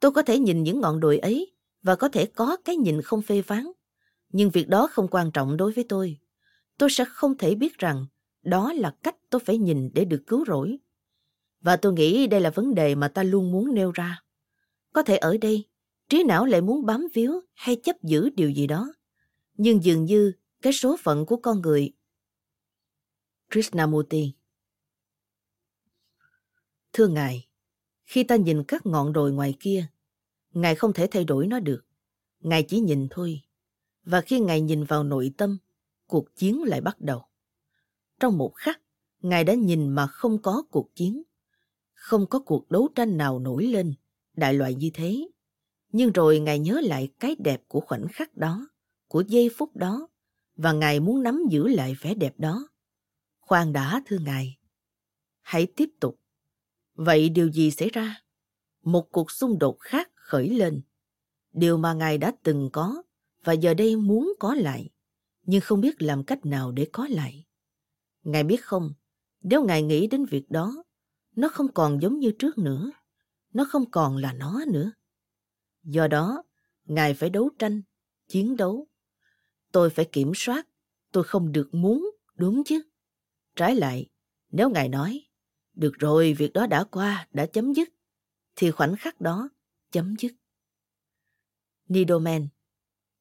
Tôi 0.00 0.10
có 0.12 0.22
thể 0.22 0.38
nhìn 0.38 0.62
những 0.62 0.80
ngọn 0.80 1.00
đồi 1.00 1.18
ấy 1.18 1.52
và 1.82 1.96
có 1.96 2.08
thể 2.08 2.26
có 2.26 2.56
cái 2.64 2.76
nhìn 2.76 3.02
không 3.02 3.22
phê 3.22 3.42
phán. 3.42 3.66
Nhưng 4.32 4.50
việc 4.50 4.68
đó 4.68 4.88
không 4.92 5.08
quan 5.08 5.30
trọng 5.30 5.56
đối 5.56 5.72
với 5.72 5.84
tôi. 5.88 6.18
Tôi 6.78 6.90
sẽ 6.90 7.04
không 7.04 7.38
thể 7.38 7.54
biết 7.54 7.78
rằng 7.78 8.06
đó 8.42 8.72
là 8.72 8.94
cách 9.02 9.16
tôi 9.30 9.40
phải 9.44 9.58
nhìn 9.58 9.90
để 9.94 10.04
được 10.04 10.22
cứu 10.26 10.44
rỗi. 10.46 10.78
Và 11.60 11.76
tôi 11.76 11.92
nghĩ 11.92 12.26
đây 12.26 12.40
là 12.40 12.50
vấn 12.50 12.74
đề 12.74 12.94
mà 12.94 13.08
ta 13.08 13.22
luôn 13.22 13.52
muốn 13.52 13.74
nêu 13.74 13.92
ra. 13.92 14.22
Có 14.92 15.02
thể 15.02 15.16
ở 15.16 15.36
đây, 15.40 15.68
trí 16.08 16.24
não 16.24 16.46
lại 16.46 16.60
muốn 16.60 16.86
bám 16.86 17.06
víu 17.14 17.40
hay 17.54 17.76
chấp 17.76 18.02
giữ 18.02 18.30
điều 18.30 18.50
gì 18.50 18.66
đó. 18.66 18.92
Nhưng 19.54 19.84
dường 19.84 20.04
như 20.04 20.32
cái 20.62 20.72
số 20.72 20.96
phận 21.00 21.26
của 21.26 21.36
con 21.36 21.60
người. 21.60 21.92
Krishnamurti 23.50 24.32
Thưa 26.92 27.06
Ngài, 27.06 27.48
khi 28.04 28.24
ta 28.24 28.36
nhìn 28.36 28.64
các 28.64 28.86
ngọn 28.86 29.12
đồi 29.12 29.32
ngoài 29.32 29.54
kia, 29.60 29.86
Ngài 30.50 30.74
không 30.74 30.92
thể 30.92 31.06
thay 31.06 31.24
đổi 31.24 31.46
nó 31.46 31.60
được. 31.60 31.84
Ngài 32.40 32.62
chỉ 32.62 32.80
nhìn 32.80 33.08
thôi. 33.10 33.40
Và 34.04 34.20
khi 34.20 34.40
Ngài 34.40 34.60
nhìn 34.60 34.84
vào 34.84 35.04
nội 35.04 35.32
tâm, 35.36 35.58
cuộc 36.06 36.36
chiến 36.36 36.62
lại 36.62 36.80
bắt 36.80 37.00
đầu. 37.00 37.24
Trong 38.20 38.38
một 38.38 38.52
khắc, 38.54 38.80
Ngài 39.20 39.44
đã 39.44 39.54
nhìn 39.54 39.88
mà 39.88 40.06
không 40.06 40.42
có 40.42 40.62
cuộc 40.70 40.94
chiến. 40.94 41.22
Không 41.92 42.26
có 42.26 42.38
cuộc 42.38 42.70
đấu 42.70 42.88
tranh 42.94 43.16
nào 43.16 43.38
nổi 43.38 43.66
lên, 43.66 43.94
đại 44.34 44.54
loại 44.54 44.74
như 44.74 44.90
thế. 44.94 45.28
Nhưng 45.92 46.12
rồi 46.12 46.40
Ngài 46.40 46.58
nhớ 46.58 46.80
lại 46.82 47.12
cái 47.20 47.36
đẹp 47.38 47.62
của 47.68 47.80
khoảnh 47.80 48.06
khắc 48.12 48.36
đó, 48.36 48.68
của 49.08 49.20
giây 49.20 49.50
phút 49.56 49.76
đó, 49.76 50.08
và 50.56 50.72
Ngài 50.72 51.00
muốn 51.00 51.22
nắm 51.22 51.42
giữ 51.50 51.68
lại 51.68 51.96
vẻ 52.00 52.14
đẹp 52.14 52.34
đó. 52.38 52.68
Khoan 53.40 53.72
đã 53.72 54.02
thưa 54.06 54.18
Ngài. 54.18 54.58
Hãy 55.40 55.66
tiếp 55.76 55.88
tục. 56.00 56.20
Vậy 56.94 57.28
điều 57.28 57.52
gì 57.52 57.70
xảy 57.70 57.88
ra? 57.88 58.22
Một 58.82 59.12
cuộc 59.12 59.30
xung 59.30 59.58
đột 59.58 59.76
khác 59.80 60.10
khởi 60.14 60.48
lên. 60.48 60.82
Điều 61.52 61.76
mà 61.76 61.92
Ngài 61.94 62.18
đã 62.18 62.32
từng 62.42 62.70
có 62.72 63.02
và 63.44 63.52
giờ 63.52 63.74
đây 63.74 63.96
muốn 63.96 64.32
có 64.38 64.54
lại, 64.54 64.90
nhưng 65.42 65.60
không 65.60 65.80
biết 65.80 66.02
làm 66.02 66.24
cách 66.24 66.46
nào 66.46 66.72
để 66.72 66.88
có 66.92 67.06
lại. 67.10 67.46
Ngài 68.22 68.44
biết 68.44 68.64
không, 68.64 68.92
nếu 69.40 69.64
Ngài 69.64 69.82
nghĩ 69.82 70.06
đến 70.06 70.24
việc 70.24 70.50
đó, 70.50 70.84
nó 71.36 71.48
không 71.48 71.72
còn 71.72 72.02
giống 72.02 72.18
như 72.18 72.32
trước 72.38 72.58
nữa. 72.58 72.90
Nó 73.52 73.64
không 73.68 73.90
còn 73.90 74.16
là 74.16 74.32
nó 74.32 74.64
nữa. 74.68 74.92
Do 75.82 76.08
đó, 76.08 76.42
Ngài 76.84 77.14
phải 77.14 77.30
đấu 77.30 77.50
tranh, 77.58 77.82
chiến 78.28 78.56
đấu. 78.56 78.88
Tôi 79.72 79.90
phải 79.90 80.08
kiểm 80.12 80.32
soát, 80.34 80.68
tôi 81.12 81.24
không 81.24 81.52
được 81.52 81.74
muốn, 81.74 82.10
đúng 82.34 82.64
chứ? 82.64 82.82
Trái 83.56 83.74
lại, 83.74 84.10
nếu 84.50 84.70
Ngài 84.70 84.88
nói, 84.88 85.24
được 85.74 85.92
rồi, 85.98 86.34
việc 86.38 86.52
đó 86.52 86.66
đã 86.66 86.84
qua, 86.84 87.28
đã 87.32 87.46
chấm 87.46 87.72
dứt, 87.72 87.88
thì 88.56 88.70
khoảnh 88.70 88.96
khắc 88.96 89.20
đó 89.20 89.48
chấm 89.90 90.14
dứt. 90.18 90.32
Nidoman, 91.88 92.48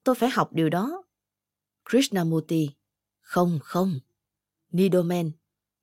tôi 0.04 0.16
phải 0.16 0.30
học 0.30 0.54
điều 0.54 0.70
đó. 0.70 1.04
Krishnamurti, 1.90 2.70
không, 3.20 3.60
không. 3.64 4.00
Nidoman, 4.72 5.32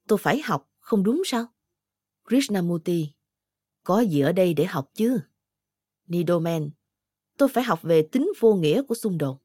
tôi 0.06 0.18
phải 0.18 0.40
học, 0.40 0.70
không 0.78 1.02
đúng 1.02 1.22
sao? 1.24 1.46
Krishnamurti, 2.28 3.12
có 3.82 4.00
gì 4.00 4.20
ở 4.20 4.32
đây 4.32 4.54
để 4.54 4.64
học 4.64 4.90
chứ? 4.94 5.20
Nidoman, 6.06 6.70
tôi 7.36 7.48
phải 7.48 7.64
học 7.64 7.82
về 7.82 8.08
tính 8.12 8.32
vô 8.40 8.54
nghĩa 8.54 8.82
của 8.82 8.94
xung 8.94 9.18
đột. 9.18 9.42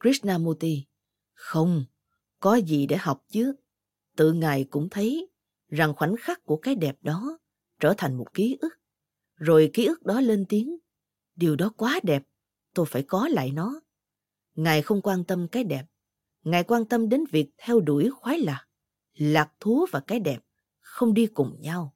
Krishnamurti, 0.00 0.86
không, 1.34 1.84
có 2.40 2.54
gì 2.54 2.86
để 2.86 2.96
học 2.96 3.24
chứ? 3.28 3.54
Tự 4.16 4.32
Ngài 4.32 4.64
cũng 4.64 4.88
thấy 4.90 5.28
rằng 5.68 5.94
khoảnh 5.94 6.16
khắc 6.20 6.44
của 6.44 6.56
cái 6.56 6.74
đẹp 6.74 6.96
đó 7.02 7.38
trở 7.80 7.94
thành 7.98 8.16
một 8.16 8.34
ký 8.34 8.56
ức. 8.60 8.74
Rồi 9.36 9.70
ký 9.74 9.86
ức 9.86 10.02
đó 10.02 10.20
lên 10.20 10.44
tiếng. 10.48 10.76
Điều 11.36 11.56
đó 11.56 11.72
quá 11.76 12.00
đẹp, 12.02 12.22
tôi 12.74 12.86
phải 12.86 13.02
có 13.02 13.28
lại 13.28 13.50
nó. 13.50 13.80
Ngài 14.54 14.82
không 14.82 15.00
quan 15.02 15.24
tâm 15.24 15.48
cái 15.48 15.64
đẹp. 15.64 15.84
Ngài 16.44 16.64
quan 16.64 16.84
tâm 16.84 17.08
đến 17.08 17.24
việc 17.30 17.50
theo 17.58 17.80
đuổi 17.80 18.10
khoái 18.10 18.38
lạc. 18.38 18.66
Lạc 19.14 19.52
thú 19.60 19.86
và 19.90 20.00
cái 20.00 20.20
đẹp 20.20 20.44
không 20.80 21.14
đi 21.14 21.26
cùng 21.26 21.56
nhau. 21.60 21.94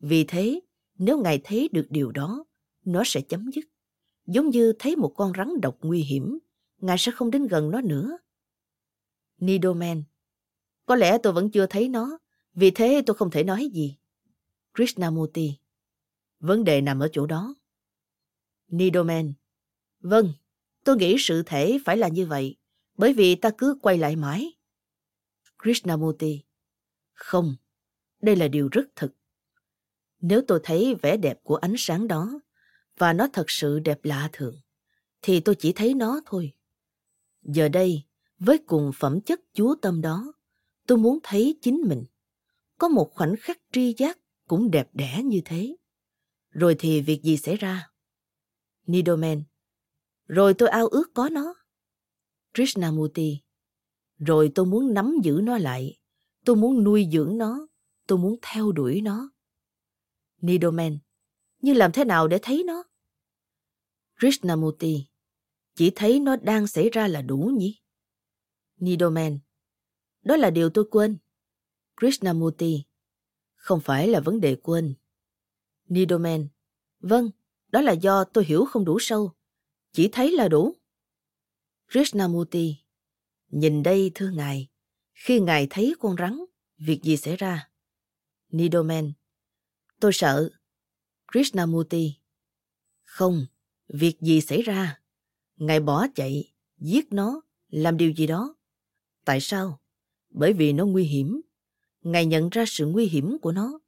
Vì 0.00 0.24
thế, 0.24 0.60
nếu 0.98 1.22
Ngài 1.22 1.40
thấy 1.44 1.68
được 1.72 1.86
điều 1.90 2.12
đó, 2.12 2.44
nó 2.84 3.02
sẽ 3.06 3.20
chấm 3.20 3.50
dứt. 3.52 3.64
Giống 4.26 4.50
như 4.50 4.72
thấy 4.78 4.96
một 4.96 5.12
con 5.16 5.32
rắn 5.36 5.60
độc 5.60 5.78
nguy 5.80 6.02
hiểm, 6.02 6.38
Ngài 6.78 6.98
sẽ 6.98 7.12
không 7.12 7.30
đến 7.30 7.46
gần 7.46 7.70
nó 7.70 7.80
nữa. 7.80 8.18
Nidoman 9.38 10.02
Có 10.86 10.96
lẽ 10.96 11.18
tôi 11.18 11.32
vẫn 11.32 11.50
chưa 11.50 11.66
thấy 11.66 11.88
nó, 11.88 12.18
vì 12.54 12.70
thế 12.70 13.02
tôi 13.06 13.16
không 13.16 13.30
thể 13.30 13.44
nói 13.44 13.70
gì. 13.72 13.96
Krishnamurti 14.74 15.58
Vấn 16.40 16.64
đề 16.64 16.80
nằm 16.80 17.00
ở 17.00 17.08
chỗ 17.12 17.26
đó. 17.26 17.54
Nidoman 18.68 19.32
Vâng, 20.04 20.32
tôi 20.84 20.96
nghĩ 20.96 21.16
sự 21.18 21.42
thể 21.46 21.78
phải 21.84 21.96
là 21.96 22.08
như 22.08 22.26
vậy, 22.26 22.56
bởi 22.96 23.12
vì 23.12 23.34
ta 23.34 23.50
cứ 23.58 23.78
quay 23.82 23.98
lại 23.98 24.16
mãi. 24.16 24.52
Krishnamurti 25.62 26.42
Không, 27.12 27.56
đây 28.22 28.36
là 28.36 28.48
điều 28.48 28.68
rất 28.72 28.84
thực. 28.96 29.12
Nếu 30.20 30.42
tôi 30.48 30.60
thấy 30.62 30.94
vẻ 31.02 31.16
đẹp 31.16 31.40
của 31.42 31.56
ánh 31.56 31.74
sáng 31.78 32.08
đó, 32.08 32.40
và 32.98 33.12
nó 33.12 33.28
thật 33.32 33.44
sự 33.50 33.78
đẹp 33.78 34.04
lạ 34.04 34.28
thường, 34.32 34.54
thì 35.22 35.40
tôi 35.40 35.54
chỉ 35.54 35.72
thấy 35.72 35.94
nó 35.94 36.20
thôi. 36.26 36.52
Giờ 37.42 37.68
đây, 37.68 38.02
với 38.38 38.58
cùng 38.58 38.90
phẩm 38.94 39.20
chất 39.20 39.40
chúa 39.52 39.74
tâm 39.82 40.00
đó, 40.00 40.32
tôi 40.86 40.98
muốn 40.98 41.18
thấy 41.22 41.58
chính 41.60 41.80
mình. 41.88 42.04
Có 42.78 42.88
một 42.88 43.10
khoảnh 43.14 43.34
khắc 43.40 43.58
tri 43.72 43.94
giác 43.96 44.18
cũng 44.48 44.70
đẹp 44.70 44.88
đẽ 44.92 45.22
như 45.24 45.40
thế. 45.44 45.76
Rồi 46.50 46.76
thì 46.78 47.00
việc 47.00 47.22
gì 47.22 47.36
xảy 47.36 47.56
ra? 47.56 47.90
Nidoman 48.86 49.42
rồi 50.26 50.54
tôi 50.54 50.68
ao 50.68 50.86
ước 50.86 51.14
có 51.14 51.28
nó. 51.28 51.54
Krishnamurti 52.54 53.38
Rồi 54.18 54.52
tôi 54.54 54.66
muốn 54.66 54.94
nắm 54.94 55.16
giữ 55.22 55.40
nó 55.42 55.58
lại. 55.58 55.98
Tôi 56.44 56.56
muốn 56.56 56.84
nuôi 56.84 57.08
dưỡng 57.12 57.38
nó. 57.38 57.66
Tôi 58.06 58.18
muốn 58.18 58.36
theo 58.42 58.72
đuổi 58.72 59.00
nó. 59.00 59.30
Nidoman 60.40 60.98
Nhưng 61.60 61.76
làm 61.76 61.92
thế 61.92 62.04
nào 62.04 62.28
để 62.28 62.38
thấy 62.42 62.64
nó? 62.66 62.84
Krishnamurti, 64.20 65.06
chỉ 65.74 65.92
thấy 65.94 66.20
nó 66.20 66.36
đang 66.36 66.66
xảy 66.66 66.90
ra 66.90 67.08
là 67.08 67.22
đủ 67.22 67.38
nhỉ? 67.58 67.80
Nidoman, 68.76 69.38
đó 70.22 70.36
là 70.36 70.50
điều 70.50 70.70
tôi 70.70 70.84
quên. 70.90 71.18
Krishnamurti, 72.00 72.82
không 73.54 73.80
phải 73.80 74.08
là 74.08 74.20
vấn 74.20 74.40
đề 74.40 74.56
quên. 74.56 74.94
Nidoman, 75.88 76.48
vâng, 77.00 77.30
đó 77.68 77.80
là 77.80 77.92
do 77.92 78.24
tôi 78.24 78.44
hiểu 78.44 78.64
không 78.64 78.84
đủ 78.84 78.98
sâu. 79.00 79.32
Chỉ 79.94 80.08
thấy 80.12 80.32
là 80.32 80.48
đủ. 80.48 80.76
Krishnamurti, 81.92 82.76
nhìn 83.48 83.82
đây 83.82 84.10
thưa 84.14 84.30
ngài, 84.30 84.68
khi 85.12 85.40
ngài 85.40 85.66
thấy 85.70 85.94
con 86.00 86.16
rắn, 86.18 86.38
việc 86.78 87.02
gì 87.02 87.16
xảy 87.16 87.36
ra? 87.36 87.70
Nidoman, 88.50 89.12
tôi 90.00 90.12
sợ. 90.12 90.50
Krishnamurti, 91.32 92.14
không, 93.02 93.46
việc 93.88 94.20
gì 94.20 94.40
xảy 94.40 94.62
ra? 94.62 95.00
Ngài 95.56 95.80
bỏ 95.80 96.06
chạy, 96.14 96.52
giết 96.78 97.12
nó, 97.12 97.42
làm 97.68 97.96
điều 97.96 98.10
gì 98.10 98.26
đó. 98.26 98.54
Tại 99.24 99.40
sao? 99.40 99.80
Bởi 100.30 100.52
vì 100.52 100.72
nó 100.72 100.86
nguy 100.86 101.04
hiểm. 101.04 101.40
Ngài 102.02 102.26
nhận 102.26 102.48
ra 102.48 102.64
sự 102.66 102.86
nguy 102.86 103.06
hiểm 103.06 103.38
của 103.38 103.52
nó. 103.52 103.80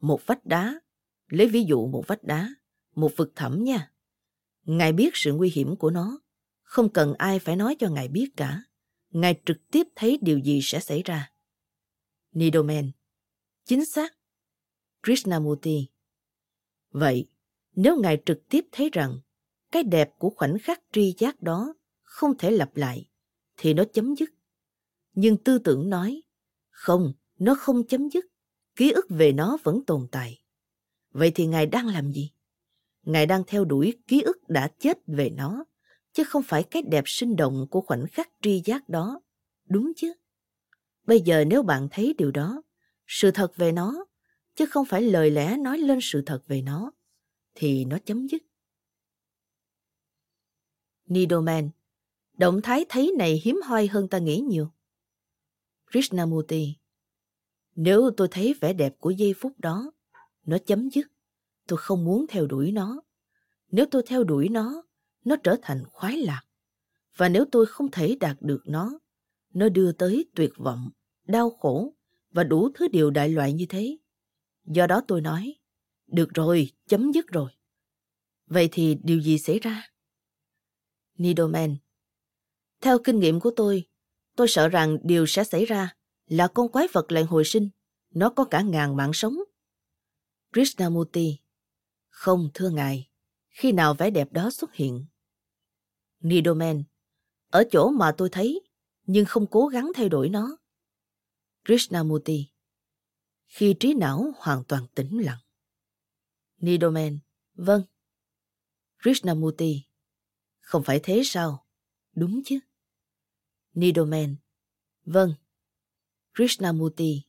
Một 0.00 0.26
vách 0.26 0.46
đá, 0.46 0.80
lấy 1.28 1.48
ví 1.48 1.64
dụ 1.64 1.86
một 1.86 2.04
vách 2.06 2.24
đá, 2.24 2.54
một 2.94 3.12
vực 3.16 3.32
thẳm 3.34 3.64
nha. 3.64 3.92
Ngài 4.62 4.92
biết 4.92 5.10
sự 5.14 5.32
nguy 5.32 5.50
hiểm 5.50 5.76
của 5.76 5.90
nó. 5.90 6.20
Không 6.62 6.88
cần 6.88 7.14
ai 7.18 7.38
phải 7.38 7.56
nói 7.56 7.76
cho 7.78 7.88
Ngài 7.88 8.08
biết 8.08 8.30
cả. 8.36 8.62
Ngài 9.10 9.40
trực 9.46 9.56
tiếp 9.70 9.86
thấy 9.96 10.18
điều 10.22 10.38
gì 10.38 10.60
sẽ 10.62 10.80
xảy 10.80 11.02
ra. 11.02 11.32
Nidoman. 12.32 12.90
Chính 13.64 13.84
xác. 13.84 14.16
Krishnamurti. 15.02 15.86
Vậy, 16.90 17.28
nếu 17.72 18.00
Ngài 18.00 18.22
trực 18.26 18.48
tiếp 18.48 18.64
thấy 18.72 18.90
rằng 18.92 19.20
cái 19.72 19.82
đẹp 19.82 20.10
của 20.18 20.30
khoảnh 20.30 20.58
khắc 20.58 20.80
tri 20.92 21.14
giác 21.18 21.42
đó 21.42 21.74
không 22.02 22.38
thể 22.38 22.50
lặp 22.50 22.76
lại, 22.76 23.08
thì 23.56 23.74
nó 23.74 23.84
chấm 23.92 24.16
dứt. 24.16 24.30
Nhưng 25.12 25.36
tư 25.44 25.58
tưởng 25.58 25.90
nói, 25.90 26.22
không, 26.68 27.12
nó 27.38 27.54
không 27.54 27.86
chấm 27.86 28.10
dứt, 28.10 28.24
ký 28.76 28.90
ức 28.90 29.06
về 29.08 29.32
nó 29.32 29.58
vẫn 29.62 29.84
tồn 29.86 30.08
tại. 30.12 30.42
Vậy 31.10 31.32
thì 31.34 31.46
Ngài 31.46 31.66
đang 31.66 31.86
làm 31.86 32.12
gì? 32.12 32.32
Ngài 33.02 33.26
đang 33.26 33.42
theo 33.46 33.64
đuổi 33.64 33.98
ký 34.06 34.22
ức 34.22 34.48
đã 34.48 34.68
chết 34.78 34.98
về 35.06 35.30
nó, 35.30 35.64
chứ 36.12 36.24
không 36.24 36.42
phải 36.42 36.62
cái 36.62 36.82
đẹp 36.82 37.04
sinh 37.06 37.36
động 37.36 37.66
của 37.70 37.80
khoảnh 37.80 38.06
khắc 38.12 38.28
tri 38.42 38.62
giác 38.64 38.88
đó. 38.88 39.20
Đúng 39.68 39.92
chứ? 39.96 40.12
Bây 41.06 41.20
giờ 41.20 41.44
nếu 41.44 41.62
bạn 41.62 41.88
thấy 41.90 42.14
điều 42.18 42.30
đó, 42.30 42.62
sự 43.06 43.30
thật 43.30 43.56
về 43.56 43.72
nó, 43.72 44.04
chứ 44.54 44.66
không 44.66 44.86
phải 44.86 45.02
lời 45.02 45.30
lẽ 45.30 45.56
nói 45.56 45.78
lên 45.78 45.98
sự 46.02 46.22
thật 46.26 46.42
về 46.46 46.62
nó, 46.62 46.92
thì 47.54 47.84
nó 47.84 47.98
chấm 48.04 48.28
dứt. 48.28 48.42
Nidoman, 51.06 51.70
động 52.32 52.60
thái 52.62 52.84
thấy 52.88 53.12
này 53.18 53.40
hiếm 53.44 53.60
hoi 53.64 53.86
hơn 53.86 54.08
ta 54.08 54.18
nghĩ 54.18 54.40
nhiều. 54.40 54.68
Krishnamurti, 55.90 56.76
nếu 57.74 58.10
tôi 58.16 58.28
thấy 58.30 58.54
vẻ 58.60 58.72
đẹp 58.72 58.94
của 58.98 59.10
giây 59.10 59.34
phút 59.36 59.52
đó, 59.58 59.92
nó 60.42 60.58
chấm 60.66 60.90
dứt, 60.90 61.06
tôi 61.70 61.78
không 61.78 62.04
muốn 62.04 62.26
theo 62.28 62.46
đuổi 62.46 62.72
nó. 62.72 63.02
Nếu 63.70 63.86
tôi 63.90 64.02
theo 64.06 64.24
đuổi 64.24 64.48
nó, 64.48 64.82
nó 65.24 65.36
trở 65.36 65.56
thành 65.62 65.84
khoái 65.92 66.16
lạc. 66.16 66.42
Và 67.16 67.28
nếu 67.28 67.44
tôi 67.52 67.66
không 67.66 67.90
thể 67.90 68.16
đạt 68.20 68.36
được 68.40 68.62
nó, 68.64 68.98
nó 69.54 69.68
đưa 69.68 69.92
tới 69.92 70.30
tuyệt 70.34 70.52
vọng, 70.56 70.90
đau 71.26 71.50
khổ 71.50 71.94
và 72.30 72.44
đủ 72.44 72.68
thứ 72.74 72.88
điều 72.88 73.10
đại 73.10 73.28
loại 73.28 73.52
như 73.52 73.66
thế. 73.68 73.98
Do 74.64 74.86
đó 74.86 75.00
tôi 75.08 75.20
nói, 75.20 75.54
được 76.06 76.28
rồi, 76.34 76.70
chấm 76.88 77.12
dứt 77.12 77.26
rồi. 77.26 77.50
Vậy 78.46 78.68
thì 78.72 78.96
điều 79.02 79.20
gì 79.20 79.38
xảy 79.38 79.58
ra? 79.58 79.90
Nidoman 81.18 81.76
Theo 82.80 82.98
kinh 83.04 83.20
nghiệm 83.20 83.40
của 83.40 83.50
tôi, 83.56 83.88
tôi 84.36 84.48
sợ 84.48 84.68
rằng 84.68 84.98
điều 85.02 85.26
sẽ 85.26 85.44
xảy 85.44 85.64
ra 85.64 85.94
là 86.26 86.48
con 86.48 86.68
quái 86.68 86.86
vật 86.92 87.12
lại 87.12 87.22
hồi 87.22 87.44
sinh. 87.44 87.68
Nó 88.14 88.30
có 88.30 88.44
cả 88.44 88.62
ngàn 88.62 88.96
mạng 88.96 89.12
sống. 89.12 89.34
Krishnamurti 90.52 91.38
không, 92.20 92.50
thưa 92.54 92.70
ngài. 92.70 93.08
Khi 93.48 93.72
nào 93.72 93.94
vẻ 93.94 94.10
đẹp 94.10 94.32
đó 94.32 94.50
xuất 94.50 94.74
hiện? 94.74 95.06
Nidoman 96.18 96.82
Ở 97.48 97.64
chỗ 97.70 97.90
mà 97.90 98.14
tôi 98.18 98.28
thấy, 98.32 98.60
nhưng 99.06 99.24
không 99.26 99.46
cố 99.50 99.66
gắng 99.66 99.92
thay 99.94 100.08
đổi 100.08 100.28
nó. 100.28 100.56
Krishnamurti 101.64 102.46
Khi 103.46 103.74
trí 103.80 103.94
não 103.94 104.32
hoàn 104.36 104.64
toàn 104.64 104.86
tĩnh 104.94 105.18
lặng. 105.18 105.38
Nidoman 106.56 107.18
Vâng. 107.54 107.82
Krishnamurti 109.02 109.82
Không 110.60 110.82
phải 110.82 111.00
thế 111.02 111.22
sao? 111.24 111.66
Đúng 112.14 112.40
chứ? 112.44 112.58
Nidoman 113.74 114.36
Vâng. 115.04 115.34
Krishnamurti 116.34 117.22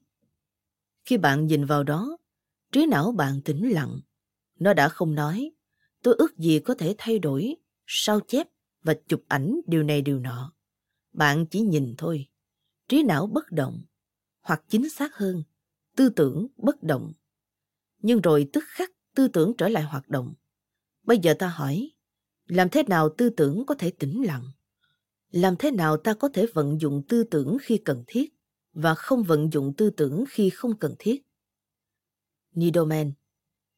Khi 1.06 1.18
bạn 1.18 1.48
nhìn 1.48 1.66
vào 1.66 1.84
đó, 1.84 2.18
trí 2.72 2.86
não 2.86 3.12
bạn 3.12 3.42
tĩnh 3.46 3.72
lặng. 3.72 4.00
Nó 4.62 4.74
đã 4.74 4.90
không 4.90 5.16
nói. 5.16 5.52
Tôi 6.04 6.16
ước 6.18 6.38
gì 6.38 6.60
có 6.60 6.74
thể 6.74 6.96
thay 6.98 7.20
đổi, 7.20 7.56
sao 7.86 8.20
chép 8.20 8.48
và 8.84 8.96
chụp 9.08 9.24
ảnh 9.28 9.62
điều 9.68 9.84
này 9.84 10.02
điều 10.02 10.20
nọ. 10.20 10.54
Bạn 11.14 11.46
chỉ 11.46 11.62
nhìn 11.62 11.96
thôi. 11.98 12.28
Trí 12.88 13.04
não 13.04 13.28
bất 13.28 13.52
động. 13.52 13.82
Hoặc 14.42 14.64
chính 14.70 14.90
xác 14.90 15.16
hơn, 15.16 15.44
tư 15.96 16.10
tưởng 16.10 16.48
bất 16.58 16.84
động. 16.84 17.14
Nhưng 17.98 18.22
rồi 18.22 18.50
tức 18.54 18.64
khắc 18.68 18.92
tư 19.16 19.28
tưởng 19.28 19.54
trở 19.58 19.68
lại 19.68 19.84
hoạt 19.84 20.10
động. 20.10 20.34
Bây 21.04 21.18
giờ 21.18 21.34
ta 21.40 21.48
hỏi, 21.48 21.92
làm 22.46 22.70
thế 22.70 22.84
nào 22.84 23.10
tư 23.18 23.30
tưởng 23.30 23.66
có 23.66 23.76
thể 23.76 23.92
tĩnh 23.92 24.26
lặng? 24.26 24.44
Làm 25.30 25.56
thế 25.60 25.72
nào 25.72 25.98
ta 25.98 26.14
có 26.14 26.30
thể 26.34 26.46
vận 26.54 26.82
dụng 26.82 27.04
tư 27.08 27.24
tưởng 27.24 27.58
khi 27.62 27.78
cần 27.78 28.04
thiết 28.08 28.34
và 28.74 28.96
không 28.96 29.24
vận 29.24 29.54
dụng 29.54 29.74
tư 29.78 29.90
tưởng 29.90 30.24
khi 30.30 30.50
không 30.50 30.78
cần 30.78 30.96
thiết? 31.00 31.22
Nidoman 32.52 33.12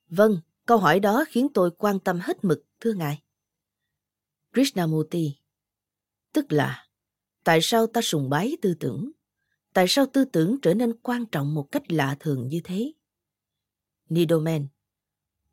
Vâng, 0.10 0.40
câu 0.66 0.78
hỏi 0.78 1.00
đó 1.00 1.26
khiến 1.28 1.48
tôi 1.54 1.72
quan 1.78 2.00
tâm 2.00 2.20
hết 2.22 2.44
mực, 2.44 2.66
thưa 2.80 2.94
ngài. 2.94 3.24
Krishnamurti 4.54 5.36
Tức 6.34 6.52
là, 6.52 6.88
tại 7.44 7.60
sao 7.62 7.88
ta 7.88 8.02
sùng 8.02 8.30
bái 8.30 8.58
tư 8.62 8.74
tưởng? 8.80 9.12
Tại 9.74 9.86
sao 9.88 10.06
tư 10.14 10.26
tưởng 10.26 10.58
trở 10.62 10.74
nên 10.74 10.94
quan 11.04 11.26
trọng 11.26 11.54
một 11.54 11.68
cách 11.72 11.92
lạ 11.92 12.18
thường 12.20 12.48
như 12.48 12.62
thế? 12.64 12.94
Nidoman 14.10 14.68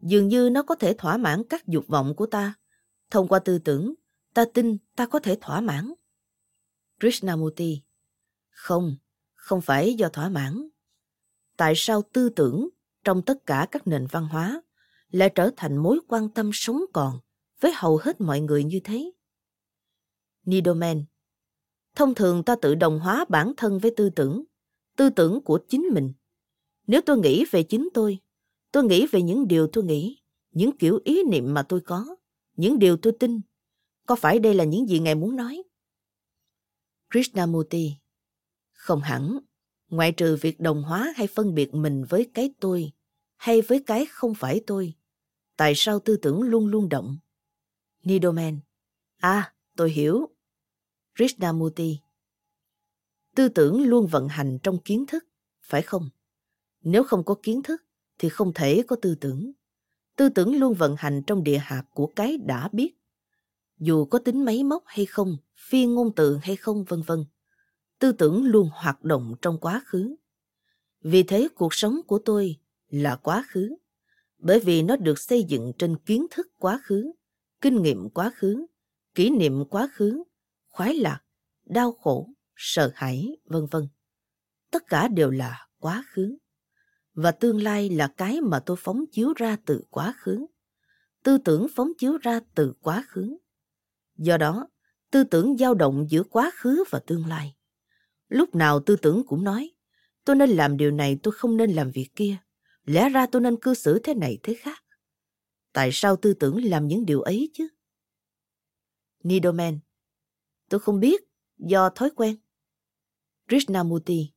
Dường 0.00 0.28
như 0.28 0.50
nó 0.50 0.62
có 0.62 0.74
thể 0.74 0.94
thỏa 0.98 1.16
mãn 1.16 1.42
các 1.48 1.66
dục 1.66 1.84
vọng 1.88 2.14
của 2.16 2.26
ta. 2.26 2.54
Thông 3.10 3.28
qua 3.28 3.38
tư 3.38 3.58
tưởng, 3.58 3.94
ta 4.34 4.44
tin 4.54 4.76
ta 4.96 5.06
có 5.06 5.18
thể 5.18 5.38
thỏa 5.40 5.60
mãn. 5.60 5.92
Krishnamurti 7.00 7.82
Không, 8.50 8.96
không 9.34 9.60
phải 9.60 9.94
do 9.94 10.08
thỏa 10.08 10.28
mãn. 10.28 10.68
Tại 11.56 11.72
sao 11.76 12.02
tư 12.12 12.28
tưởng 12.28 12.68
trong 13.04 13.22
tất 13.22 13.46
cả 13.46 13.66
các 13.70 13.86
nền 13.86 14.06
văn 14.10 14.28
hóa 14.28 14.62
lại 15.10 15.32
trở 15.34 15.50
thành 15.56 15.76
mối 15.76 16.00
quan 16.08 16.28
tâm 16.28 16.50
sống 16.52 16.80
còn 16.92 17.20
với 17.60 17.72
hầu 17.74 17.96
hết 17.96 18.20
mọi 18.20 18.40
người 18.40 18.64
như 18.64 18.80
thế? 18.84 19.10
Nidoman 20.46 21.04
Thông 21.96 22.14
thường 22.14 22.42
ta 22.44 22.56
tự 22.62 22.74
đồng 22.74 23.00
hóa 23.00 23.24
bản 23.28 23.52
thân 23.56 23.78
với 23.78 23.94
tư 23.96 24.10
tưởng, 24.10 24.44
tư 24.96 25.10
tưởng 25.10 25.40
của 25.44 25.60
chính 25.68 25.82
mình. 25.92 26.12
Nếu 26.86 27.00
tôi 27.06 27.18
nghĩ 27.18 27.44
về 27.50 27.62
chính 27.62 27.88
tôi, 27.94 28.18
tôi 28.72 28.84
nghĩ 28.84 29.06
về 29.06 29.22
những 29.22 29.48
điều 29.48 29.66
tôi 29.66 29.84
nghĩ, 29.84 30.22
những 30.50 30.78
kiểu 30.78 31.00
ý 31.04 31.22
niệm 31.24 31.54
mà 31.54 31.62
tôi 31.62 31.80
có, 31.80 32.16
những 32.56 32.78
điều 32.78 32.96
tôi 32.96 33.12
tin. 33.20 33.40
Có 34.06 34.16
phải 34.16 34.38
đây 34.38 34.54
là 34.54 34.64
những 34.64 34.86
gì 34.86 34.98
Ngài 34.98 35.14
muốn 35.14 35.36
nói? 35.36 35.62
Krishnamurti 37.10 37.92
Không 38.72 39.00
hẳn, 39.00 39.38
ngoại 39.88 40.12
trừ 40.12 40.36
việc 40.40 40.60
đồng 40.60 40.82
hóa 40.82 41.12
hay 41.16 41.26
phân 41.26 41.54
biệt 41.54 41.74
mình 41.74 42.04
với 42.08 42.30
cái 42.34 42.54
tôi 42.60 42.92
hay 43.40 43.62
với 43.62 43.82
cái 43.86 44.06
không 44.06 44.34
phải 44.34 44.60
tôi. 44.66 44.94
Tại 45.60 45.72
sao 45.76 46.00
tư 46.00 46.16
tưởng 46.16 46.42
luôn 46.42 46.66
luôn 46.66 46.88
động? 46.88 47.18
Nidoman 48.02 48.60
À, 49.16 49.54
tôi 49.76 49.90
hiểu. 49.90 50.28
Krishnamurti 51.14 51.98
Tư 53.34 53.48
tưởng 53.48 53.82
luôn 53.82 54.06
vận 54.06 54.28
hành 54.28 54.58
trong 54.62 54.78
kiến 54.78 55.04
thức, 55.06 55.24
phải 55.62 55.82
không? 55.82 56.10
Nếu 56.80 57.04
không 57.04 57.24
có 57.24 57.34
kiến 57.42 57.62
thức, 57.62 57.82
thì 58.18 58.28
không 58.28 58.52
thể 58.54 58.82
có 58.88 58.96
tư 59.02 59.14
tưởng. 59.14 59.52
Tư 60.16 60.28
tưởng 60.28 60.56
luôn 60.56 60.74
vận 60.74 60.94
hành 60.98 61.22
trong 61.26 61.44
địa 61.44 61.58
hạt 61.58 61.84
của 61.94 62.06
cái 62.16 62.36
đã 62.36 62.68
biết. 62.72 62.94
Dù 63.78 64.04
có 64.04 64.18
tính 64.18 64.44
máy 64.44 64.64
móc 64.64 64.82
hay 64.86 65.06
không, 65.06 65.36
phi 65.56 65.86
ngôn 65.86 66.14
từ 66.16 66.36
hay 66.42 66.56
không, 66.56 66.84
vân 66.84 67.02
vân. 67.02 67.24
Tư 67.98 68.12
tưởng 68.12 68.44
luôn 68.44 68.70
hoạt 68.72 69.04
động 69.04 69.34
trong 69.42 69.58
quá 69.58 69.82
khứ. 69.86 70.16
Vì 71.00 71.22
thế 71.22 71.48
cuộc 71.54 71.74
sống 71.74 72.00
của 72.06 72.18
tôi 72.24 72.56
là 72.88 73.16
quá 73.16 73.44
khứ. 73.48 73.76
Bởi 74.42 74.60
vì 74.60 74.82
nó 74.82 74.96
được 74.96 75.18
xây 75.18 75.44
dựng 75.44 75.72
trên 75.78 75.96
kiến 75.96 76.26
thức 76.30 76.46
quá 76.58 76.80
khứ, 76.82 77.12
kinh 77.60 77.82
nghiệm 77.82 78.10
quá 78.10 78.32
khứ, 78.34 78.66
kỷ 79.14 79.30
niệm 79.30 79.64
quá 79.64 79.88
khứ, 79.92 80.22
khoái 80.68 80.94
lạc, 80.94 81.20
đau 81.66 81.92
khổ, 81.92 82.28
sợ 82.56 82.90
hãi, 82.94 83.36
vân 83.44 83.66
vân. 83.70 83.88
Tất 84.70 84.86
cả 84.86 85.08
đều 85.08 85.30
là 85.30 85.68
quá 85.78 86.04
khứ. 86.06 86.36
và 87.14 87.30
tương 87.30 87.62
lai 87.62 87.90
là 87.90 88.08
cái 88.16 88.40
mà 88.40 88.60
tôi 88.60 88.76
phóng 88.80 89.04
chiếu 89.12 89.32
ra 89.36 89.56
từ 89.66 89.84
quá 89.90 90.14
khứ. 90.18 90.46
Tư 91.22 91.38
tưởng 91.38 91.66
phóng 91.74 91.92
chiếu 91.98 92.18
ra 92.22 92.40
từ 92.54 92.72
quá 92.80 93.04
khứ. 93.08 93.36
Do 94.16 94.36
đó, 94.36 94.68
tư 95.10 95.24
tưởng 95.24 95.56
dao 95.58 95.74
động 95.74 96.06
giữa 96.10 96.22
quá 96.22 96.50
khứ 96.54 96.84
và 96.90 97.00
tương 97.06 97.26
lai. 97.26 97.56
Lúc 98.28 98.54
nào 98.54 98.80
tư 98.80 98.96
tưởng 98.96 99.22
cũng 99.26 99.44
nói, 99.44 99.70
tôi 100.24 100.36
nên 100.36 100.50
làm 100.50 100.76
điều 100.76 100.90
này, 100.90 101.18
tôi 101.22 101.34
không 101.34 101.56
nên 101.56 101.70
làm 101.70 101.90
việc 101.90 102.08
kia. 102.14 102.36
Lẽ 102.84 103.08
ra 103.08 103.26
tôi 103.32 103.42
nên 103.42 103.56
cư 103.60 103.74
xử 103.74 103.98
thế 104.04 104.14
này 104.14 104.38
thế 104.42 104.54
khác. 104.54 104.84
Tại 105.72 105.90
sao 105.92 106.16
tư 106.16 106.34
tưởng 106.34 106.64
làm 106.64 106.88
những 106.88 107.06
điều 107.06 107.20
ấy 107.20 107.50
chứ? 107.54 107.68
Nidoman, 109.22 109.78
tôi 110.68 110.80
không 110.80 111.00
biết, 111.00 111.20
do 111.58 111.90
thói 111.90 112.10
quen. 112.16 112.36
Krishnamurti, 113.48 114.32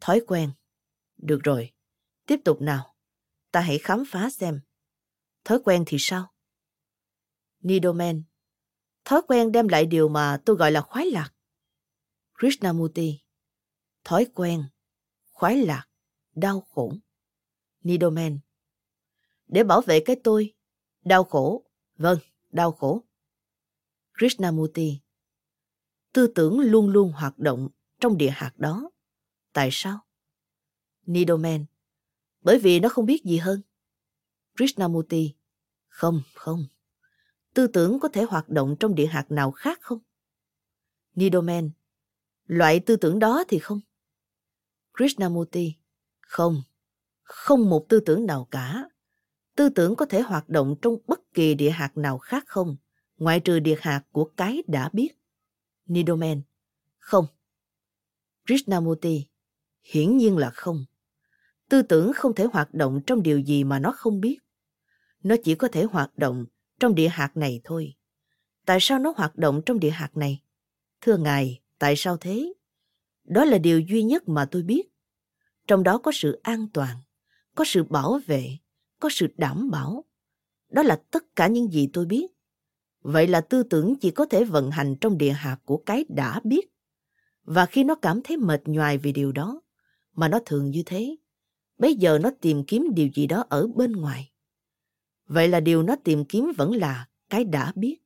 thói 0.00 0.20
quen. 0.26 0.52
Được 1.16 1.38
rồi, 1.44 1.72
tiếp 2.26 2.36
tục 2.44 2.60
nào. 2.60 2.96
Ta 3.52 3.60
hãy 3.60 3.78
khám 3.78 4.04
phá 4.08 4.30
xem. 4.30 4.60
Thói 5.44 5.58
quen 5.64 5.84
thì 5.86 5.96
sao? 6.00 6.32
Nidoman, 7.60 8.22
thói 9.04 9.22
quen 9.28 9.52
đem 9.52 9.68
lại 9.68 9.86
điều 9.86 10.08
mà 10.08 10.42
tôi 10.46 10.56
gọi 10.56 10.72
là 10.72 10.80
khoái 10.80 11.06
lạc. 11.06 11.34
Krishnamurti, 12.38 13.20
thói 14.04 14.26
quen, 14.34 14.64
khoái 15.30 15.56
lạc, 15.56 15.88
đau 16.34 16.60
khổ. 16.60 16.92
Nidoman, 17.82 18.38
để 19.46 19.64
bảo 19.64 19.80
vệ 19.80 20.00
cái 20.00 20.16
tôi, 20.24 20.54
đau 21.04 21.24
khổ, 21.24 21.64
vâng, 21.96 22.18
đau 22.52 22.72
khổ. 22.72 23.04
Krishnamurti, 24.18 25.00
tư 26.12 26.32
tưởng 26.34 26.60
luôn 26.60 26.88
luôn 26.88 27.12
hoạt 27.12 27.38
động 27.38 27.68
trong 28.00 28.18
địa 28.18 28.30
hạt 28.30 28.52
đó. 28.56 28.90
Tại 29.52 29.68
sao? 29.72 29.98
Nidoman, 31.06 31.64
bởi 32.40 32.58
vì 32.58 32.80
nó 32.80 32.88
không 32.88 33.06
biết 33.06 33.24
gì 33.24 33.36
hơn. 33.36 33.62
Krishnamurti, 34.56 35.34
không, 35.88 36.22
không. 36.34 36.66
Tư 37.54 37.66
tưởng 37.66 38.00
có 38.00 38.08
thể 38.08 38.22
hoạt 38.22 38.48
động 38.48 38.76
trong 38.80 38.94
địa 38.94 39.06
hạt 39.06 39.30
nào 39.30 39.50
khác 39.50 39.78
không? 39.82 39.98
Nidoman, 41.14 41.70
loại 42.44 42.80
tư 42.80 42.96
tưởng 42.96 43.18
đó 43.18 43.44
thì 43.48 43.58
không. 43.58 43.80
Krishnamurti, 44.92 45.74
không, 46.20 46.62
không 47.30 47.70
một 47.70 47.86
tư 47.88 48.00
tưởng 48.00 48.26
nào 48.26 48.48
cả. 48.50 48.88
Tư 49.56 49.68
tưởng 49.68 49.96
có 49.96 50.06
thể 50.06 50.20
hoạt 50.20 50.48
động 50.48 50.74
trong 50.82 50.96
bất 51.06 51.20
kỳ 51.34 51.54
địa 51.54 51.70
hạt 51.70 51.96
nào 51.96 52.18
khác 52.18 52.44
không, 52.46 52.76
ngoại 53.16 53.40
trừ 53.40 53.58
địa 53.58 53.76
hạt 53.80 54.02
của 54.12 54.24
cái 54.36 54.62
đã 54.66 54.90
biết. 54.92 55.08
Nidoman, 55.86 56.42
không. 56.98 57.26
Krishnamurti, 58.46 59.26
hiển 59.82 60.16
nhiên 60.16 60.36
là 60.36 60.50
không. 60.50 60.84
Tư 61.68 61.82
tưởng 61.82 62.12
không 62.12 62.34
thể 62.34 62.44
hoạt 62.52 62.74
động 62.74 63.00
trong 63.06 63.22
điều 63.22 63.38
gì 63.38 63.64
mà 63.64 63.78
nó 63.78 63.92
không 63.92 64.20
biết. 64.20 64.38
Nó 65.22 65.36
chỉ 65.44 65.54
có 65.54 65.68
thể 65.68 65.84
hoạt 65.84 66.18
động 66.18 66.44
trong 66.80 66.94
địa 66.94 67.08
hạt 67.08 67.36
này 67.36 67.60
thôi. 67.64 67.94
Tại 68.66 68.78
sao 68.80 68.98
nó 68.98 69.12
hoạt 69.16 69.36
động 69.36 69.62
trong 69.66 69.80
địa 69.80 69.90
hạt 69.90 70.16
này? 70.16 70.42
Thưa 71.00 71.16
Ngài, 71.16 71.60
tại 71.78 71.94
sao 71.96 72.16
thế? 72.16 72.52
Đó 73.24 73.44
là 73.44 73.58
điều 73.58 73.80
duy 73.80 74.02
nhất 74.02 74.28
mà 74.28 74.48
tôi 74.50 74.62
biết. 74.62 74.82
Trong 75.66 75.82
đó 75.82 75.98
có 75.98 76.12
sự 76.14 76.40
an 76.42 76.66
toàn, 76.72 76.96
có 77.60 77.64
sự 77.64 77.84
bảo 77.84 78.20
vệ, 78.26 78.56
có 79.00 79.08
sự 79.12 79.26
đảm 79.36 79.70
bảo. 79.70 80.04
Đó 80.68 80.82
là 80.82 81.02
tất 81.10 81.36
cả 81.36 81.46
những 81.46 81.72
gì 81.72 81.88
tôi 81.92 82.06
biết. 82.06 82.26
Vậy 83.00 83.26
là 83.26 83.40
tư 83.40 83.62
tưởng 83.62 83.96
chỉ 83.96 84.10
có 84.10 84.26
thể 84.26 84.44
vận 84.44 84.70
hành 84.70 84.96
trong 85.00 85.18
địa 85.18 85.32
hạt 85.32 85.56
của 85.64 85.76
cái 85.76 86.04
đã 86.08 86.40
biết. 86.44 86.72
Và 87.44 87.66
khi 87.66 87.84
nó 87.84 87.94
cảm 87.94 88.20
thấy 88.24 88.36
mệt 88.36 88.62
nhoài 88.64 88.98
vì 88.98 89.12
điều 89.12 89.32
đó, 89.32 89.62
mà 90.12 90.28
nó 90.28 90.38
thường 90.46 90.70
như 90.70 90.82
thế, 90.86 91.16
bây 91.78 91.94
giờ 91.94 92.18
nó 92.22 92.30
tìm 92.40 92.64
kiếm 92.64 92.88
điều 92.94 93.08
gì 93.14 93.26
đó 93.26 93.44
ở 93.48 93.66
bên 93.66 93.92
ngoài. 93.92 94.32
Vậy 95.26 95.48
là 95.48 95.60
điều 95.60 95.82
nó 95.82 95.96
tìm 96.04 96.24
kiếm 96.24 96.52
vẫn 96.56 96.74
là 96.74 97.08
cái 97.30 97.44
đã 97.44 97.72
biết, 97.76 97.96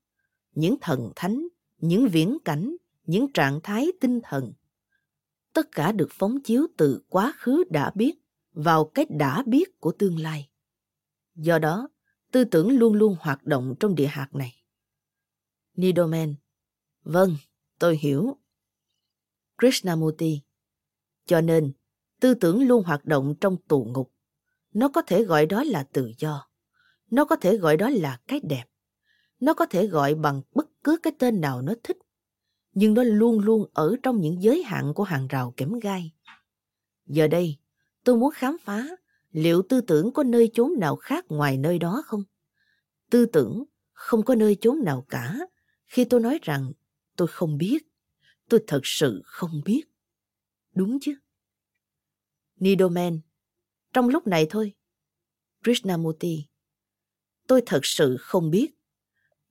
những 0.55 0.77
thần 0.81 1.13
thánh, 1.17 1.49
những 1.79 2.09
viễn 2.09 2.39
cảnh, 2.45 2.77
những 3.07 3.33
trạng 3.33 3.61
thái 3.63 3.93
tinh 4.01 4.21
thần. 4.23 4.53
Tất 5.53 5.73
cả 5.73 5.93
được 5.93 6.09
phóng 6.11 6.41
chiếu 6.41 6.67
từ 6.77 7.03
quá 7.09 7.33
khứ 7.37 7.65
đã 7.71 7.93
biết 7.95 8.24
vào 8.55 8.85
cái 8.85 9.07
đã 9.11 9.43
biết 9.47 9.81
của 9.81 9.93
tương 9.93 10.19
lai. 10.19 10.51
Do 11.35 11.59
đó, 11.59 11.89
tư 12.33 12.45
tưởng 12.45 12.79
luôn 12.79 12.95
luôn 12.95 13.17
hoạt 13.21 13.45
động 13.45 13.75
trong 13.81 13.95
địa 13.95 14.07
hạt 14.07 14.29
này. 14.35 14.55
Nidoman 15.77 16.35
Vâng, 17.03 17.37
tôi 17.79 17.97
hiểu. 17.97 18.37
Krishnamurti 19.59 20.41
Cho 21.27 21.41
nên, 21.41 21.73
tư 22.21 22.35
tưởng 22.35 22.69
luôn 22.69 22.85
hoạt 22.85 23.05
động 23.05 23.35
trong 23.41 23.57
tù 23.69 23.85
ngục. 23.85 24.13
Nó 24.73 24.89
có 24.89 25.03
thể 25.03 25.25
gọi 25.25 25.47
đó 25.47 25.65
là 25.65 25.83
tự 25.93 26.13
do. 26.19 26.49
Nó 27.11 27.25
có 27.25 27.37
thể 27.37 27.57
gọi 27.57 27.77
đó 27.77 27.91
là 27.91 28.21
cái 28.27 28.41
đẹp. 28.41 28.65
Nó 29.41 29.55
có 29.55 29.67
thể 29.67 29.87
gọi 29.87 30.15
bằng 30.15 30.43
bất 30.55 30.67
cứ 30.85 30.99
cái 31.03 31.13
tên 31.19 31.41
nào 31.41 31.63
nó 31.63 31.75
thích. 31.83 31.97
Nhưng 32.73 32.95
nó 32.95 33.03
luôn 33.03 33.39
luôn 33.39 33.71
ở 33.75 33.97
trong 34.03 34.21
những 34.21 34.43
giới 34.43 34.63
hạn 34.63 34.95
của 34.95 35.03
hàng 35.03 35.27
rào 35.27 35.55
kẽm 35.57 35.79
gai. 35.79 36.13
Giờ 37.07 37.29
đây, 37.29 37.59
tôi 38.05 38.17
muốn 38.17 38.31
khám 38.35 38.57
phá 38.61 38.87
liệu 39.33 39.63
tư 39.69 39.81
tưởng 39.81 40.13
có 40.13 40.23
nơi 40.23 40.51
chốn 40.55 40.73
nào 40.79 40.97
khác 40.97 41.25
ngoài 41.29 41.59
nơi 41.59 41.79
đó 41.79 42.03
không? 42.07 42.23
Tư 43.11 43.27
tưởng 43.27 43.65
không 43.93 44.25
có 44.25 44.35
nơi 44.35 44.57
chốn 44.61 44.85
nào 44.85 45.07
cả 45.09 45.39
khi 45.87 46.05
tôi 46.05 46.21
nói 46.21 46.39
rằng 46.43 46.73
tôi 47.17 47.29
không 47.29 47.59
biết. 47.59 47.87
Tôi 48.49 48.65
thật 48.67 48.81
sự 48.85 49.23
không 49.25 49.63
biết. 49.65 49.83
Đúng 50.75 50.99
chứ? 51.01 51.15
Nidoman, 52.57 53.21
trong 53.93 54.09
lúc 54.09 54.27
này 54.27 54.47
thôi. 54.51 54.73
Krishnamurti, 55.65 56.47
tôi 57.47 57.63
thật 57.67 57.81
sự 57.83 58.17
không 58.21 58.51
biết. 58.51 58.75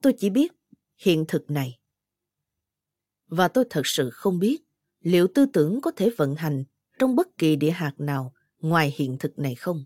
Tôi 0.01 0.13
chỉ 0.17 0.29
biết 0.29 0.51
hiện 0.97 1.25
thực 1.27 1.49
này. 1.49 1.79
Và 3.27 3.47
tôi 3.47 3.65
thật 3.69 3.81
sự 3.87 4.09
không 4.09 4.39
biết 4.39 4.63
liệu 4.99 5.27
tư 5.35 5.45
tưởng 5.53 5.81
có 5.81 5.91
thể 5.91 6.09
vận 6.17 6.35
hành 6.35 6.63
trong 6.99 7.15
bất 7.15 7.37
kỳ 7.37 7.55
địa 7.55 7.71
hạt 7.71 7.93
nào 7.97 8.33
ngoài 8.63 8.93
hiện 8.97 9.17
thực 9.17 9.39
này 9.39 9.55
không? 9.55 9.85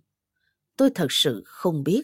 Tôi 0.77 0.89
thật 0.95 1.07
sự 1.09 1.43
không 1.45 1.83
biết. 1.83 2.01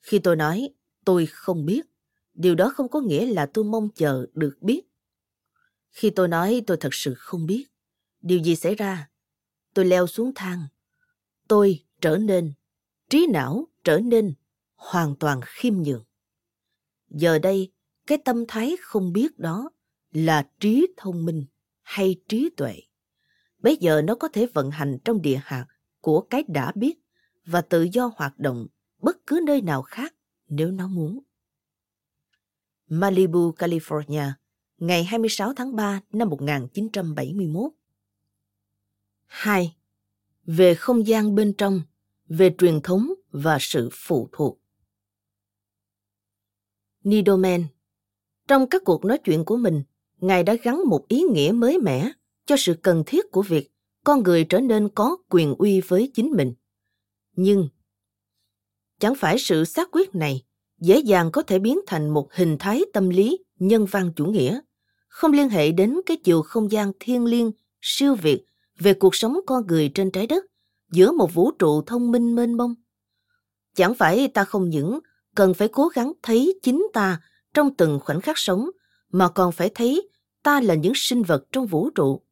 Khi 0.00 0.18
tôi 0.18 0.36
nói 0.36 0.74
tôi 1.04 1.26
không 1.26 1.66
biết, 1.66 1.86
điều 2.34 2.54
đó 2.54 2.72
không 2.74 2.88
có 2.88 3.00
nghĩa 3.00 3.26
là 3.26 3.46
tôi 3.46 3.64
mong 3.64 3.88
chờ 3.94 4.26
được 4.34 4.56
biết. 4.60 4.80
Khi 5.90 6.10
tôi 6.10 6.28
nói 6.28 6.62
tôi 6.66 6.76
thật 6.76 6.94
sự 6.94 7.14
không 7.14 7.46
biết, 7.46 7.64
điều 8.20 8.38
gì 8.38 8.56
xảy 8.56 8.74
ra? 8.74 9.10
Tôi 9.74 9.84
leo 9.84 10.06
xuống 10.06 10.32
thang. 10.34 10.66
Tôi 11.48 11.84
trở 12.00 12.16
nên, 12.16 12.52
trí 13.10 13.26
não 13.32 13.68
trở 13.84 13.98
nên 13.98 14.34
hoàn 14.74 15.16
toàn 15.16 15.40
khiêm 15.44 15.82
nhường. 15.82 16.04
Giờ 17.08 17.38
đây, 17.38 17.72
cái 18.06 18.18
tâm 18.24 18.44
thái 18.48 18.76
không 18.80 19.12
biết 19.12 19.38
đó 19.38 19.70
là 20.12 20.48
trí 20.60 20.86
thông 20.96 21.24
minh 21.24 21.46
hay 21.82 22.16
trí 22.28 22.50
tuệ. 22.56 22.80
Bây 23.58 23.76
giờ 23.76 24.02
nó 24.02 24.14
có 24.14 24.28
thể 24.28 24.46
vận 24.46 24.70
hành 24.70 24.98
trong 25.04 25.22
địa 25.22 25.40
hạt 25.44 25.66
của 26.04 26.20
cái 26.20 26.44
đã 26.48 26.72
biết 26.74 26.94
và 27.46 27.60
tự 27.60 27.88
do 27.92 28.10
hoạt 28.16 28.38
động 28.38 28.66
bất 29.02 29.26
cứ 29.26 29.40
nơi 29.46 29.60
nào 29.60 29.82
khác 29.82 30.14
nếu 30.48 30.70
nó 30.70 30.88
muốn. 30.88 31.20
Malibu, 32.88 33.52
California, 33.52 34.30
ngày 34.78 35.04
26 35.04 35.54
tháng 35.54 35.76
3 35.76 36.00
năm 36.12 36.28
1971. 36.28 37.72
2. 39.26 39.76
Về 40.44 40.74
không 40.74 41.06
gian 41.06 41.34
bên 41.34 41.52
trong, 41.58 41.82
về 42.28 42.54
truyền 42.58 42.80
thống 42.80 43.12
và 43.30 43.58
sự 43.60 43.88
phụ 43.92 44.28
thuộc. 44.32 44.60
Nidoman 47.04 47.66
Trong 48.48 48.66
các 48.68 48.82
cuộc 48.84 49.04
nói 49.04 49.18
chuyện 49.24 49.44
của 49.44 49.56
mình, 49.56 49.82
Ngài 50.18 50.42
đã 50.42 50.54
gắn 50.62 50.82
một 50.86 51.08
ý 51.08 51.22
nghĩa 51.22 51.52
mới 51.54 51.78
mẻ 51.78 52.12
cho 52.46 52.56
sự 52.58 52.74
cần 52.82 53.02
thiết 53.06 53.30
của 53.30 53.42
việc 53.42 53.73
con 54.04 54.22
người 54.22 54.44
trở 54.44 54.60
nên 54.60 54.88
có 54.88 55.16
quyền 55.30 55.54
uy 55.54 55.80
với 55.80 56.10
chính 56.14 56.30
mình. 56.30 56.54
Nhưng 57.36 57.68
chẳng 59.00 59.14
phải 59.14 59.38
sự 59.38 59.64
xác 59.64 59.88
quyết 59.92 60.14
này 60.14 60.42
dễ 60.80 60.98
dàng 60.98 61.30
có 61.32 61.42
thể 61.42 61.58
biến 61.58 61.80
thành 61.86 62.10
một 62.10 62.32
hình 62.32 62.56
thái 62.58 62.82
tâm 62.92 63.08
lý 63.08 63.38
nhân 63.58 63.86
văn 63.90 64.12
chủ 64.16 64.26
nghĩa, 64.26 64.60
không 65.08 65.32
liên 65.32 65.48
hệ 65.48 65.72
đến 65.72 66.00
cái 66.06 66.16
chiều 66.16 66.42
không 66.42 66.72
gian 66.72 66.92
thiêng 67.00 67.24
liêng, 67.24 67.52
siêu 67.80 68.14
việt 68.14 68.44
về 68.78 68.94
cuộc 68.94 69.14
sống 69.14 69.36
con 69.46 69.66
người 69.66 69.90
trên 69.94 70.10
trái 70.10 70.26
đất 70.26 70.44
giữa 70.92 71.12
một 71.12 71.34
vũ 71.34 71.50
trụ 71.50 71.82
thông 71.82 72.10
minh 72.10 72.34
mênh 72.34 72.56
mông. 72.56 72.74
Chẳng 73.74 73.94
phải 73.94 74.28
ta 74.28 74.44
không 74.44 74.70
những 74.70 74.98
cần 75.34 75.54
phải 75.54 75.68
cố 75.68 75.88
gắng 75.88 76.12
thấy 76.22 76.58
chính 76.62 76.86
ta 76.92 77.20
trong 77.54 77.74
từng 77.74 78.00
khoảnh 78.04 78.20
khắc 78.20 78.38
sống, 78.38 78.70
mà 79.12 79.28
còn 79.28 79.52
phải 79.52 79.70
thấy 79.74 80.08
ta 80.42 80.60
là 80.60 80.74
những 80.74 80.92
sinh 80.96 81.22
vật 81.22 81.44
trong 81.52 81.66
vũ 81.66 81.90
trụ. 81.90 82.22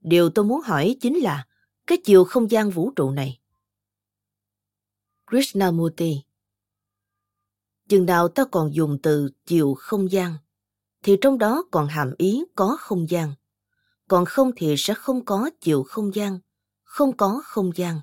Điều 0.00 0.30
tôi 0.30 0.44
muốn 0.44 0.60
hỏi 0.60 0.96
chính 1.00 1.16
là 1.16 1.46
cái 1.86 1.98
chiều 2.04 2.24
không 2.24 2.50
gian 2.50 2.70
vũ 2.70 2.90
trụ 2.96 3.10
này. 3.10 3.40
Krishnamurti 5.26 6.22
Chừng 7.88 8.06
nào 8.06 8.28
ta 8.28 8.44
còn 8.44 8.74
dùng 8.74 8.98
từ 9.02 9.30
chiều 9.46 9.74
không 9.78 10.10
gian, 10.10 10.34
thì 11.02 11.16
trong 11.20 11.38
đó 11.38 11.64
còn 11.70 11.86
hàm 11.86 12.12
ý 12.18 12.44
có 12.54 12.76
không 12.80 13.10
gian. 13.10 13.34
Còn 14.08 14.24
không 14.24 14.50
thì 14.56 14.74
sẽ 14.78 14.94
không 14.94 15.24
có 15.24 15.50
chiều 15.60 15.82
không 15.82 16.14
gian, 16.14 16.38
không 16.82 17.16
có 17.16 17.42
không 17.44 17.70
gian, 17.74 18.00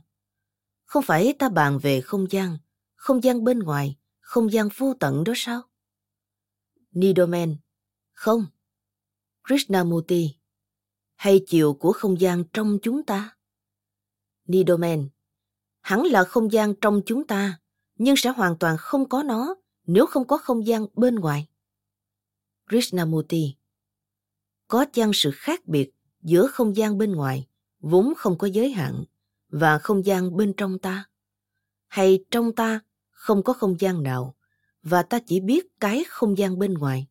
Không 0.86 1.04
phải 1.04 1.34
ta 1.40 1.50
bàn 1.50 1.80
về 1.82 2.02
không 2.02 2.32
gian, 2.32 2.58
không 2.96 3.24
gian 3.24 3.44
bên 3.44 3.60
ngoài, 3.60 3.98
không 4.20 4.52
gian 4.52 4.70
vô 4.78 4.94
tận 5.00 5.24
đó 5.24 5.34
sao? 5.36 5.62
Nidoman, 6.92 7.56
không. 8.14 8.46
Krishnamurti, 9.44 10.37
hay 11.18 11.42
chiều 11.48 11.74
của 11.74 11.92
không 11.92 12.22
gian 12.22 12.44
trong 12.54 12.78
chúng 12.82 13.04
ta? 13.04 13.36
Nidoman, 14.46 15.10
hẳn 15.82 16.04
là 16.04 16.24
không 16.24 16.52
gian 16.52 16.74
trong 16.82 17.02
chúng 17.06 17.28
ta, 17.28 17.60
nhưng 17.96 18.16
sẽ 18.16 18.30
hoàn 18.30 18.58
toàn 18.58 18.78
không 18.78 19.10
có 19.10 19.24
nó 19.24 19.56
nếu 19.86 20.06
không 20.06 20.28
có 20.28 20.38
không 20.38 20.68
gian 20.68 20.86
bên 20.94 21.16
ngoài. 21.16 21.48
Krishnamurti, 22.70 23.56
có 24.68 24.86
chăng 24.94 25.12
sự 25.14 25.32
khác 25.32 25.68
biệt 25.68 25.92
giữa 26.22 26.48
không 26.48 26.76
gian 26.76 26.98
bên 26.98 27.12
ngoài 27.12 27.48
vốn 27.80 28.14
không 28.18 28.38
có 28.38 28.48
giới 28.48 28.72
hạn 28.72 29.04
và 29.50 29.80
không 29.80 30.06
gian 30.06 30.38
bên 30.38 30.54
trong 30.58 30.80
ta 30.80 31.10
hay 31.88 32.26
trong 32.32 32.56
ta 32.56 32.80
không 33.12 33.44
có 33.44 33.54
không 33.54 33.76
gian 33.80 34.04
nào 34.04 34.36
và 34.84 35.04
ta 35.04 35.20
chỉ 35.20 35.40
biết 35.40 35.80
cái 35.80 36.04
không 36.08 36.38
gian 36.38 36.60
bên 36.60 36.74
ngoài 36.74 37.08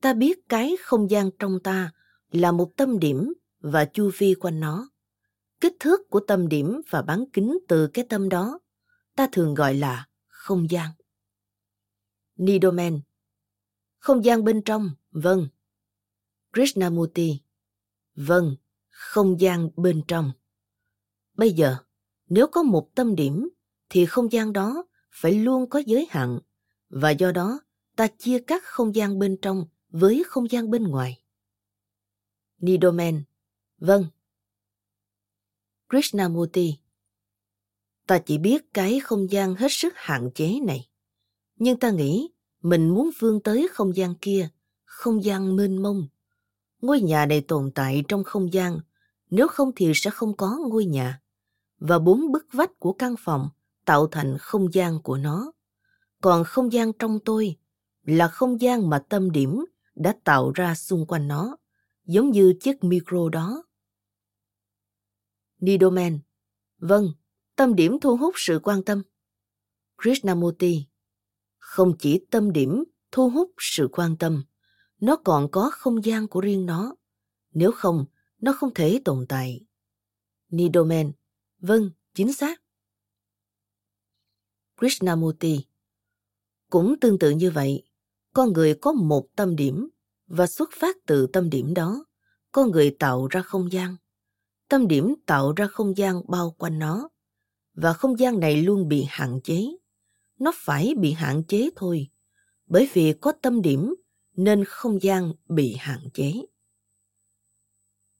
ta 0.00 0.12
biết 0.12 0.48
cái 0.48 0.76
không 0.80 1.10
gian 1.10 1.30
trong 1.38 1.60
ta 1.60 1.92
là 2.30 2.52
một 2.52 2.72
tâm 2.76 2.98
điểm 2.98 3.32
và 3.60 3.84
chu 3.84 4.10
vi 4.18 4.34
quanh 4.34 4.60
nó. 4.60 4.90
Kích 5.60 5.76
thước 5.80 6.10
của 6.10 6.20
tâm 6.20 6.48
điểm 6.48 6.80
và 6.90 7.02
bán 7.02 7.24
kính 7.32 7.58
từ 7.68 7.86
cái 7.86 8.06
tâm 8.08 8.28
đó, 8.28 8.60
ta 9.16 9.28
thường 9.32 9.54
gọi 9.54 9.74
là 9.74 10.08
không 10.26 10.70
gian. 10.70 10.90
Nidoman 12.36 13.00
không 13.98 14.24
gian 14.24 14.44
bên 14.44 14.62
trong 14.62 14.90
vâng. 15.10 15.48
Krishnamurti. 16.52 17.40
Vâng 18.14 18.56
không 18.98 19.40
gian 19.40 19.70
bên 19.76 20.02
trong. 20.08 20.32
Bây 21.34 21.52
giờ, 21.52 21.76
nếu 22.28 22.46
có 22.46 22.62
một 22.62 22.94
tâm 22.94 23.14
điểm, 23.14 23.48
thì 23.90 24.06
không 24.06 24.32
gian 24.32 24.52
đó 24.52 24.84
phải 25.10 25.32
luôn 25.32 25.68
có 25.68 25.82
giới 25.86 26.06
hạn, 26.10 26.38
và 26.88 27.10
do 27.10 27.32
đó, 27.32 27.60
ta 27.96 28.06
chia 28.06 28.38
các 28.46 28.64
không 28.64 28.94
gian 28.94 29.18
bên 29.18 29.36
trong 29.42 29.66
với 29.88 30.24
không 30.26 30.50
gian 30.50 30.70
bên 30.70 30.82
ngoài 30.82 31.22
nidoman 32.58 33.22
vâng. 33.78 34.06
Krishnamurti. 35.88 36.74
Ta 38.06 38.18
chỉ 38.18 38.38
biết 38.38 38.74
cái 38.74 39.00
không 39.00 39.30
gian 39.30 39.54
hết 39.54 39.68
sức 39.70 39.92
hạn 39.96 40.30
chế 40.34 40.60
này. 40.60 40.88
Nhưng 41.56 41.78
ta 41.78 41.90
nghĩ 41.90 42.30
mình 42.62 42.88
muốn 42.88 43.10
vươn 43.18 43.40
tới 43.40 43.68
không 43.72 43.96
gian 43.96 44.14
kia, 44.14 44.48
không 44.84 45.24
gian 45.24 45.56
mênh 45.56 45.82
mông. 45.82 46.08
Ngôi 46.80 47.00
nhà 47.00 47.26
này 47.26 47.40
tồn 47.40 47.70
tại 47.74 48.04
trong 48.08 48.24
không 48.24 48.52
gian. 48.52 48.78
Nếu 49.30 49.48
không 49.48 49.70
thì 49.76 49.92
sẽ 49.94 50.10
không 50.10 50.36
có 50.36 50.58
ngôi 50.70 50.84
nhà. 50.84 51.20
Và 51.78 51.98
bốn 51.98 52.32
bức 52.32 52.46
vách 52.52 52.78
của 52.78 52.92
căn 52.92 53.14
phòng 53.18 53.48
tạo 53.84 54.06
thành 54.06 54.36
không 54.40 54.74
gian 54.74 55.02
của 55.02 55.16
nó. 55.16 55.52
Còn 56.20 56.44
không 56.44 56.72
gian 56.72 56.92
trong 56.92 57.18
tôi 57.24 57.56
là 58.04 58.28
không 58.28 58.60
gian 58.60 58.90
mà 58.90 58.98
tâm 58.98 59.30
điểm 59.30 59.64
đã 59.94 60.14
tạo 60.24 60.52
ra 60.54 60.74
xung 60.74 61.06
quanh 61.06 61.28
nó 61.28 61.56
giống 62.08 62.30
như 62.30 62.54
chiếc 62.60 62.84
micro 62.84 63.28
đó. 63.28 63.64
Nidoman. 65.60 66.18
Vâng 66.78 67.12
tâm 67.56 67.74
điểm 67.74 68.00
thu 68.00 68.16
hút 68.16 68.34
sự 68.36 68.60
quan 68.62 68.84
tâm. 68.84 69.02
Krishnamurti. 70.02 70.86
Không 71.58 71.96
chỉ 71.98 72.26
tâm 72.30 72.52
điểm 72.52 72.84
thu 73.12 73.30
hút 73.30 73.50
sự 73.58 73.88
quan 73.92 74.16
tâm 74.16 74.44
nó 75.00 75.16
còn 75.24 75.50
có 75.50 75.70
không 75.72 76.04
gian 76.04 76.28
của 76.28 76.40
riêng 76.40 76.66
nó. 76.66 76.96
Nếu 77.50 77.72
không 77.72 78.06
nó 78.38 78.52
không 78.52 78.74
thể 78.74 79.00
tồn 79.04 79.26
tại. 79.28 79.66
Nidoman, 80.48 81.12
vâng, 81.58 81.90
chính 82.14 82.32
xác. 82.32 82.62
Krishnamurti, 84.76 85.66
cũng 86.70 87.00
tương 87.00 87.18
tự 87.18 87.30
như 87.30 87.50
vậy, 87.50 87.82
con 88.34 88.52
người 88.52 88.74
có 88.80 88.92
một 88.92 89.28
tâm 89.36 89.56
điểm 89.56 89.88
và 90.28 90.46
xuất 90.46 90.70
phát 90.72 90.96
từ 91.06 91.26
tâm 91.26 91.50
điểm 91.50 91.74
đó, 91.74 92.04
con 92.52 92.70
người 92.70 92.96
tạo 92.98 93.26
ra 93.30 93.42
không 93.42 93.72
gian. 93.72 93.96
Tâm 94.68 94.88
điểm 94.88 95.14
tạo 95.26 95.52
ra 95.52 95.66
không 95.66 95.96
gian 95.96 96.20
bao 96.28 96.54
quanh 96.58 96.78
nó, 96.78 97.08
và 97.74 97.92
không 97.92 98.18
gian 98.18 98.40
này 98.40 98.56
luôn 98.62 98.88
bị 98.88 99.04
hạn 99.08 99.40
chế. 99.44 99.66
Nó 100.38 100.52
phải 100.54 100.94
bị 100.98 101.12
hạn 101.12 101.42
chế 101.48 101.70
thôi, 101.76 102.08
bởi 102.66 102.88
vì 102.92 103.14
có 103.20 103.32
tâm 103.42 103.62
điểm 103.62 103.94
nên 104.36 104.64
không 104.64 105.02
gian 105.02 105.32
bị 105.48 105.76
hạn 105.78 106.00
chế. 106.14 106.32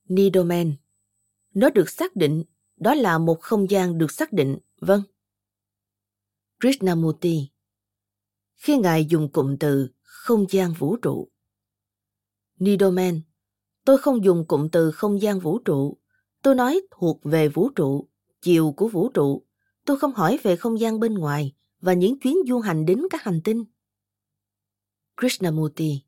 Nidoman. 0.09 0.75
Nó 1.55 1.71
được 1.71 1.91
xác 1.91 2.17
định, 2.17 2.45
đó 2.77 2.95
là 2.95 3.19
một 3.19 3.41
không 3.41 3.71
gian 3.71 3.99
được 3.99 4.11
xác 4.11 4.33
định, 4.33 4.59
vâng. 4.81 5.03
Krishnamurti. 6.61 7.49
Khi 8.55 8.79
Ngài 8.79 9.05
dùng 9.05 9.33
cụm 9.33 9.57
từ 9.57 9.89
không 10.03 10.47
gian 10.51 10.73
vũ 10.73 10.97
trụ. 10.97 11.29
Nidoman. 12.59 13.21
Tôi 13.85 13.99
không 13.99 14.25
dùng 14.25 14.45
cụm 14.47 14.69
từ 14.69 14.91
không 14.91 15.23
gian 15.23 15.41
vũ 15.41 15.59
trụ. 15.59 15.99
Tôi 16.43 16.55
nói 16.55 16.81
thuộc 16.91 17.21
về 17.25 17.49
vũ 17.49 17.69
trụ, 17.69 18.09
chiều 18.43 18.73
của 18.77 18.89
vũ 18.89 19.09
trụ. 19.09 19.47
Tôi 19.85 19.99
không 19.99 20.15
hỏi 20.15 20.39
về 20.43 20.57
không 20.57 20.81
gian 20.81 21.01
bên 21.01 21.15
ngoài 21.15 21.55
và 21.81 21.93
những 21.93 22.21
chuyến 22.21 22.37
du 22.49 22.61
hành 22.61 22.87
đến 22.87 23.03
các 23.11 23.23
hành 23.23 23.41
tinh. 23.45 23.65
Krishnamurti. 25.21 26.03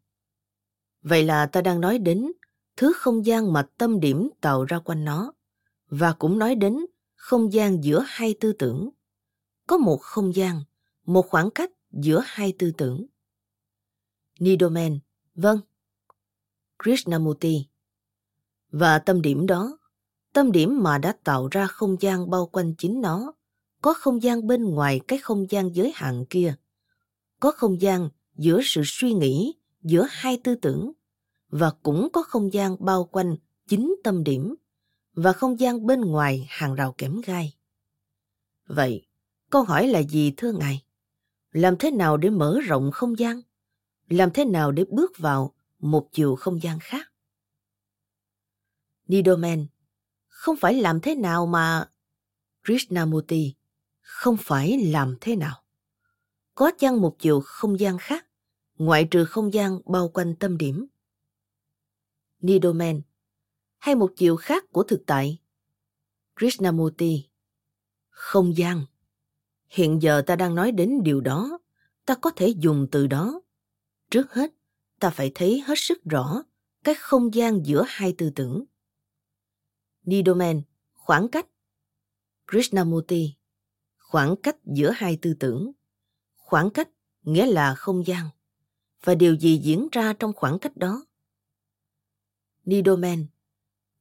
Vậy 1.02 1.22
là 1.22 1.46
ta 1.46 1.60
đang 1.60 1.80
nói 1.80 1.98
đến 1.98 2.32
thứ 2.76 2.92
không 2.96 3.26
gian 3.26 3.52
mà 3.52 3.62
tâm 3.78 4.00
điểm 4.00 4.30
tạo 4.40 4.64
ra 4.64 4.78
quanh 4.78 5.04
nó 5.04 5.32
và 5.88 6.12
cũng 6.12 6.38
nói 6.38 6.54
đến 6.54 6.86
không 7.14 7.52
gian 7.52 7.84
giữa 7.84 8.04
hai 8.06 8.34
tư 8.40 8.52
tưởng 8.52 8.90
có 9.66 9.78
một 9.78 9.96
không 10.00 10.34
gian 10.34 10.60
một 11.06 11.26
khoảng 11.28 11.50
cách 11.50 11.70
giữa 11.90 12.22
hai 12.24 12.52
tư 12.58 12.72
tưởng 12.76 13.06
nidoman 14.40 14.98
vâng 15.34 15.60
krishnamurti 16.84 17.66
và 18.70 18.98
tâm 18.98 19.22
điểm 19.22 19.46
đó 19.46 19.78
tâm 20.32 20.52
điểm 20.52 20.82
mà 20.82 20.98
đã 20.98 21.14
tạo 21.24 21.48
ra 21.50 21.66
không 21.66 21.96
gian 22.00 22.30
bao 22.30 22.46
quanh 22.46 22.74
chính 22.78 23.00
nó 23.00 23.32
có 23.82 23.94
không 23.94 24.22
gian 24.22 24.46
bên 24.46 24.64
ngoài 24.64 25.00
cái 25.08 25.18
không 25.18 25.50
gian 25.50 25.74
giới 25.74 25.92
hạn 25.94 26.24
kia 26.30 26.54
có 27.40 27.50
không 27.50 27.80
gian 27.80 28.08
giữa 28.36 28.60
sự 28.64 28.82
suy 28.84 29.12
nghĩ 29.12 29.54
giữa 29.82 30.06
hai 30.10 30.40
tư 30.44 30.54
tưởng 30.54 30.92
và 31.48 31.70
cũng 31.82 32.08
có 32.12 32.22
không 32.22 32.52
gian 32.52 32.76
bao 32.80 33.04
quanh 33.04 33.36
chính 33.68 33.94
tâm 34.04 34.24
điểm 34.24 34.54
và 35.14 35.32
không 35.32 35.60
gian 35.60 35.86
bên 35.86 36.00
ngoài 36.00 36.46
hàng 36.48 36.74
rào 36.74 36.94
kẽm 36.98 37.20
gai. 37.24 37.56
Vậy, 38.66 39.06
câu 39.50 39.62
hỏi 39.62 39.88
là 39.88 40.02
gì 40.02 40.32
thưa 40.36 40.52
ngài? 40.52 40.82
Làm 41.52 41.76
thế 41.76 41.90
nào 41.90 42.16
để 42.16 42.30
mở 42.30 42.60
rộng 42.64 42.90
không 42.92 43.18
gian? 43.18 43.40
Làm 44.08 44.30
thế 44.30 44.44
nào 44.44 44.72
để 44.72 44.84
bước 44.90 45.18
vào 45.18 45.54
một 45.80 46.08
chiều 46.12 46.36
không 46.36 46.62
gian 46.62 46.78
khác? 46.80 47.12
Nidoman, 49.06 49.66
không 50.28 50.56
phải 50.60 50.74
làm 50.74 51.00
thế 51.00 51.14
nào 51.14 51.46
mà... 51.46 51.90
Krishnamurti, 52.64 53.54
không 54.00 54.36
phải 54.40 54.78
làm 54.78 55.16
thế 55.20 55.36
nào. 55.36 55.62
Có 56.54 56.70
chăng 56.78 57.00
một 57.00 57.16
chiều 57.18 57.40
không 57.44 57.80
gian 57.80 57.98
khác, 57.98 58.26
ngoại 58.78 59.08
trừ 59.10 59.24
không 59.24 59.54
gian 59.54 59.80
bao 59.86 60.08
quanh 60.08 60.34
tâm 60.36 60.58
điểm? 60.58 60.86
Nidoman, 62.40 63.02
hay 63.78 63.94
một 63.94 64.12
chiều 64.16 64.36
khác 64.36 64.64
của 64.72 64.82
thực 64.82 65.02
tại? 65.06 65.38
Krishnamurti, 66.36 67.28
không 68.08 68.56
gian. 68.56 68.84
Hiện 69.68 70.02
giờ 70.02 70.22
ta 70.26 70.36
đang 70.36 70.54
nói 70.54 70.72
đến 70.72 71.02
điều 71.02 71.20
đó, 71.20 71.58
ta 72.06 72.14
có 72.14 72.30
thể 72.30 72.48
dùng 72.48 72.86
từ 72.92 73.06
đó. 73.06 73.40
Trước 74.10 74.32
hết, 74.32 74.52
ta 75.00 75.10
phải 75.10 75.32
thấy 75.34 75.62
hết 75.66 75.74
sức 75.76 76.04
rõ 76.04 76.42
cái 76.84 76.94
không 76.94 77.34
gian 77.34 77.66
giữa 77.66 77.84
hai 77.88 78.14
tư 78.18 78.30
tưởng. 78.34 78.64
Nidomen, 80.02 80.62
khoảng 80.92 81.28
cách. 81.28 81.46
Krishnamurti, 82.50 83.34
khoảng 83.98 84.36
cách 84.36 84.56
giữa 84.64 84.90
hai 84.90 85.18
tư 85.22 85.34
tưởng. 85.40 85.72
Khoảng 86.34 86.70
cách 86.70 86.88
nghĩa 87.22 87.46
là 87.46 87.74
không 87.74 88.06
gian. 88.06 88.28
Và 89.04 89.14
điều 89.14 89.34
gì 89.36 89.60
diễn 89.62 89.88
ra 89.92 90.12
trong 90.12 90.32
khoảng 90.32 90.58
cách 90.58 90.76
đó? 90.76 91.06
Nidomen, 92.64 93.26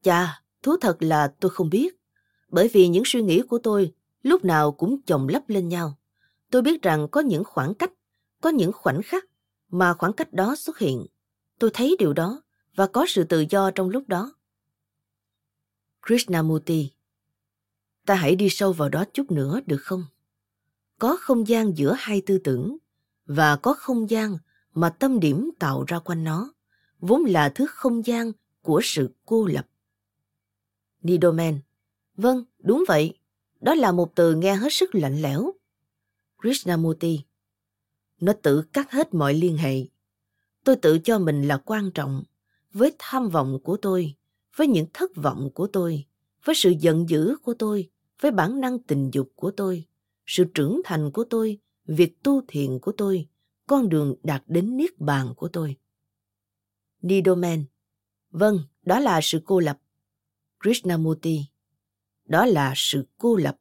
Chà, 0.01 0.43
thú 0.63 0.75
thật 0.81 0.97
là 0.99 1.33
tôi 1.39 1.51
không 1.51 1.69
biết. 1.69 1.95
Bởi 2.47 2.67
vì 2.67 2.87
những 2.87 3.03
suy 3.05 3.21
nghĩ 3.21 3.41
của 3.41 3.59
tôi 3.63 3.93
lúc 4.21 4.43
nào 4.43 4.71
cũng 4.71 5.01
chồng 5.01 5.27
lấp 5.27 5.49
lên 5.49 5.69
nhau. 5.69 5.97
Tôi 6.51 6.61
biết 6.61 6.81
rằng 6.81 7.07
có 7.11 7.21
những 7.21 7.43
khoảng 7.43 7.73
cách, 7.73 7.91
có 8.41 8.49
những 8.49 8.71
khoảnh 8.73 9.01
khắc 9.01 9.25
mà 9.69 9.93
khoảng 9.93 10.13
cách 10.13 10.33
đó 10.33 10.55
xuất 10.55 10.79
hiện. 10.79 11.05
Tôi 11.59 11.69
thấy 11.73 11.95
điều 11.99 12.13
đó 12.13 12.41
và 12.75 12.87
có 12.87 13.05
sự 13.09 13.23
tự 13.23 13.45
do 13.49 13.71
trong 13.71 13.89
lúc 13.89 14.07
đó. 14.07 14.33
Krishnamurti 16.07 16.91
Ta 18.05 18.15
hãy 18.15 18.35
đi 18.35 18.49
sâu 18.49 18.73
vào 18.73 18.89
đó 18.89 19.05
chút 19.13 19.31
nữa 19.31 19.59
được 19.65 19.81
không? 19.81 20.05
Có 20.99 21.17
không 21.19 21.47
gian 21.47 21.77
giữa 21.77 21.95
hai 21.97 22.21
tư 22.21 22.37
tưởng 22.37 22.77
và 23.25 23.55
có 23.55 23.73
không 23.73 24.09
gian 24.09 24.37
mà 24.73 24.89
tâm 24.89 25.19
điểm 25.19 25.51
tạo 25.59 25.83
ra 25.87 25.99
quanh 25.99 26.23
nó, 26.23 26.53
vốn 26.99 27.25
là 27.25 27.49
thứ 27.49 27.65
không 27.69 28.05
gian 28.05 28.31
của 28.61 28.81
sự 28.83 29.09
cô 29.25 29.45
lập. 29.45 29.67
Nidoman, 31.01 31.59
vâng, 32.15 32.43
đúng 32.59 32.83
vậy. 32.87 33.13
đó 33.61 33.75
là 33.75 33.91
một 33.91 34.15
từ 34.15 34.35
nghe 34.35 34.55
hết 34.55 34.73
sức 34.73 34.95
lạnh 34.95 35.21
lẽo. 35.21 35.51
Krishnamurti, 36.41 37.19
nó 38.19 38.33
tự 38.33 38.61
cắt 38.61 38.91
hết 38.91 39.13
mọi 39.13 39.33
liên 39.33 39.57
hệ. 39.57 39.85
Tôi 40.63 40.75
tự 40.75 40.99
cho 40.99 41.19
mình 41.19 41.47
là 41.47 41.57
quan 41.57 41.91
trọng, 41.91 42.23
với 42.73 42.95
tham 42.99 43.29
vọng 43.29 43.59
của 43.63 43.77
tôi, 43.77 44.15
với 44.55 44.67
những 44.67 44.85
thất 44.93 45.15
vọng 45.15 45.49
của 45.53 45.67
tôi, 45.67 46.05
với 46.43 46.55
sự 46.55 46.73
giận 46.79 47.09
dữ 47.09 47.35
của 47.43 47.53
tôi, 47.53 47.89
với 48.21 48.31
bản 48.31 48.61
năng 48.61 48.79
tình 48.79 49.09
dục 49.13 49.31
của 49.35 49.51
tôi, 49.51 49.85
sự 50.25 50.43
trưởng 50.53 50.81
thành 50.85 51.11
của 51.11 51.23
tôi, 51.23 51.59
việc 51.85 52.23
tu 52.23 52.41
thiền 52.47 52.79
của 52.79 52.91
tôi, 52.91 53.27
con 53.67 53.89
đường 53.89 54.15
đạt 54.23 54.43
đến 54.47 54.77
niết 54.77 54.99
bàn 54.99 55.33
của 55.37 55.47
tôi. 55.47 55.75
Nidoman, 57.01 57.63
vâng, 58.31 58.59
đó 58.81 58.99
là 58.99 59.19
sự 59.23 59.41
cô 59.45 59.59
lập. 59.59 59.79
Krishnamurti, 60.63 61.45
đó 62.25 62.45
là 62.45 62.73
sự 62.75 63.05
cô 63.17 63.35
lập. 63.35 63.57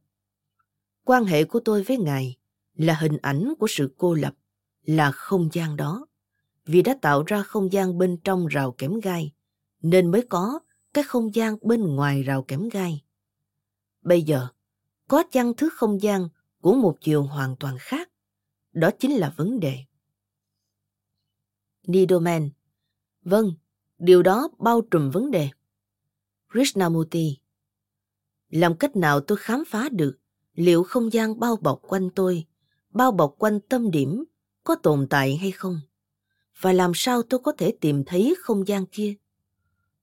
Quan 1.04 1.24
hệ 1.24 1.44
của 1.44 1.60
tôi 1.60 1.82
với 1.82 1.98
Ngài 1.98 2.36
là 2.74 2.94
hình 2.94 3.16
ảnh 3.22 3.52
của 3.58 3.66
sự 3.70 3.94
cô 3.98 4.14
lập, 4.14 4.34
là 4.88 5.12
không 5.12 5.48
gian 5.52 5.76
đó. 5.76 6.06
Vì 6.64 6.82
đã 6.82 6.96
tạo 7.02 7.22
ra 7.26 7.42
không 7.42 7.72
gian 7.72 7.98
bên 7.98 8.16
trong 8.24 8.46
rào 8.46 8.72
kẽm 8.72 9.00
gai, 9.00 9.32
nên 9.82 10.10
mới 10.10 10.26
có 10.28 10.58
cái 10.94 11.04
không 11.04 11.34
gian 11.34 11.56
bên 11.62 11.96
ngoài 11.96 12.22
rào 12.22 12.42
kẽm 12.42 12.68
gai. 12.68 13.04
Bây 14.02 14.22
giờ, 14.22 14.48
có 15.08 15.22
chăng 15.30 15.54
thứ 15.54 15.68
không 15.72 16.02
gian 16.02 16.28
của 16.60 16.74
một 16.74 16.96
chiều 17.00 17.22
hoàn 17.22 17.56
toàn 17.56 17.76
khác? 17.80 18.10
Đó 18.72 18.90
chính 18.98 19.12
là 19.12 19.34
vấn 19.36 19.60
đề. 19.60 19.78
Nidoman 21.86 22.50
Vâng, 23.22 23.52
điều 23.98 24.22
đó 24.22 24.48
bao 24.58 24.80
trùm 24.80 25.10
vấn 25.10 25.30
đề. 25.30 25.48
Krishnamurti 26.52 27.38
Làm 28.48 28.76
cách 28.76 28.96
nào 28.96 29.20
tôi 29.20 29.38
khám 29.38 29.64
phá 29.66 29.88
được 29.92 30.18
liệu 30.54 30.82
không 30.82 31.12
gian 31.12 31.40
bao 31.40 31.56
bọc 31.56 31.80
quanh 31.82 32.10
tôi, 32.14 32.46
bao 32.90 33.12
bọc 33.12 33.34
quanh 33.38 33.60
tâm 33.60 33.90
điểm 33.90 34.24
có 34.68 34.74
tồn 34.74 35.06
tại 35.10 35.36
hay 35.36 35.50
không? 35.50 35.80
Và 36.60 36.72
làm 36.72 36.92
sao 36.94 37.22
tôi 37.22 37.40
có 37.40 37.52
thể 37.52 37.74
tìm 37.80 38.04
thấy 38.04 38.34
không 38.40 38.68
gian 38.68 38.86
kia? 38.86 39.14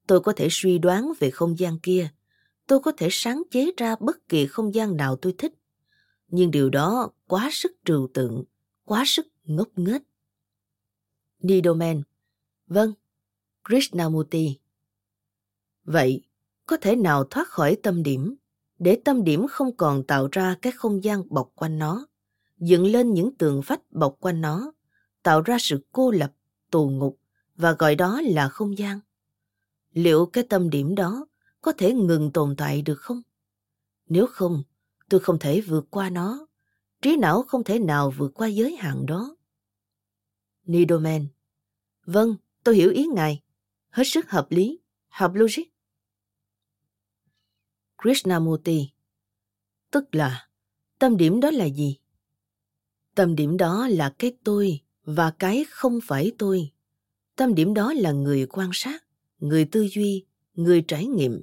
Tôi 0.08 0.20
có 0.20 0.34
thể 0.36 0.48
suy 0.52 0.78
đoán 0.78 1.12
về 1.20 1.32
không 1.32 1.60
gian 1.60 1.80
kia. 1.80 2.10
Tôi 2.68 2.80
có 2.80 2.92
thể 2.98 3.08
sáng 3.12 3.44
chế 3.52 3.72
ra 3.78 3.96
bất 4.00 4.30
kỳ 4.30 4.48
không 4.48 4.74
gian 4.76 4.98
nào 4.98 5.16
tôi 5.16 5.36
thích. 5.38 5.54
Nhưng 6.28 6.52
điều 6.52 6.70
đó 6.70 7.10
quá 7.28 7.50
sức 7.52 7.72
trừu 7.86 8.08
tượng, 8.14 8.44
quá 8.86 9.04
sức 9.08 9.28
ngốc 9.44 9.68
nghếch. 9.76 10.02
Nidoman 11.40 12.02
Vâng, 12.68 12.94
Krishnamurti. 13.70 14.60
Vậy, 15.84 16.22
có 16.66 16.78
thể 16.78 16.96
nào 16.96 17.24
thoát 17.24 17.48
khỏi 17.48 17.78
tâm 17.84 18.04
điểm, 18.04 18.36
để 18.80 19.02
tâm 19.06 19.24
điểm 19.24 19.48
không 19.48 19.78
còn 19.78 20.04
tạo 20.04 20.28
ra 20.32 20.56
cái 20.62 20.72
không 20.72 21.04
gian 21.04 21.24
bọc 21.30 21.52
quanh 21.56 21.80
nó, 21.80 22.08
dựng 22.58 22.86
lên 22.86 23.14
những 23.14 23.36
tường 23.38 23.62
vách 23.66 23.92
bọc 23.92 24.16
quanh 24.20 24.42
nó, 24.42 24.74
tạo 25.24 25.42
ra 25.42 25.58
sự 25.60 25.86
cô 25.92 26.12
lập, 26.12 26.34
tù 26.72 26.90
ngục 26.90 27.20
và 27.56 27.72
gọi 27.72 27.96
đó 27.96 28.22
là 28.24 28.50
không 28.50 28.78
gian? 28.78 29.00
Liệu 29.92 30.26
cái 30.26 30.44
tâm 30.50 30.70
điểm 30.70 30.96
đó 30.96 31.28
có 31.62 31.72
thể 31.72 31.94
ngừng 31.94 32.32
tồn 32.32 32.56
tại 32.56 32.82
được 32.82 33.00
không? 33.00 33.22
Nếu 34.08 34.28
không, 34.28 34.64
tôi 35.10 35.20
không 35.20 35.40
thể 35.40 35.62
vượt 35.62 35.86
qua 35.90 36.10
nó. 36.10 36.48
Trí 37.02 37.18
não 37.18 37.44
không 37.44 37.64
thể 37.64 37.80
nào 37.80 38.12
vượt 38.18 38.32
qua 38.34 38.48
giới 38.48 38.76
hạn 38.76 39.06
đó. 39.06 39.36
Nidoman 40.64 41.28
Vâng, 42.06 42.36
tôi 42.64 42.76
hiểu 42.76 42.92
ý 42.92 43.08
ngài 43.14 43.44
hết 43.90 44.04
sức 44.06 44.30
hợp 44.30 44.48
lý, 44.50 44.80
hợp 45.08 45.32
logic. 45.34 45.64
Krishnamurti 48.04 48.90
Tức 49.92 50.16
là, 50.16 50.50
tâm 51.00 51.18
điểm 51.18 51.40
đó 51.40 51.52
là 51.52 51.66
gì? 51.66 52.00
Tâm 53.16 53.36
điểm 53.36 53.58
đó 53.58 53.88
là 53.88 54.14
cái 54.18 54.38
tôi 54.44 54.80
và 55.06 55.32
cái 55.32 55.66
không 55.70 56.00
phải 56.04 56.32
tôi. 56.38 56.72
Tâm 57.36 57.56
điểm 57.56 57.74
đó 57.74 57.94
là 57.94 58.12
người 58.12 58.46
quan 58.46 58.70
sát, 58.74 59.04
người 59.40 59.66
tư 59.66 59.88
duy, 59.92 60.26
người 60.54 60.84
trải 60.88 61.06
nghiệm. 61.06 61.42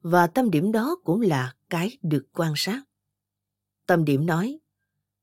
Và 0.00 0.26
tâm 0.26 0.50
điểm 0.50 0.72
đó 0.72 0.96
cũng 1.04 1.20
là 1.20 1.54
cái 1.70 1.98
được 2.02 2.26
quan 2.32 2.52
sát. 2.56 2.82
Tâm 3.86 4.04
điểm 4.04 4.26
nói, 4.26 4.58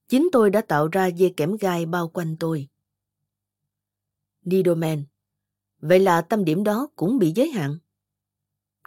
chính 0.07 0.29
tôi 0.31 0.49
đã 0.49 0.61
tạo 0.61 0.87
ra 0.87 1.07
dây 1.07 1.33
kẽm 1.37 1.57
gai 1.57 1.85
bao 1.85 2.07
quanh 2.07 2.35
tôi. 2.39 2.67
Nidoman 4.41 5.03
Vậy 5.79 5.99
là 5.99 6.21
tâm 6.21 6.45
điểm 6.45 6.63
đó 6.63 6.87
cũng 6.95 7.19
bị 7.19 7.31
giới 7.35 7.49
hạn. 7.49 7.77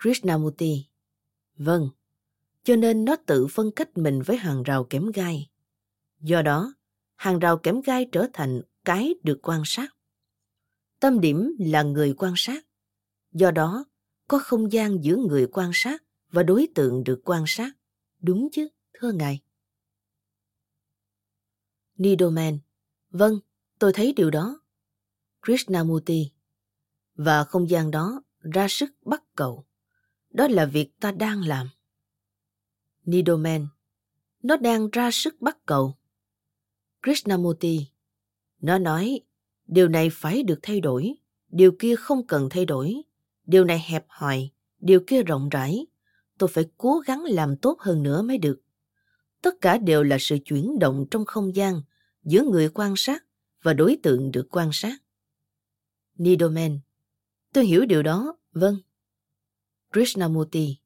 Krishnamurti 0.02 0.84
Vâng, 1.56 1.88
cho 2.64 2.76
nên 2.76 3.04
nó 3.04 3.16
tự 3.26 3.46
phân 3.46 3.70
cách 3.70 3.98
mình 3.98 4.22
với 4.22 4.36
hàng 4.36 4.62
rào 4.62 4.84
kẽm 4.84 5.10
gai. 5.14 5.50
Do 6.20 6.42
đó, 6.42 6.74
hàng 7.18 7.38
rào 7.38 7.58
kẽm 7.58 7.80
gai 7.80 8.06
trở 8.12 8.26
thành 8.32 8.62
cái 8.84 9.14
được 9.22 9.38
quan 9.42 9.62
sát. 9.64 9.96
Tâm 11.00 11.20
điểm 11.20 11.56
là 11.58 11.82
người 11.82 12.14
quan 12.18 12.32
sát. 12.36 12.66
Do 13.32 13.50
đó, 13.50 13.84
có 14.28 14.38
không 14.38 14.72
gian 14.72 15.04
giữa 15.04 15.16
người 15.16 15.46
quan 15.52 15.70
sát 15.74 16.02
và 16.30 16.42
đối 16.42 16.68
tượng 16.74 17.04
được 17.04 17.20
quan 17.24 17.44
sát. 17.46 17.70
Đúng 18.20 18.48
chứ, 18.52 18.68
thưa 18.92 19.12
ngài? 19.12 19.40
Nidoman 21.96 22.58
Vâng, 23.10 23.38
tôi 23.78 23.92
thấy 23.92 24.12
điều 24.12 24.30
đó. 24.30 24.60
Krishnamurti 25.42 26.32
và 27.14 27.44
không 27.44 27.70
gian 27.70 27.90
đó 27.90 28.22
ra 28.40 28.66
sức 28.68 28.90
bắt 29.02 29.22
cầu. 29.36 29.66
Đó 30.30 30.48
là 30.48 30.66
việc 30.66 31.00
ta 31.00 31.12
đang 31.12 31.40
làm. 31.40 31.68
Nidoman, 33.04 33.66
nó 34.42 34.56
đang 34.56 34.90
ra 34.90 35.10
sức 35.12 35.40
bắt 35.40 35.58
cầu. 35.66 35.98
Krishnamurti, 37.08 37.86
nó 38.60 38.78
nói, 38.78 39.20
điều 39.66 39.88
này 39.88 40.10
phải 40.12 40.42
được 40.42 40.58
thay 40.62 40.80
đổi, 40.80 41.14
điều 41.48 41.72
kia 41.78 41.96
không 41.96 42.26
cần 42.26 42.48
thay 42.50 42.64
đổi, 42.64 43.02
điều 43.46 43.64
này 43.64 43.84
hẹp 43.86 44.04
hòi, 44.08 44.50
điều 44.80 45.00
kia 45.06 45.22
rộng 45.22 45.48
rãi, 45.48 45.86
tôi 46.38 46.48
phải 46.48 46.64
cố 46.76 46.98
gắng 46.98 47.24
làm 47.24 47.56
tốt 47.56 47.80
hơn 47.80 48.02
nữa 48.02 48.22
mới 48.22 48.38
được. 48.38 48.60
Tất 49.42 49.60
cả 49.60 49.78
đều 49.78 50.02
là 50.02 50.16
sự 50.20 50.38
chuyển 50.44 50.78
động 50.78 51.06
trong 51.10 51.24
không 51.24 51.56
gian 51.56 51.82
giữa 52.24 52.42
người 52.42 52.68
quan 52.68 52.94
sát 52.96 53.24
và 53.62 53.74
đối 53.74 53.96
tượng 54.02 54.32
được 54.32 54.48
quan 54.50 54.70
sát. 54.72 55.02
Nidoman, 56.18 56.78
Tôi 57.52 57.66
hiểu 57.66 57.86
điều 57.86 58.02
đó, 58.02 58.36
vâng. 58.52 58.76
Krishnamurti. 59.92 60.76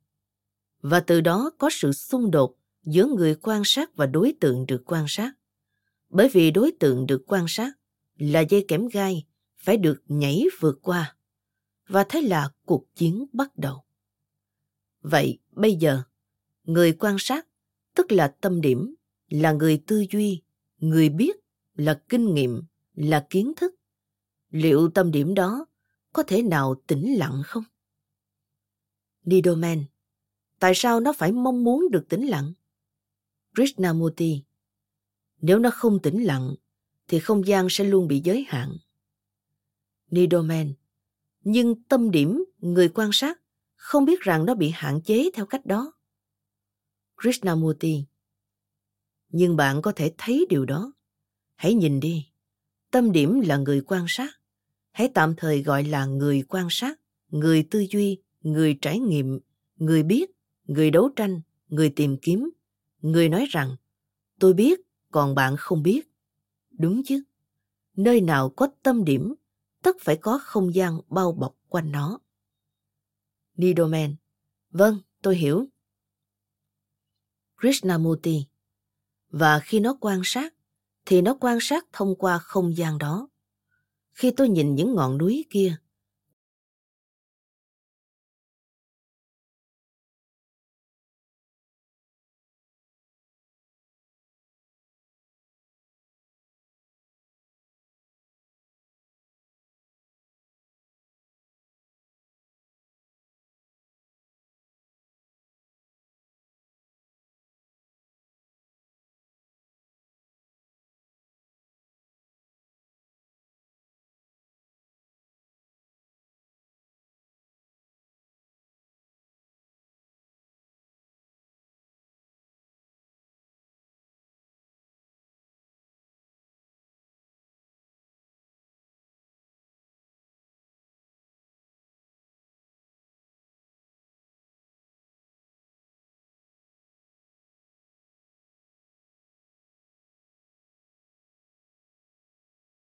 Và 0.80 1.00
từ 1.00 1.20
đó 1.20 1.50
có 1.58 1.70
sự 1.72 1.92
xung 1.92 2.30
đột 2.30 2.56
giữa 2.82 3.06
người 3.06 3.34
quan 3.34 3.62
sát 3.64 3.96
và 3.96 4.06
đối 4.06 4.34
tượng 4.40 4.66
được 4.66 4.82
quan 4.86 5.04
sát. 5.08 5.32
Bởi 6.12 6.28
vì 6.28 6.50
đối 6.50 6.72
tượng 6.80 7.06
được 7.06 7.24
quan 7.26 7.44
sát 7.48 7.72
là 8.16 8.40
dây 8.40 8.64
kẽm 8.68 8.88
gai 8.88 9.26
phải 9.56 9.76
được 9.76 10.02
nhảy 10.06 10.44
vượt 10.60 10.78
qua. 10.82 11.16
Và 11.88 12.04
thế 12.08 12.20
là 12.20 12.50
cuộc 12.66 12.94
chiến 12.94 13.26
bắt 13.32 13.58
đầu. 13.58 13.84
Vậy 15.00 15.38
bây 15.50 15.74
giờ, 15.74 16.02
người 16.64 16.92
quan 16.92 17.16
sát 17.18 17.46
tức 17.94 18.12
là 18.12 18.28
tâm 18.40 18.60
điểm, 18.60 18.94
là 19.28 19.52
người 19.52 19.82
tư 19.86 20.04
duy, 20.10 20.42
người 20.78 21.08
biết, 21.08 21.36
là 21.74 22.02
kinh 22.08 22.34
nghiệm, 22.34 22.62
là 22.94 23.26
kiến 23.30 23.52
thức. 23.56 23.74
Liệu 24.50 24.90
tâm 24.90 25.10
điểm 25.10 25.34
đó 25.34 25.66
có 26.12 26.22
thể 26.22 26.42
nào 26.42 26.74
tĩnh 26.86 27.14
lặng 27.18 27.42
không? 27.44 27.64
Nidoman, 29.24 29.84
tại 30.58 30.72
sao 30.74 31.00
nó 31.00 31.12
phải 31.12 31.32
mong 31.32 31.64
muốn 31.64 31.90
được 31.90 32.08
tĩnh 32.08 32.26
lặng? 32.26 32.52
Krishnamurti, 33.54 34.42
nếu 35.42 35.58
nó 35.58 35.70
không 35.70 36.02
tĩnh 36.02 36.22
lặng, 36.22 36.54
thì 37.08 37.18
không 37.18 37.46
gian 37.46 37.66
sẽ 37.70 37.84
luôn 37.84 38.08
bị 38.08 38.20
giới 38.24 38.44
hạn. 38.48 38.76
Nidoman, 40.10 40.72
nhưng 41.40 41.82
tâm 41.82 42.10
điểm 42.10 42.44
người 42.58 42.88
quan 42.88 43.10
sát 43.12 43.40
không 43.76 44.04
biết 44.04 44.20
rằng 44.20 44.46
nó 44.46 44.54
bị 44.54 44.70
hạn 44.74 45.00
chế 45.04 45.30
theo 45.34 45.46
cách 45.46 45.66
đó. 45.66 45.92
Krishnamurti, 47.22 48.04
nhưng 49.28 49.56
bạn 49.56 49.82
có 49.82 49.92
thể 49.96 50.14
thấy 50.18 50.46
điều 50.48 50.64
đó. 50.64 50.92
Hãy 51.54 51.74
nhìn 51.74 52.00
đi, 52.00 52.26
tâm 52.90 53.12
điểm 53.12 53.40
là 53.40 53.56
người 53.56 53.80
quan 53.80 54.04
sát 54.08 54.42
hãy 54.92 55.08
tạm 55.14 55.34
thời 55.36 55.62
gọi 55.62 55.84
là 55.84 56.06
người 56.06 56.42
quan 56.48 56.66
sát, 56.70 57.00
người 57.28 57.62
tư 57.70 57.86
duy, 57.90 58.18
người 58.40 58.78
trải 58.80 58.98
nghiệm, 58.98 59.40
người 59.76 60.02
biết, 60.02 60.30
người 60.64 60.90
đấu 60.90 61.08
tranh, 61.16 61.40
người 61.68 61.90
tìm 61.96 62.16
kiếm, 62.16 62.50
người 63.00 63.28
nói 63.28 63.46
rằng 63.50 63.76
tôi 64.38 64.54
biết 64.54 64.80
còn 65.12 65.34
bạn 65.34 65.56
không 65.58 65.82
biết. 65.82 66.12
Đúng 66.70 67.02
chứ? 67.04 67.22
Nơi 67.96 68.20
nào 68.20 68.50
có 68.50 68.68
tâm 68.82 69.04
điểm, 69.04 69.34
tất 69.82 69.96
phải 70.00 70.16
có 70.16 70.40
không 70.42 70.74
gian 70.74 71.00
bao 71.08 71.32
bọc 71.32 71.56
quanh 71.68 71.92
nó. 71.92 72.18
Nidomen, 73.56 74.16
Vâng, 74.72 74.98
tôi 75.22 75.36
hiểu. 75.36 75.66
Krishnamurti 77.60 78.46
Và 79.28 79.60
khi 79.60 79.80
nó 79.80 79.96
quan 80.00 80.20
sát, 80.24 80.54
thì 81.06 81.22
nó 81.22 81.36
quan 81.40 81.58
sát 81.60 81.86
thông 81.92 82.14
qua 82.14 82.38
không 82.38 82.76
gian 82.76 82.98
đó. 82.98 83.28
Khi 84.12 84.30
tôi 84.30 84.48
nhìn 84.48 84.74
những 84.74 84.94
ngọn 84.94 85.18
núi 85.18 85.44
kia, 85.50 85.76